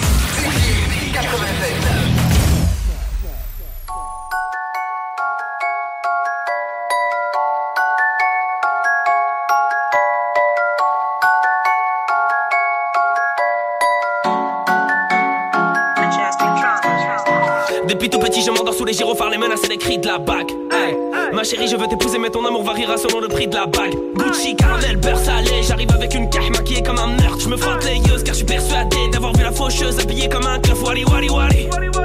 [17.88, 20.18] Depuis tout petit, je m'endors sous les gyrophares, les menaces et les cris de la
[20.18, 20.52] bague.
[20.72, 20.98] Hey,
[21.34, 23.96] ma chérie, je veux t'épouser, mais ton amour variera selon le prix de la bague.
[24.16, 27.40] Gucci, caramel, beurre salé, j'arrive avec une caille maquillée comme un meurtre.
[27.40, 30.46] Je me frotte les yeux car je suis persuadé d'avoir vu la faucheuse habillée comme
[30.46, 30.84] un clof.
[30.84, 31.97] Wally, wally, wally.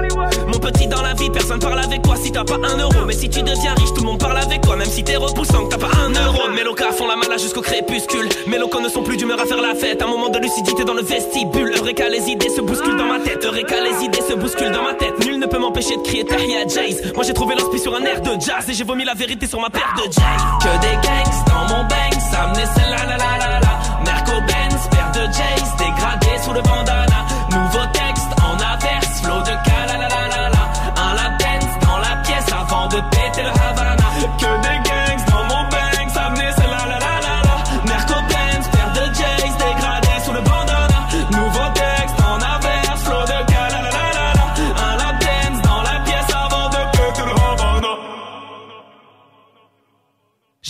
[0.53, 3.07] Mon petit dans la vie, personne parle avec toi si t'as pas un euro.
[3.07, 5.65] Mais si tu deviens riche, tout le monde parle avec toi, même si t'es repoussant,
[5.65, 6.51] que t'as pas un euro.
[6.55, 8.29] Mes locas font la malade jusqu'au crépuscule.
[8.47, 10.03] Mes locaux ne sont plus d'humeur à faire la fête.
[10.03, 11.73] Un moment de lucidité dans le vestibule.
[11.79, 13.45] Eureka, les idées se bousculent dans ma tête.
[13.45, 15.24] Eureka, les idées se bousculent dans ma tête.
[15.24, 17.12] Nul ne peut m'empêcher de crier Tahia Jays.
[17.15, 19.61] Moi j'ai trouvé l'inspi sur un air de jazz et j'ai vomi la vérité sur
[19.61, 20.43] ma paire de Jays.
[20.61, 23.73] Que des gangs dans mon bang, ça menait celle-là, la la la la.
[24.05, 27.24] Merco Benz, paire de Jays, dégradé sous le bandana.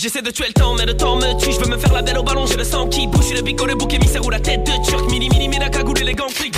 [0.03, 1.53] J'essaie de tuer le temps, mais le temps me tue.
[1.53, 3.23] Je veux me faire la belle au ballon, j'ai le sang qui bouge.
[3.29, 5.09] J'ai le bico, le bouc émissaire ou la tête de turc.
[5.09, 6.53] Mini, mini, mini, la cagoule et les gants clic.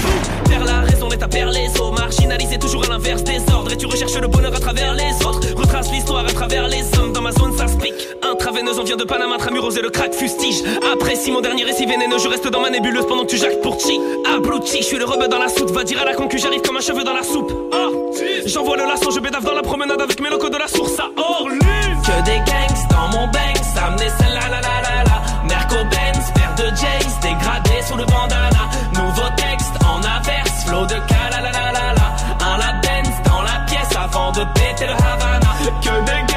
[0.50, 1.92] Faire la raison à perdre les os.
[1.96, 3.72] Marginalisé toujours à l'inverse des ordres.
[3.72, 5.42] Et tu recherches le bonheur à travers les autres.
[5.56, 7.14] Retrace l'histoire à travers les hommes.
[7.14, 8.08] Dans ma zone, ça se pique.
[8.24, 10.64] Intraveineuse, on vient de Panama, Tramuros et le crack fustige.
[10.92, 12.18] Apprécie mon dernier récit vénéneux.
[12.18, 14.00] Je reste dans ma nébuleuse pendant que tu jacques pour chi.
[14.26, 15.70] Abruti, je suis le rebeu dans la soupe.
[15.70, 17.54] Va dire à la concu, j'arrive comme un cheveu dans la soupe.
[17.72, 18.12] Oh,
[18.48, 21.12] j'envoie le lasso, je bédave dans la promenade avec mes locaux de la source à
[21.16, 21.95] Orlus.
[22.06, 25.18] Que des gangs dans mon bang, ça menait celle-là, la la la la.
[25.44, 28.70] Merco Benz, paire de Jays, dégradé sous le bandana.
[28.94, 32.08] Nouveau texte en averse, flow de cala la la la la.
[32.46, 35.52] Un lap dance dans la pièce avant de péter le Havana.
[35.82, 36.35] Que des gangs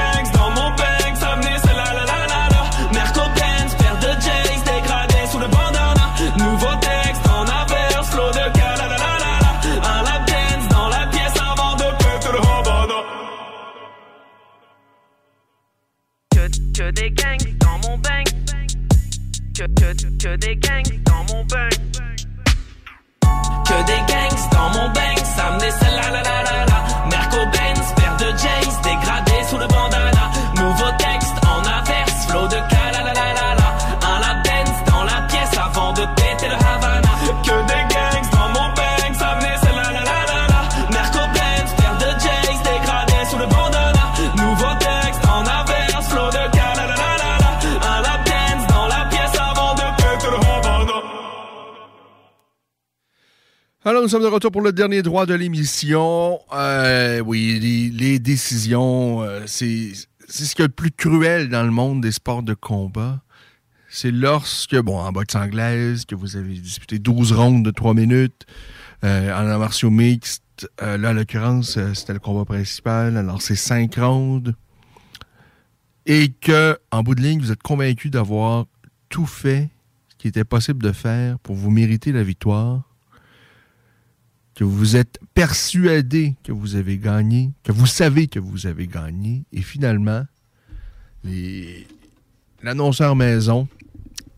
[20.19, 21.71] que, des gangs dans mon bang.
[23.67, 26.28] Que des gangs dans mon bang, ça la la la.
[53.89, 56.41] Alors, nous sommes de retour pour le dernier droit de l'émission.
[56.53, 59.95] Euh, oui, les, décisions, euh, c'est
[60.29, 63.23] ce qu'il y a de plus cruel dans le monde des sports de combat.
[63.89, 68.45] C'est lorsque, bon, en boxe anglaise, que vous avez disputé 12 rondes de 3 minutes,
[69.05, 73.95] euh, en arts martiaux mixtes, là, en l'occurrence, c'était le combat principal, alors c'est 5
[73.95, 74.55] rondes,
[76.05, 78.67] et que, en bout de ligne, vous êtes convaincu d'avoir
[79.09, 79.71] tout fait
[80.09, 82.88] ce qui était possible de faire pour vous mériter la victoire.
[84.59, 89.45] Que vous êtes persuadé que vous avez gagné, que vous savez que vous avez gagné,
[89.53, 90.27] et finalement,
[92.65, 93.69] l'annonceur maison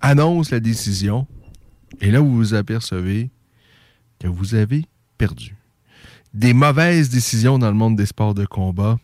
[0.02, 1.26] annonce la décision,
[2.02, 3.30] et là, vous vous apercevez
[4.18, 4.84] que vous avez
[5.16, 5.56] perdu.
[6.34, 8.98] Des mauvaises décisions dans le monde des sports de combat,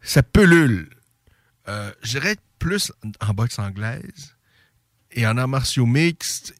[0.00, 0.88] ça pullule.
[1.68, 4.34] Euh, je dirais plus en boxe anglaise
[5.12, 6.54] et en arts martiaux mixtes,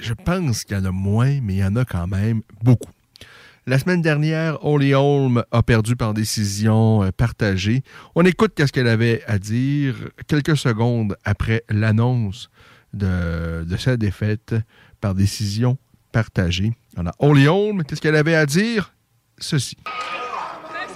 [0.00, 2.90] je pense qu'il y en a moins, mais il y en a quand même beaucoup.
[3.66, 7.82] La semaine dernière, Holly Holm a perdu par décision euh, partagée.
[8.14, 9.94] On écoute ce qu'elle avait à dire
[10.26, 12.50] quelques secondes après l'annonce
[12.94, 14.54] de, sa défaite
[15.00, 15.78] par décision
[16.10, 16.72] partagée.
[16.96, 18.94] On a Holly Holm, qu'est-ce qu'elle avait à dire?
[19.38, 19.76] Ceci.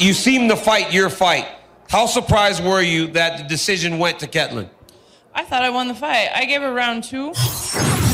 [0.01, 1.45] You seem to fight your fight.
[1.93, 4.69] How surprised were you that the decision went to Ketlin?
[5.35, 6.31] I thought I won the fight.
[6.35, 7.33] I gave her round two,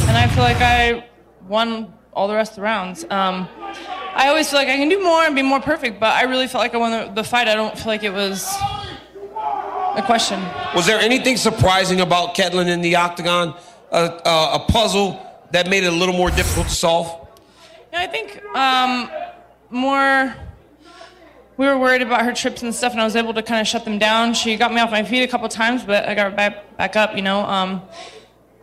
[0.08, 1.08] and I feel like I
[1.48, 3.04] won all the rest of the rounds.
[3.04, 3.48] Um,
[4.14, 6.46] I always feel like I can do more and be more perfect, but I really
[6.46, 7.48] felt like I won the, the fight.
[7.48, 8.46] I don't feel like it was
[9.96, 10.40] a question.
[10.74, 13.54] Was there anything surprising about Ketlin in the octagon?
[13.92, 17.28] A, a, a puzzle that made it a little more difficult to solve?
[17.92, 19.10] Yeah, I think um,
[19.70, 20.34] more.
[21.56, 23.66] We were worried about her trips and stuff, and I was able to kind of
[23.66, 24.32] shut them down.
[24.32, 26.96] She got me off my feet a couple times, but I got her back, back
[26.96, 27.40] up, you know.
[27.40, 27.82] Um,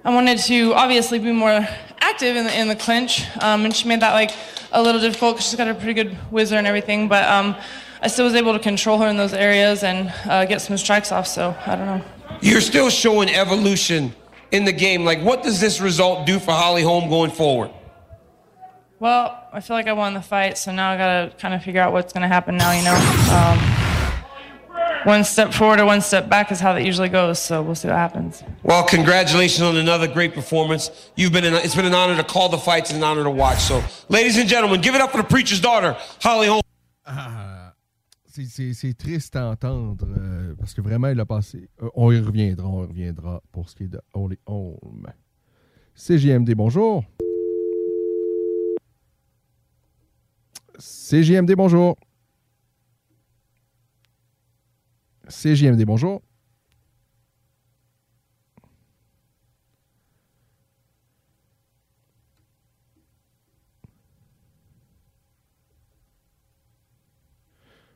[0.08, 1.68] I wanted to obviously be more
[2.00, 4.32] active in the, in the clinch, um, and she made that like
[4.72, 7.10] a little difficult because she's got a pretty good whizzer and everything.
[7.10, 7.58] But um,
[8.02, 11.12] I still was able to control her in those areas and uh, get some strikes
[11.12, 11.28] off.
[11.28, 12.02] So I don't know.
[12.40, 14.14] You're still showing evolution
[14.52, 15.04] in the game.
[15.04, 17.72] Like, what does this result do for Holly Holm going forward?
[19.00, 21.82] Well, I feel like I won the fight, so now I gotta kind of figure
[21.82, 22.72] out what's gonna happen now.
[22.72, 22.96] You know.
[22.96, 23.77] Um,
[25.06, 27.40] one step forward or one step back is how that usually goes.
[27.40, 28.44] So we'll see what happens.
[28.64, 30.92] Well, congratulations on another great performance.
[31.16, 33.30] You've been an, it's been an honor to call the fights and an honor to
[33.30, 33.60] watch.
[33.60, 36.62] So, ladies and gentlemen, give it up for the preacher's daughter, Holly Holm.
[37.06, 37.74] Ah,
[38.30, 41.70] c'est triste à entendre euh, parce que vraiment il a passé.
[41.82, 45.08] Euh, on y reviendra, on y reviendra pour ce qui est de Holly Holm.
[45.96, 47.04] CGMD, bonjour.
[50.78, 51.98] CGMD, bonjour.
[55.30, 56.22] CJMD, bonjour.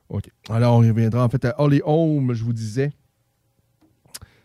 [0.10, 0.30] OK.
[0.50, 2.92] Alors, on reviendra en fait à Holly Home, je vous disais.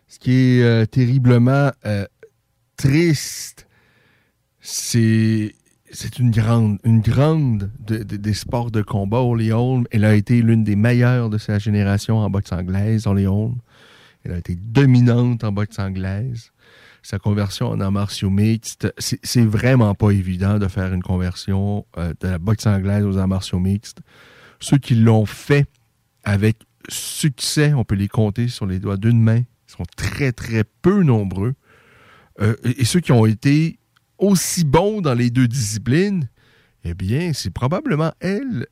[0.06, 2.06] Ce qui est euh, terriblement euh,
[2.76, 3.66] triste,
[4.60, 5.54] c'est
[5.96, 9.20] c'est une grande, une grande des sports de combat.
[9.20, 13.26] Holly Holm, elle a été l'une des meilleures de sa génération en boxe anglaise, Holly
[13.26, 13.56] Holm.
[14.22, 16.52] Elle a été dominante en boxe anglaise.
[17.02, 22.12] Sa conversion en arts martiaux mixtes, c'est vraiment pas évident de faire une conversion euh,
[22.20, 24.00] de la boxe anglaise aux arts martiaux mixtes.
[24.60, 25.66] Ceux qui l'ont fait
[26.24, 26.58] avec
[26.88, 31.02] succès, on peut les compter sur les doigts d'une main, ils sont très, très peu
[31.02, 31.54] nombreux.
[32.40, 33.78] Euh, et ceux qui ont été
[34.18, 36.28] aussi bon dans les deux disciplines,
[36.84, 38.66] eh bien, c'est probablement elle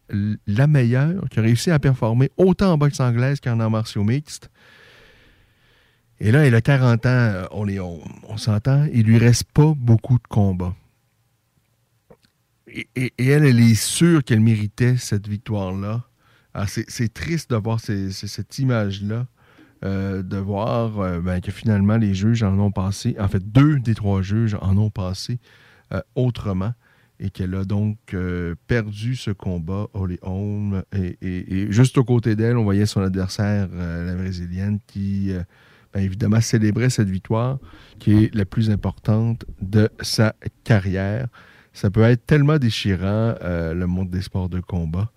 [0.47, 4.51] la meilleure qui a réussi à performer autant en boxe anglaise qu'en arts martiaux mixtes.
[6.21, 10.27] Et là, elle a 40 ans, euh, on, s'entend, il lui reste pas beaucoup de
[10.29, 10.75] combats.
[12.69, 16.05] Et, elle, elle est sûre qu'elle méritait cette victoire-là.
[16.69, 19.27] C'est triste de voir cette image-là.
[19.85, 23.78] Euh, de voir euh, ben, que finalement les juges en ont passé, en fait deux
[23.81, 25.39] des trois juges en ont passé
[25.93, 26.73] euh, autrement
[27.20, 28.16] et qu'elle a donc
[28.66, 30.82] perdu ce combat, Holly Holm.
[30.93, 35.32] Et, juste aux côtés d'elle, on voyait son adversaire, la brésilienne, qui
[35.93, 37.59] ben, évidemment célébrait cette victoire
[38.01, 40.35] qui est la plus importante de sa
[40.65, 41.28] carrière.
[41.73, 45.12] Ça peut être tellement déchirant, le monde des sports de combat.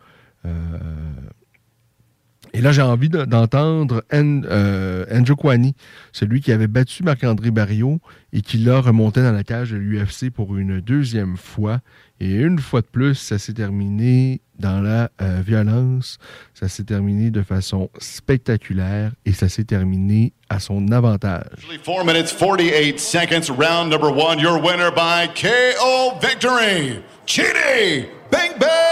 [2.53, 5.75] Et là, j'ai envie d'entendre euh, Andrew Kwani,
[6.11, 7.99] celui qui avait battu Marc-André Barriot
[8.33, 11.79] et qui l'a remonté dans la cage de l'UFC pour une deuxième fois.
[12.19, 16.17] Et une fois de plus, ça s'est terminé dans la euh, violence.
[16.53, 21.67] Ça s'est terminé de façon spectaculaire et ça s'est terminé à son avantage.
[21.85, 24.39] 4 minutes 48 seconds, round number one.
[24.39, 28.87] Your winner by KO victory, Chidi Bang Bang!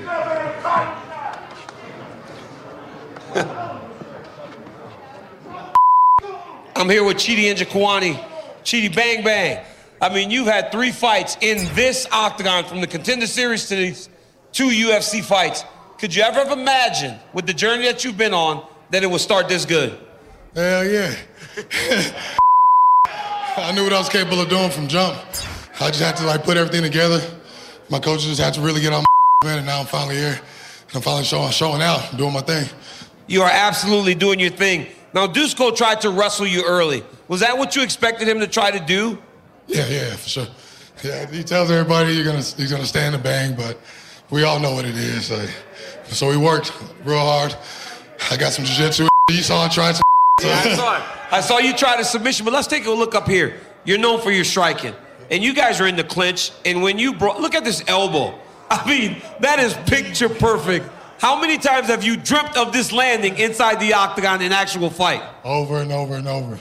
[6.76, 8.18] I'm here with Chidi Njakwani.
[8.64, 9.62] Chidi Bang Bang.
[10.00, 14.08] I mean, you've had three fights in this octagon from the contender series to these
[14.52, 15.64] two UFC fights.
[15.98, 19.20] Could you ever have imagined, with the journey that you've been on, that it would
[19.20, 19.98] start this good?
[20.54, 21.14] Hell yeah.
[23.58, 25.18] I knew what I was capable of doing from jump.
[25.78, 27.20] I just had to like put everything together.
[27.90, 29.04] My coaches just had to really get on
[29.42, 30.38] and now I'm finally here.
[30.88, 32.68] And I'm finally showing, showing out, doing my thing.
[33.26, 34.86] You are absolutely doing your thing.
[35.14, 37.02] Now, Dusko tried to wrestle you early.
[37.28, 39.18] Was that what you expected him to try to do?
[39.66, 40.46] Yeah, yeah, for sure.
[41.02, 43.78] Yeah, he tells everybody you're gonna he's gonna stand and bang, but
[44.28, 45.30] we all know what it is.
[45.30, 45.48] Like,
[46.04, 46.72] so we worked
[47.04, 47.56] real hard.
[48.30, 49.08] I got some jiu-jitsu.
[49.30, 50.02] You saw I tried some.
[50.42, 51.02] Yeah, I saw it.
[51.32, 53.58] I saw you try to submission, but let's take a look up here.
[53.84, 54.94] You're known for your striking,
[55.30, 56.50] and you guys are in the clinch.
[56.64, 58.38] And when you brought, look at this elbow.
[58.70, 60.86] I mean, that is picture perfect.
[61.18, 65.22] How many times have you dreamt of this landing inside the octagon in actual fight?
[65.44, 66.58] Over and over and over.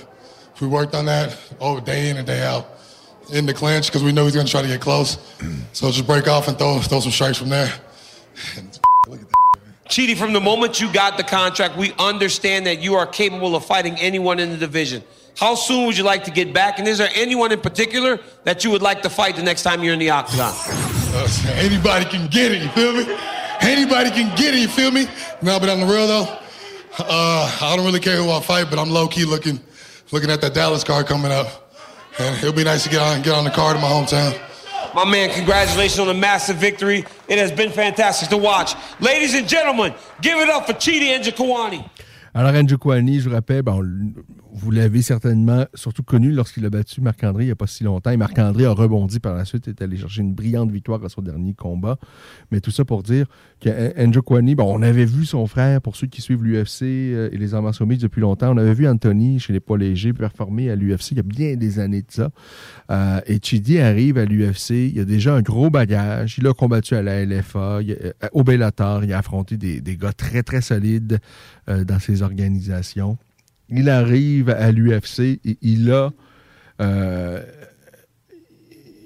[0.59, 2.67] We worked on that oh day in and day out
[3.31, 5.17] in the clinch because we know he's gonna try to get close.
[5.71, 7.73] So just break off and throw throw some strikes from there.
[9.87, 13.65] Chidi, from the moment you got the contract, we understand that you are capable of
[13.65, 15.03] fighting anyone in the division.
[15.39, 16.79] How soon would you like to get back?
[16.79, 19.81] And is there anyone in particular that you would like to fight the next time
[19.81, 20.53] you're in the octagon?
[20.53, 23.17] Uh, anybody can get it, you feel me?
[23.61, 25.07] Anybody can get it, you feel me?
[25.41, 26.27] No, but on the real though,
[26.99, 29.61] uh, I don't really care who I fight, but I'm low key looking
[30.11, 31.73] looking at that Dallas card coming up.
[32.19, 34.37] And it'll be nice to get on get on the card in my hometown.
[34.93, 37.05] My man, congratulations on a massive victory.
[37.29, 38.73] It has been fantastic to watch.
[38.99, 41.89] Ladies and gentlemen, give it up for Chidi and Jakwani.
[42.35, 44.13] Alors, Njokwani, je vous rappelle, bon,
[44.51, 48.11] vous l'avez certainement surtout connu lorsqu'il a battu Marc-André il n'y a pas si longtemps.
[48.11, 51.09] Et Marc-André a rebondi par la suite et est allé chercher une brillante victoire à
[51.09, 51.97] son dernier combat.
[52.51, 53.25] Mais tout ça pour dire
[53.61, 57.63] que Kwani, on avait vu son frère, pour ceux qui suivent l'UFC et les arts
[57.69, 61.19] depuis longtemps, on avait vu Anthony chez les poids légers performer à l'UFC il y
[61.19, 62.29] a bien des années de ça.
[62.91, 66.37] Euh, et Chidi arrive à l'UFC, il a déjà un gros bagage.
[66.37, 67.79] Il a combattu à la LFA,
[68.33, 71.19] au Bellator, il a affronté des, gars très, très solides
[71.69, 73.17] euh, dans ses organisations
[73.71, 76.11] il arrive à l'UFC il a
[76.81, 77.43] euh,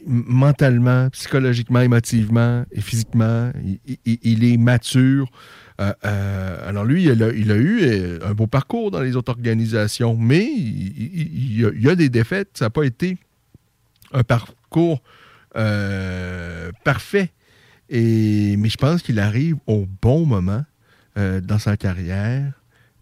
[0.06, 3.52] mentalement, psychologiquement, émotivement et physiquement,
[4.06, 5.30] il, est mature.
[5.80, 10.44] Euh, euh, alors lui, il a, eu un beau parcours dans les autres organisations, mais
[10.46, 12.50] il, y, a, des défaites.
[12.54, 13.18] Ça n'a pas été
[14.12, 15.02] un parcours
[16.84, 17.32] parfait.
[17.90, 20.66] Mais je pense qu'il arrive au bon moment
[21.16, 22.52] dans sa carrière.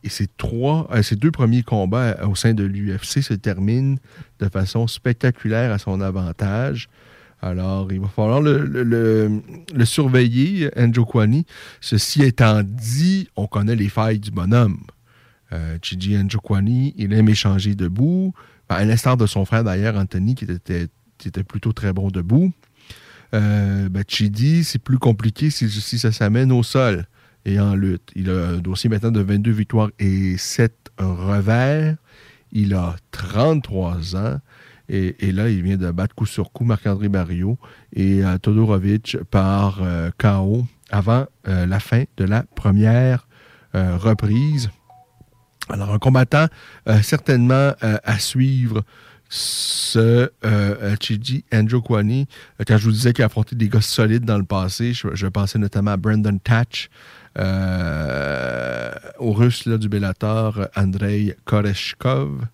[0.04, 3.98] Et euh, ces deux premiers combats au sein de l'UFC se terminent
[4.40, 6.90] de façon spectaculaire à son avantage.
[7.44, 11.46] Alors, il va falloir le, le, surveiller, Andrew Kwani.
[11.82, 14.78] Ceci étant dit, on connaît les failles du bonhomme.
[15.52, 18.34] Euh, Chidi Kwani, il aime échanger debout.
[18.70, 22.54] à l'instar de son frère d'ailleurs, Anthony, qui était, plutôt très bon debout.
[23.34, 27.06] Euh, ben, Chidi, c'est plus compliqué si ça s'amène au sol
[27.46, 28.12] et en lutte.
[28.16, 31.96] Il a un dossier maintenant de 22 victoires et 7 revers.
[32.52, 34.40] Il a 33 ans.
[34.94, 37.58] Et, là, il vient de battre coup sur coup Marc-André Barrio
[37.94, 43.26] et euh, Todorovic par euh, KO avant euh, la fin de la première
[43.74, 44.70] reprise.
[45.70, 46.48] Alors, un combattant
[47.02, 48.84] certainement à suivre
[49.30, 50.30] ce
[51.00, 52.28] Chidi Andrew Kwani.
[52.68, 55.28] Quand je vous disais qu'il a affronté des gars solides dans le passé, je, je
[55.28, 62.46] pensais notamment à Brandon Tatch, euh, au russe du Bellator, Andrei Koreshkov,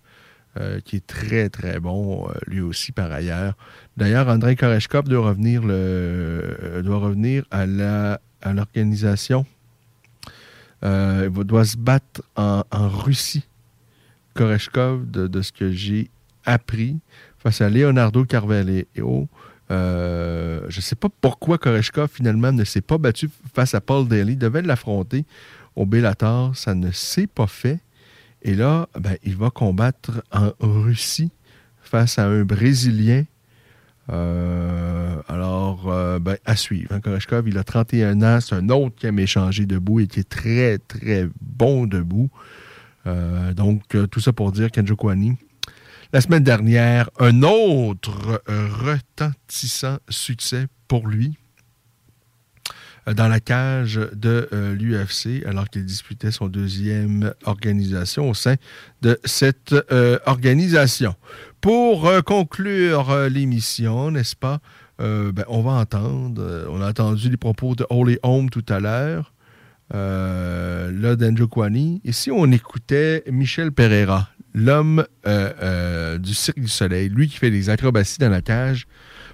[0.58, 3.54] euh, qui est très, très bon, euh, lui aussi, par ailleurs.
[3.96, 5.62] D'ailleurs, Andrei Koreshkov doit revenir,
[7.50, 7.66] à,
[8.52, 9.46] l'organisation.
[10.82, 13.44] il doit se battre en, Russie.
[14.34, 16.10] Koreshkov, de, ce que j'ai
[16.44, 16.98] appris,
[17.38, 19.28] face à Leonardo Carvalho,
[19.70, 24.08] euh, je ne sais pas pourquoi Koreshkov, finalement, ne s'est pas battu face à Paul
[24.08, 24.32] Daly.
[24.32, 25.24] Il devait l'affronter
[25.76, 26.56] au Bellator.
[26.56, 27.80] Ça ne s'est pas fait.
[28.42, 31.30] Et là, ben, il va combattre en Russie
[31.80, 33.24] face à un Brésilien.
[34.10, 36.92] Euh, alors, euh, ben, à suivre.
[36.92, 37.00] Hein.
[37.00, 38.40] Koreshkov, il a 31 ans.
[38.40, 42.30] C'est un autre qui aime échanger debout et qui est très, très bon debout.
[43.56, 45.38] donc, tout ça pour dire Kwani,
[46.12, 51.36] la semaine dernière, un autre euh, retentissant succès pour lui
[53.06, 58.54] euh, dans la cage de euh, l'UFC alors qu'il disputait son deuxième organisation au sein
[59.02, 59.74] de cette
[60.24, 61.14] organisation.
[61.60, 64.60] Pour conclure l'émission, n'est-ce pas,
[64.98, 69.34] ben, on va entendre, on a entendu les propos de Holy Home tout à l'heure,
[69.90, 74.28] là d'Andrew Kwani, et si on écoutait Michel Pereira,
[74.58, 78.86] l'homme euh, euh, du Cirque du Soleil, lui qui fait des acrobaties dans la cage,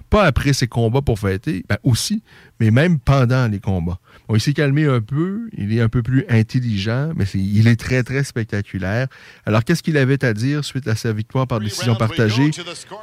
[0.09, 2.21] pas après ses combats pour fêter, ben aussi,
[2.59, 3.97] mais même pendant les combats.
[4.27, 7.75] Bon, il s'est calmé un peu, il est un peu plus intelligent, mais il est
[7.75, 9.07] très, très spectaculaire.
[9.45, 12.51] Alors, qu'est-ce qu'il avait à dire suite à sa victoire par décision partagée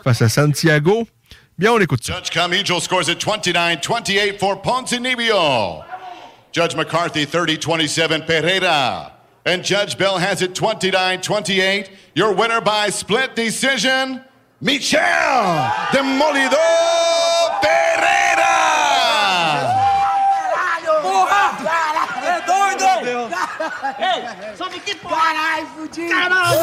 [0.05, 1.09] face à Santiago?
[1.59, 2.15] Bien, on écoute ça.
[2.15, 5.83] Judge Camijo scores at 29-28 for Ponzinibbio.
[6.53, 9.12] Judge McCarthy 30-27 Pereira.
[9.45, 11.89] And Judge Bell has it 29-28.
[12.15, 14.25] Your winner by split decision,
[14.61, 15.01] Michel
[15.93, 16.57] Demolido
[17.61, 18.53] Pereira!
[22.25, 23.31] É doido!
[23.99, 26.09] Ei, só que Caralho, fudido!
[26.09, 26.59] Caralho!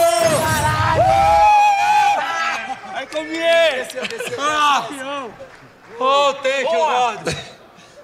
[2.93, 3.83] Aí comiei!
[3.83, 4.37] Desceu, desceu.
[4.39, 5.27] Ah!
[5.99, 7.58] Oh, thank you, God!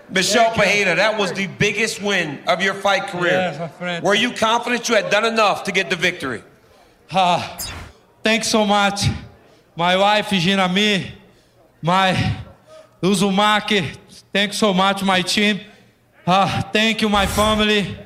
[0.10, 3.32] Michelle Pajeda, that was the biggest win of your fight career.
[3.32, 4.04] Yes, my friend.
[4.04, 6.44] Were you confident you had done enough to get the victory?
[7.12, 7.58] Ah,
[8.24, 9.06] thanks so much.
[9.76, 11.12] My wife, Gina Me,
[11.82, 12.38] my
[13.02, 13.98] Uzumaki,
[14.32, 15.60] thanks so much, my team.
[16.26, 17.98] Ah, thank you, my family.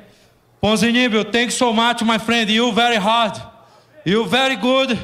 [0.62, 2.50] Ponzinibio, thanks so much, my friend.
[2.50, 3.32] You very hard.
[4.04, 4.98] You very good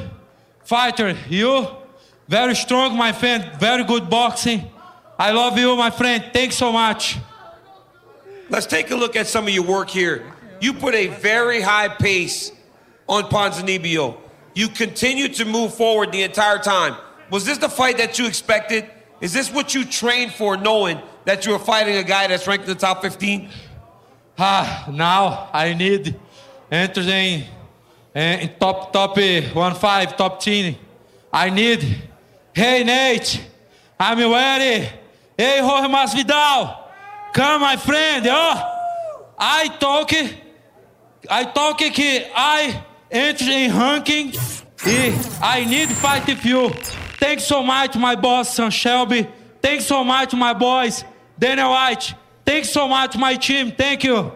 [0.63, 1.15] fighter.
[1.29, 1.67] You
[2.27, 3.51] very strong, my friend.
[3.59, 4.69] Very good boxing.
[5.19, 6.29] I love you, my friend.
[6.31, 7.17] Thanks so much.
[8.49, 10.31] Let's take a look at some of your work here.
[10.61, 12.51] You put a very high pace
[13.07, 14.17] on Ponzinibbio.
[14.53, 16.95] You continued to move forward the entire time.
[17.29, 18.89] Was this the fight that you expected?
[19.19, 22.67] Is this what you trained for, knowing that you were fighting a guy that's ranked
[22.67, 23.49] in the top 15?
[24.39, 26.19] Ah, now I need
[26.71, 27.43] enter in,
[28.13, 30.75] in top top uh, one five top ten.
[31.31, 32.03] I need.
[32.53, 33.43] Hey Nate,
[33.99, 34.89] I'm ready.
[35.37, 36.75] Hey Jorge Masvidal,
[37.31, 38.25] come my friend.
[38.27, 40.11] Oh, I talk,
[41.29, 44.33] I talk que I enter in ranking.
[45.39, 46.69] I need fight you.
[47.19, 49.27] Thanks so much, my boss, Sam Shelby.
[49.61, 51.03] Thanks so much, my boys,
[51.37, 52.15] Daniel White.
[52.43, 53.71] Thanks so much, my team.
[53.73, 54.31] Thank you.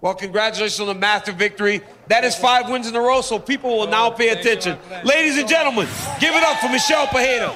[0.00, 1.82] Well, congratulations on the massive victory.
[2.06, 4.78] That is five wins in a row, so people will now pay attention.
[5.04, 5.86] Ladies and gentlemen,
[6.18, 7.54] give it up for Michelle Peredo.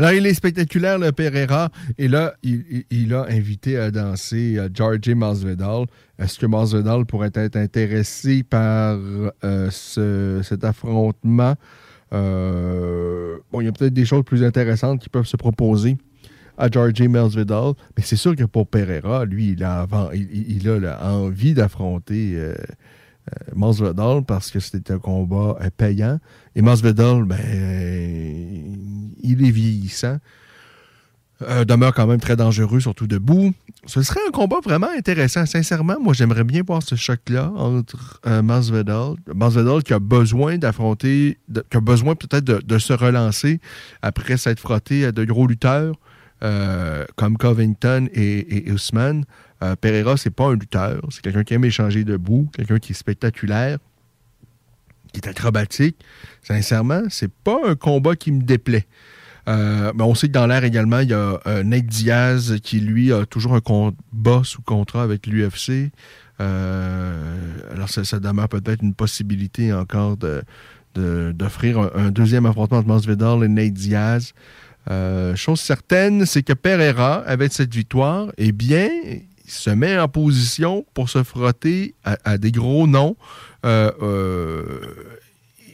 [0.00, 1.68] Alors, il est spectaculaire, le Pereira.
[1.98, 5.84] Et là, il, a invité à danser euh, George Masvidal.
[6.18, 8.96] Est-ce que Masvidal pourrait être intéressé par
[9.44, 11.54] euh, ce- cet affrontement?
[12.14, 15.98] Euh, bon, il y a peut-être des choses plus intéressantes qui peuvent se proposer
[16.56, 17.74] à George Masvidal.
[17.94, 22.38] Mais c'est sûr que pour Pereira, lui, il a, il, a envie d'affronter
[23.54, 26.18] Masvidal parce que c'était un combat euh, payant.
[26.54, 28.60] Et Masvidal, ben, euh,
[29.22, 30.18] il est vieillissant.
[31.42, 33.52] Euh, demeure quand même très dangereux, surtout debout.
[33.86, 35.46] Ce serait un combat vraiment intéressant.
[35.46, 39.14] Sincèrement, moi, j'aimerais bien voir ce choc-là entre euh, Masvidal.
[39.34, 41.38] Masvidal qui a besoin d'affronter,
[41.70, 43.58] qui a besoin peut-être de, se relancer
[44.02, 45.94] après s'être frotté à de gros lutteurs
[46.42, 48.72] euh, comme Covington et, et.
[49.62, 51.00] Euh, Pereira, c'est pas un lutteur.
[51.10, 53.78] C'est quelqu'un qui aime échanger debout, quelqu'un qui est spectaculaire,
[55.12, 55.96] qui est acrobatique.
[56.42, 58.86] Sincèrement, c'est pas un combat qui me déplaît.
[59.48, 62.80] Euh, mais on sait que dans l'air également, il y a euh, Nate Diaz qui,
[62.80, 65.90] lui, a toujours un combat sous contrat avec l'UFC.
[66.40, 67.34] Euh,
[67.72, 70.16] alors, ça, ça demeure peut-être une possibilité encore
[70.94, 74.32] d'offrir un, deuxième affrontement entre Masvidal et Nate Diaz.
[75.34, 78.88] Chose certaine, c'est que Pereira, avec cette victoire, eh bien,
[79.50, 83.16] se met en position pour se frotter à, des gros noms.
[83.66, 84.80] Euh, euh,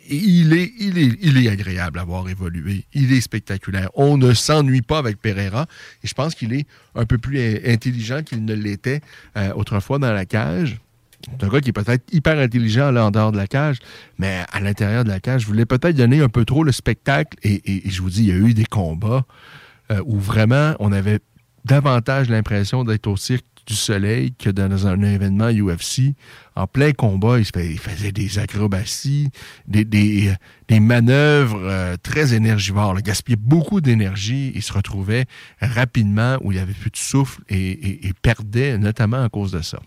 [0.08, 2.84] il est, il, est, il est agréable à voir évoluer.
[2.94, 3.90] Il est spectaculaire.
[3.94, 5.66] On ne s'ennuie pas avec Pereira.
[6.04, 9.00] Et je pense qu'il est un peu plus in- intelligent qu'il ne l'était
[9.36, 10.78] euh, autrefois dans la cage.
[11.24, 13.78] C'est un gars qui est peut-être hyper intelligent là, en dehors de la cage,
[14.18, 17.36] mais à l'intérieur de la cage, je voulais peut-être donner un peu trop le spectacle.
[17.42, 19.24] Et, et- je vous dis, il y a eu des combats
[20.04, 21.20] où vraiment on avait
[21.64, 26.14] davantage l'impression d'être au cirque du soleil que dans un événement UFC.
[26.54, 29.28] En plein combat, il, faisait des acrobaties,
[29.66, 32.98] des, des, manœuvres euh, très énergivores.
[32.98, 34.52] Il gaspillait beaucoup d'énergie.
[34.54, 35.26] Il se retrouvait
[35.60, 39.60] rapidement où il avait plus de souffle et, et- et perdait notamment à cause de
[39.62, 39.78] ça.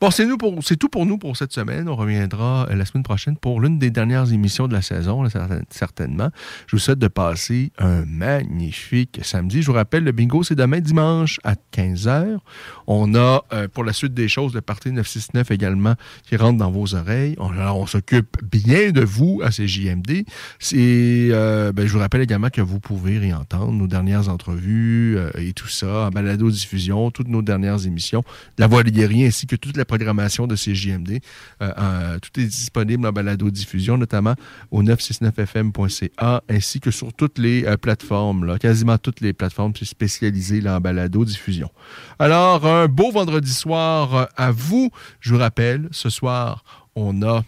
[0.00, 1.88] Bon, c'est nous pour- c'est tout pour nous pour cette semaine.
[1.88, 5.24] On reviendra euh, la semaine prochaine pour l'une des dernières émissions de la saison,
[5.70, 6.30] certainement.
[6.66, 9.60] Je vous souhaite de passer un magnifique samedi.
[9.62, 12.38] Je vous rappelle, le bingo, c'est demain dimanche à 15h.
[12.86, 15.94] On a, euh, pour la suite des choses, le Parti 969 également
[16.26, 17.34] qui rentre dans vos oreilles.
[17.38, 20.24] On, alors, on s'occupe bien de vous à ces JMD.
[20.72, 25.68] Euh, ben, je vous rappelle également que vous pouvez réentendre nos dernières entrevues et tout
[25.68, 28.22] ça, en balado-diffusion, toutes nos dernières émissions,
[28.58, 31.20] La Voix des guerriers ainsi que toute la programmation de CJMD.
[31.62, 34.34] Euh, en- tout est disponible en balado-diffusion, notamment
[34.70, 40.76] au 969fm.ca, ainsi que sur toutes les euh, plateformes, quasiment toutes les plateformes spécialisées là,
[40.76, 41.70] en balado-diffusion.
[42.18, 44.90] Alors, un beau vendredi soir euh, à vous.
[45.20, 46.64] Je vous rappelle, ce soir,
[46.94, 47.44] on a...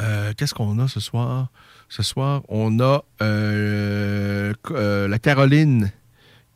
[0.00, 1.48] euh, Qu'est-ce qu'on a ce soir?
[1.88, 5.92] Ce soir, on a euh, euh, la Caroline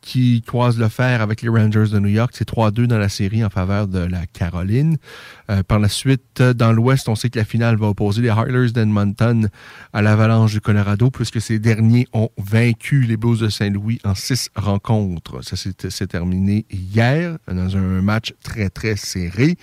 [0.07, 2.31] qui croise le fer avec les Rangers de New York.
[2.33, 4.95] C'est 3-2 dans la série en faveur de la Caroline.
[5.49, 8.29] Euh, par la suite, euh, dans l'Ouest, on sait que la finale va opposer les
[8.29, 9.49] Oilers d'Edmonton
[9.91, 14.49] à l'Avalanche du Colorado, puisque ces derniers ont vaincu les Blues de Saint-Louis en six
[14.55, 15.43] rencontres.
[15.43, 19.57] Ça s'est s'est terminé hier dans un match très, très serré.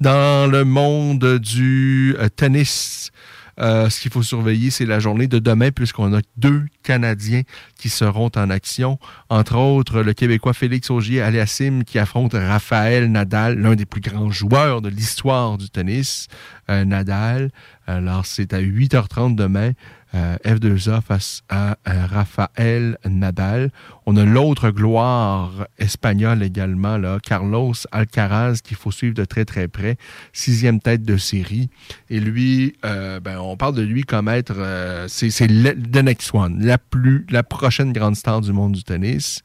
[0.00, 3.10] Dans le monde du euh, tennis,
[3.58, 7.42] euh, ce qu'il faut surveiller, c'est la journée de demain, puisqu'on a deux Canadiens
[7.76, 8.98] qui seront en action.
[9.28, 14.82] Entre autres, le Québécois Félix Augier-Aliassime qui affronte Raphaël Nadal, l'un des plus grands joueurs
[14.82, 16.28] de l'histoire du tennis.
[16.70, 17.50] Euh, Nadal.
[17.86, 19.72] Alors, c'est à 8h30 demain.
[20.14, 23.70] Euh, F2A face à euh, Raphaël Nadal.
[24.06, 29.68] On a l'autre gloire espagnole également, là, Carlos Alcaraz, qu'il faut suivre de très très
[29.68, 29.96] près.
[30.32, 31.70] Sixième tête de série.
[32.08, 36.78] Et lui, euh, ben, on parle de lui comme être, c'est the next one, la,
[36.78, 39.42] plus, la prochaine grande star du monde du tennis.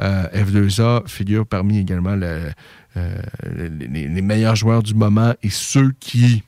[0.00, 2.50] Euh, F2A figure parmi également le-
[2.94, 6.42] les, les- les meilleurs joueurs du moment et ceux qui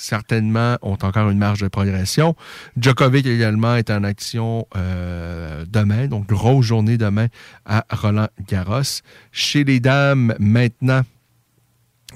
[0.00, 2.34] certainement ont encore une marge de progression.
[2.76, 7.26] Djokovic également est en action euh, demain, donc grosse journée demain
[7.66, 9.02] à Roland Garros.
[9.30, 11.02] Chez les dames, maintenant,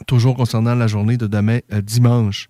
[0.06, 2.48] toujours concernant la journée de demain, euh, dimanche,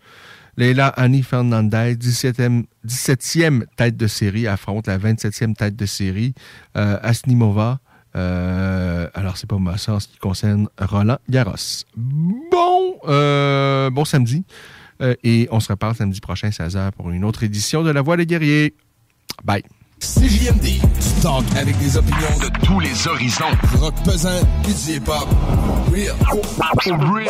[0.56, 6.32] Leila Annie Fernandez, 17e, 17e tête de série, affronte la 27e tête de série,
[6.76, 7.80] euh, Asnimova.
[8.14, 11.56] Alors, c'est pas en ce qui concerne Roland Garros.
[11.96, 13.00] Bon,
[13.90, 14.44] bon samedi.
[15.02, 18.16] Euh, et on se reparle samedi prochain, 16h, pour une autre édition de La Voix
[18.16, 18.74] des Guerriers.
[19.44, 19.62] Bye.
[20.00, 23.44] CJMD, du talk avec des opinions de tous les horizons.
[23.78, 25.26] Rock pesant, du hip-hop.
[25.90, 26.14] Real.
[27.00, 27.28] Real.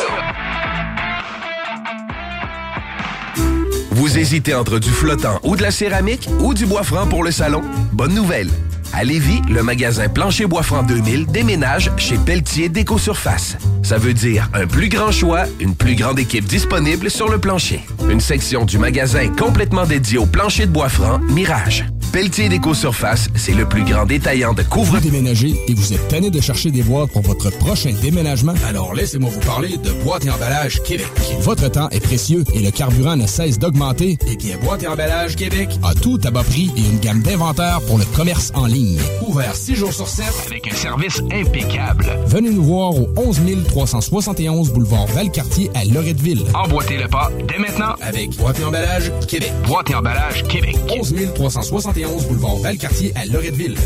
[3.91, 7.31] Vous hésitez entre du flottant ou de la céramique ou du bois franc pour le
[7.31, 7.61] salon?
[7.93, 8.49] Bonne nouvelle!
[8.97, 13.57] À Lévis, le magasin Plancher Bois Franc 2000 déménage chez Pelletier Déco Surface.
[13.83, 17.81] Ça veut dire un plus grand choix, une plus grande équipe disponible sur le plancher.
[18.09, 21.85] Une section du magasin complètement dédiée au plancher de bois franc Mirage.
[22.15, 26.07] Pelletier Déco Surface, c'est le plus grand détaillant de couvre Vous déménagez et vous êtes
[26.07, 28.53] tanné de chercher des boîtes pour votre prochain déménagement?
[28.65, 31.09] Alors laissez-moi vous parler de Boîte et Emballage Québec.
[31.41, 34.17] Votre temps est précieux et le carburant ne cesse d'augmenter.
[34.31, 37.81] Eh bien, Boîte et Emballage Québec a tout à bas prix et une gamme d'inventaires
[37.85, 38.84] pour le commerce en ligne.
[39.27, 42.17] Ouvert 6 jours sur 7 avec un service impeccable.
[42.27, 46.45] Venez nous voir au 11 371 boulevard Valcartier à Loretteville.
[46.53, 49.51] Emboîtez le pas dès maintenant avec Boîte et Emballage Québec.
[49.67, 50.77] Boîte et Emballage Québec.
[50.89, 53.77] 11 371 boulevard Valcartier à Loretteville.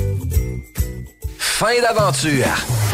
[1.38, 2.46] Fin d'aventure!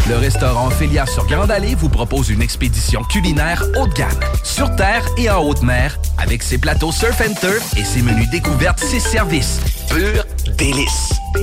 [0.10, 4.76] Le restaurant Félia sur Grande Allée vous propose une expédition culinaire haut de gamme, sur
[4.76, 8.80] terre et en haute mer, avec ses plateaux surf and turf et ses menus découvertes,
[8.80, 9.60] ses services.
[9.90, 10.26] Pur
[10.57, 11.24] délice!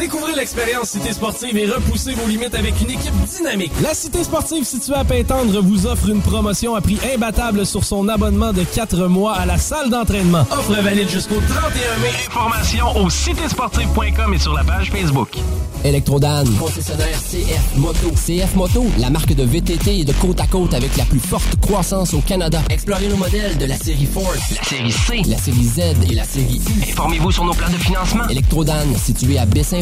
[0.00, 3.70] Découvrez l'expérience Cité Sportive et repoussez vos limites avec une équipe dynamique.
[3.82, 8.08] La Cité Sportive située à Pintendre vous offre une promotion à prix imbattable sur son
[8.08, 10.46] abonnement de 4 mois à la salle d'entraînement.
[10.50, 12.12] Offre valide jusqu'au 31 mai.
[12.28, 15.36] Informations au citésportive.com et sur la page Facebook.
[15.84, 18.10] Electrodan, concessionnaire CF Moto.
[18.12, 21.56] CF Moto, la marque de VTT et de côte à côte avec la plus forte
[21.60, 22.62] croissance au Canada.
[22.70, 25.78] Explorez nos modèles de la série Force, la série C, la série Z
[26.10, 26.90] et la série U.
[26.90, 28.28] Informez-vous sur nos plans de financement.
[28.28, 29.46] Electrodan, situé à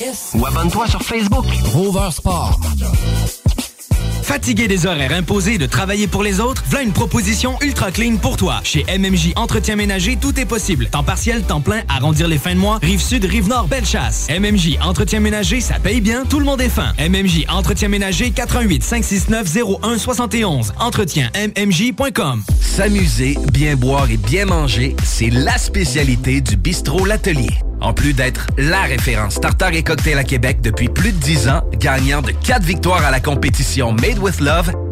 [0.00, 0.32] S.
[0.34, 1.46] Ou abonne-toi sur Facebook.
[1.72, 2.60] Rover Sport.
[4.22, 8.36] Fatigué des horaires imposés de travailler pour les autres, voilà une proposition ultra clean pour
[8.36, 8.60] toi.
[8.62, 10.86] Chez MMJ Entretien Ménager, tout est possible.
[10.86, 14.28] Temps partiel, temps plein, arrondir les fins de mois, rive sud, rive nord, belle chasse.
[14.30, 16.92] MMJ Entretien Ménager, ça paye bien, tout le monde est fin.
[16.98, 20.72] MMJ Entretien Ménager, 88 569 01 71.
[20.78, 22.42] Entretien MMJ.com.
[22.60, 27.50] S'amuser, bien boire et bien manger, c'est la spécialité du bistrot L'Atelier.
[27.80, 31.62] En plus d'être la référence tartare et cocktail à Québec depuis plus de 10 ans,
[31.74, 34.72] gagnant de 4 victoires à la compétition Made with Love,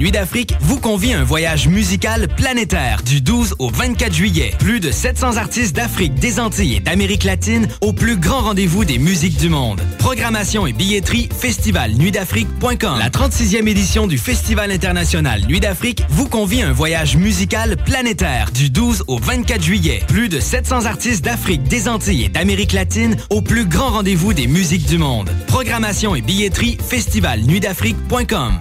[0.00, 4.54] Nuit d'Afrique vous convie à un voyage musical planétaire du 12 au 24 juillet.
[4.58, 8.98] Plus de 700 artistes d'Afrique, des Antilles et d'Amérique latine au plus grand rendez-vous des
[8.98, 9.82] musiques du monde.
[9.98, 12.98] Programmation et billetterie festivalnuitdafrique.com.
[12.98, 18.52] La 36e édition du Festival international Nuit d'Afrique vous convie à un voyage musical planétaire
[18.52, 20.02] du 12 au 24 juillet.
[20.08, 24.46] Plus de 700 artistes d'Afrique, des Antilles et d'Amérique latine au plus grand rendez-vous des
[24.46, 25.28] musiques du monde.
[25.46, 28.60] Programmation et billetterie festivalnuitdafrique.com.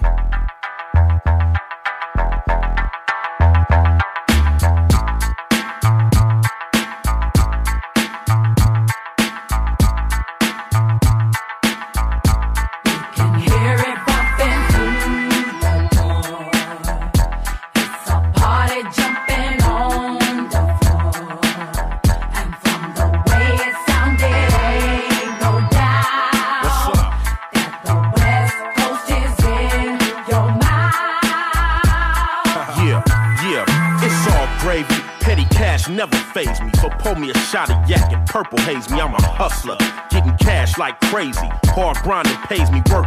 [41.09, 41.49] crazy.
[41.73, 42.98] Hard grinding pays me, work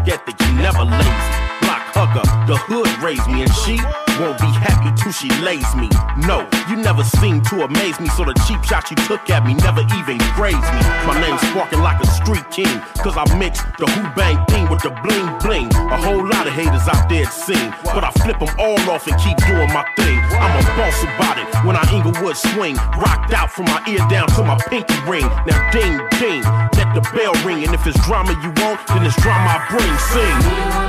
[5.23, 5.89] she lays me.
[6.27, 9.55] No, you never seem to amaze me, so the cheap shot you took at me
[9.55, 10.83] never even grazed me.
[11.07, 14.83] My name's sparking like a street king, cause I mix the who bang thing with
[14.83, 15.71] the bling bling.
[15.95, 19.15] A whole lot of haters out there seem, but I flip them all off and
[19.23, 20.19] keep doing my thing.
[20.43, 24.27] I'm a boss about it when I Inglewood swing, rocked out from my ear down
[24.35, 25.27] to my pinky ring.
[25.47, 26.43] Now ding ding,
[26.75, 29.95] let the bell ring, and if it's drama you want, then it's drama I bring.
[30.11, 30.83] Sing.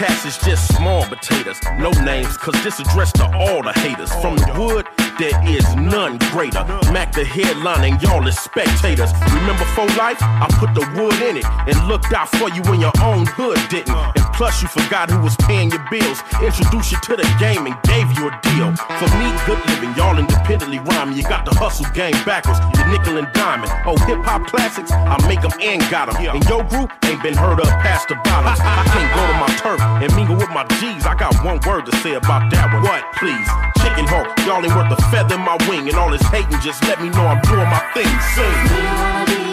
[0.00, 1.58] cat is just small potatoes.
[1.78, 4.12] No names, cause this addressed to all the haters.
[4.22, 4.86] From the wood,
[5.18, 6.64] there is none greater.
[6.92, 9.12] Mac the headline and y'all is spectators.
[9.34, 10.22] Remember for life?
[10.22, 13.58] I put the wood in it and looked out for you when your own hood
[13.68, 13.92] didn't.
[13.92, 16.22] And plus you forgot who was paying your bills.
[16.40, 18.70] Introduced you to the game and gave you a deal.
[19.02, 21.16] For me, good living, y'all independently rhyming.
[21.16, 23.72] You got the hustle game backwards, the nickel and diamond.
[23.84, 26.16] Oh, hip hop classics, I make them and got them.
[26.22, 28.60] And your group ain't been heard of past the bottoms.
[28.64, 31.06] I can't go to my turf and with my G's.
[31.06, 32.82] I got one word to say about that one.
[32.82, 33.48] What, please?
[33.80, 35.88] Chicken hawk, y'all ain't worth a feather in my wing.
[35.88, 38.10] And all this hating, just let me know I'm doing my thing.
[38.34, 39.49] Sing.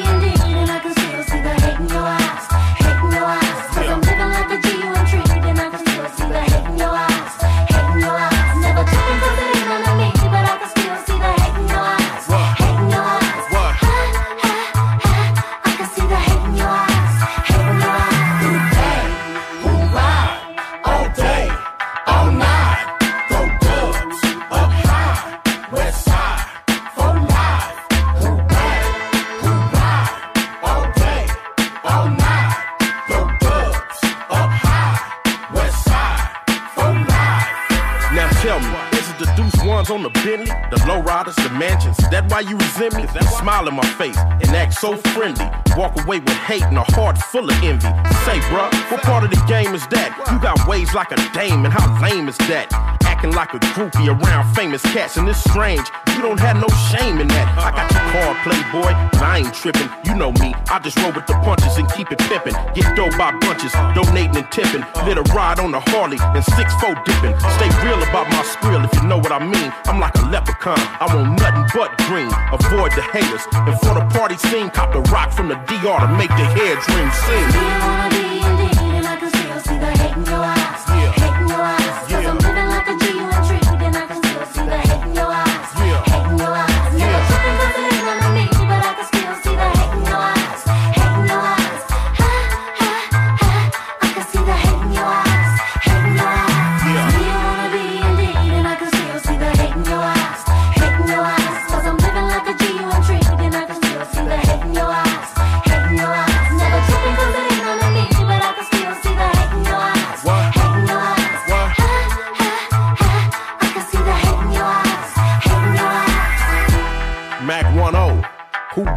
[44.80, 45.67] So friendly.
[45.78, 47.86] Walk away with hate and a heart full of envy.
[48.26, 50.10] Say, bruh, what part of the game is that?
[50.32, 52.74] You got ways like a dame, and how lame is that?
[53.06, 55.86] Acting like a groupie around famous cats, and it's strange.
[56.18, 57.46] You don't have no shame in that.
[57.62, 59.86] I got your card, playboy, but I ain't tripping.
[60.02, 62.58] You know me, I just roll with the punches and keep it pimping.
[62.74, 64.82] Get dough by bunches, donating and tipping.
[65.06, 67.38] Lit a ride on the Harley and six four dipping.
[67.62, 69.70] Stay real about my skrill if you know what I mean.
[69.86, 72.34] I'm like a leprechaun, I want nothing but green.
[72.50, 76.08] Avoid the haters, and for the party scene, cop the rock from the DR to
[76.16, 77.88] make the hair dream sing.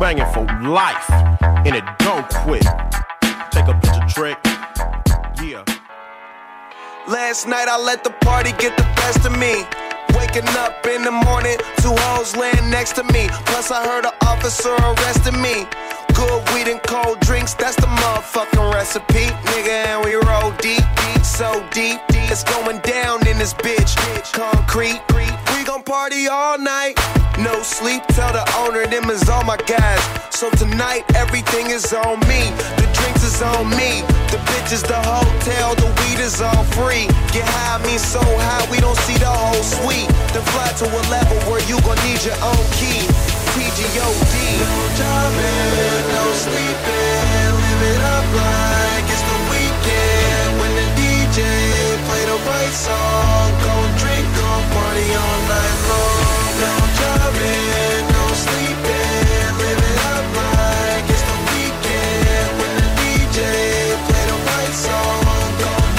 [0.01, 1.11] Banging for life,
[1.43, 2.65] and it don't quit.
[3.51, 4.39] Take a picture, trick.
[5.45, 5.63] Yeah.
[7.07, 9.67] Last night I let the party get the best of me.
[10.17, 13.29] Waking up in the morning, two hoes laying next to me.
[13.45, 15.67] Plus I heard an officer arresting me.
[16.15, 19.29] Good weed and cold drinks, that's the motherfucking recipe.
[19.53, 22.01] Nigga, and we roll deep, deep, so deep.
[22.33, 23.93] It's going down in this bitch.
[24.33, 25.03] Concrete,
[25.61, 26.97] we gon' party all night.
[27.39, 30.03] No sleep, tell the owner them is all my guys.
[30.31, 32.49] So tonight everything is on me.
[32.81, 34.01] The drinks is on me.
[34.33, 37.07] The bitches, the hotel, the weed is all free.
[37.33, 40.09] Get high, me so high we don't see the whole suite.
[40.33, 43.05] Then fly to a level where you gon' need your own key.
[43.81, 44.35] TGOD.
[44.61, 47.51] No driving, no sleeping.
[47.61, 50.49] Live it up like it's the weekend.
[50.61, 51.41] When the DJ
[52.09, 53.60] play the right song,
[54.75, 56.19] party all night long.
[56.63, 59.55] No driving, no sleeping.
[60.37, 62.51] Like it's the weekend.
[62.59, 63.39] When the DJ
[64.07, 65.21] play the right song,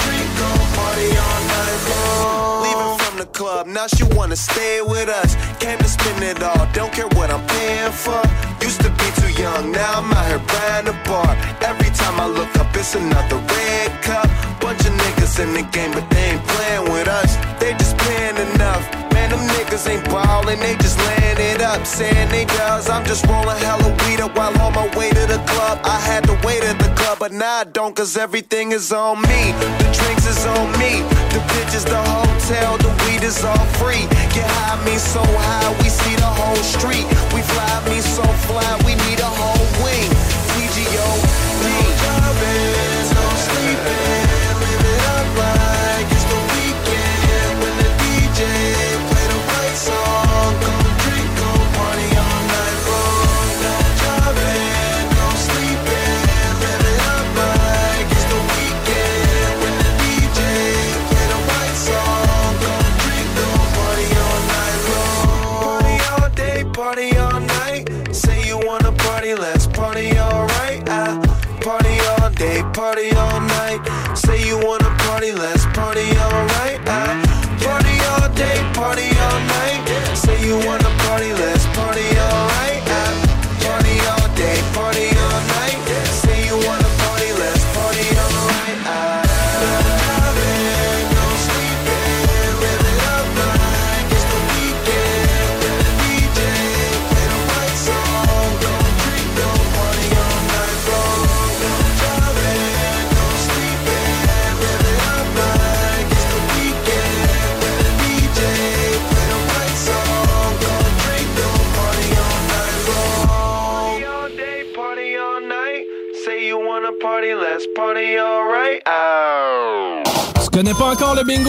[0.04, 0.30] drink,
[0.76, 2.62] party all night long.
[2.64, 5.36] Leaving from the club, now she wanna stay with us.
[5.58, 8.22] Came to spend it all, don't care what I'm paying for.
[8.60, 11.36] Used to be too young, now I'm out here buying a bar.
[11.62, 14.28] Every time I look up, it's another red cup.
[14.72, 17.36] Bunch of niggas in the game, but they ain't playing with us.
[17.60, 18.80] They just paying enough.
[19.12, 21.84] Man, them niggas ain't ballin', they just laying it up.
[21.84, 25.36] Saying they does, I'm just rolling hella weed up while on my way to the
[25.52, 25.78] club.
[25.84, 29.20] I had to wait at the club, but now I don't, cause everything is on
[29.20, 29.52] me.
[29.78, 31.04] The drinks is on me.
[31.36, 34.08] The bitches, the hotel, the weed is all free.
[34.32, 37.04] Get high, me so high, we see the whole street.
[37.36, 40.11] We fly, me so fly, we need a whole wing.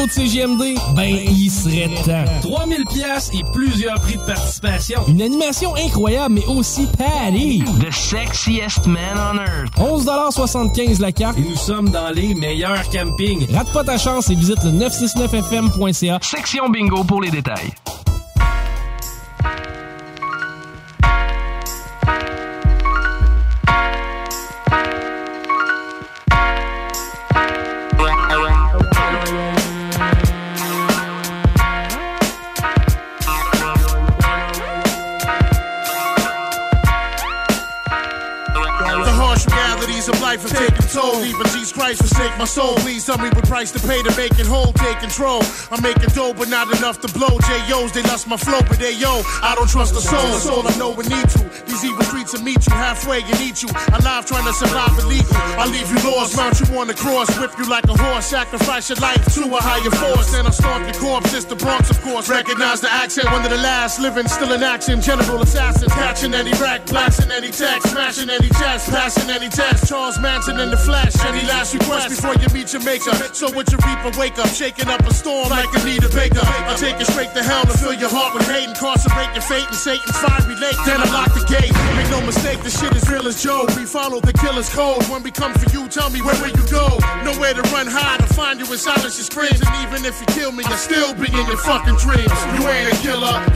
[0.05, 0.75] De CGMD?
[0.95, 2.25] Ben, il serait temps.
[2.41, 5.01] 3000 pièces et plusieurs prix de participation.
[5.07, 7.63] Une animation incroyable, mais aussi Patty.
[7.79, 9.73] The sexiest man on earth.
[9.77, 13.47] 11,75 la carte et nous sommes dans les meilleurs campings.
[13.53, 16.19] Rate pas ta chance et visite le 969fm.ca.
[16.21, 17.71] Section bingo pour les détails.
[42.53, 42.75] Soul.
[42.85, 44.71] Please tell me what price to pay to make it whole.
[44.73, 45.41] Take control.
[45.71, 47.33] I'm making dough, but not enough to blow.
[47.49, 49.21] J.O.'s, they lost my flow, but they yo.
[49.41, 50.53] I don't trust the soul.
[50.53, 51.41] All I know we need to.
[51.65, 53.69] These evil will meet you halfway and eat you.
[53.93, 55.37] Alive trying to survive illegal.
[55.61, 58.89] I leave you lost, mount you on the cross, whip you like a horse, sacrifice
[58.89, 60.31] your life to a higher force.
[60.31, 61.33] Then I'll stomp your corpse.
[61.33, 62.29] It's the Bronx, of course.
[62.29, 65.01] Recognize the accent, one of the last living, still in action.
[65.01, 69.87] General assassin, catching any rack, blasting any text, smashing any chest, passing any test.
[69.87, 71.13] Charles Manson in the flesh.
[71.25, 73.13] Any last request before you meet your maker?
[73.33, 76.41] So with your reaper, wake up, shaking up a storm like a Anita Baker.
[76.41, 79.67] I'll take it straight to hell to fill your heart with hate, incarcerate your fate
[79.67, 80.79] in Satan's fiery lake.
[80.85, 81.75] Then I lock the gate.
[81.99, 83.65] Make no mistake, the shit is real as Joe.
[83.77, 85.03] We follow the killer's code.
[85.09, 86.87] When we come for you, tell me where will you go?
[87.23, 89.61] Nowhere to run, hide, to find you in silence, your screams.
[89.61, 92.31] And even if you kill me, I'll still be in your fucking dreams.
[92.55, 93.55] You ain't a killer.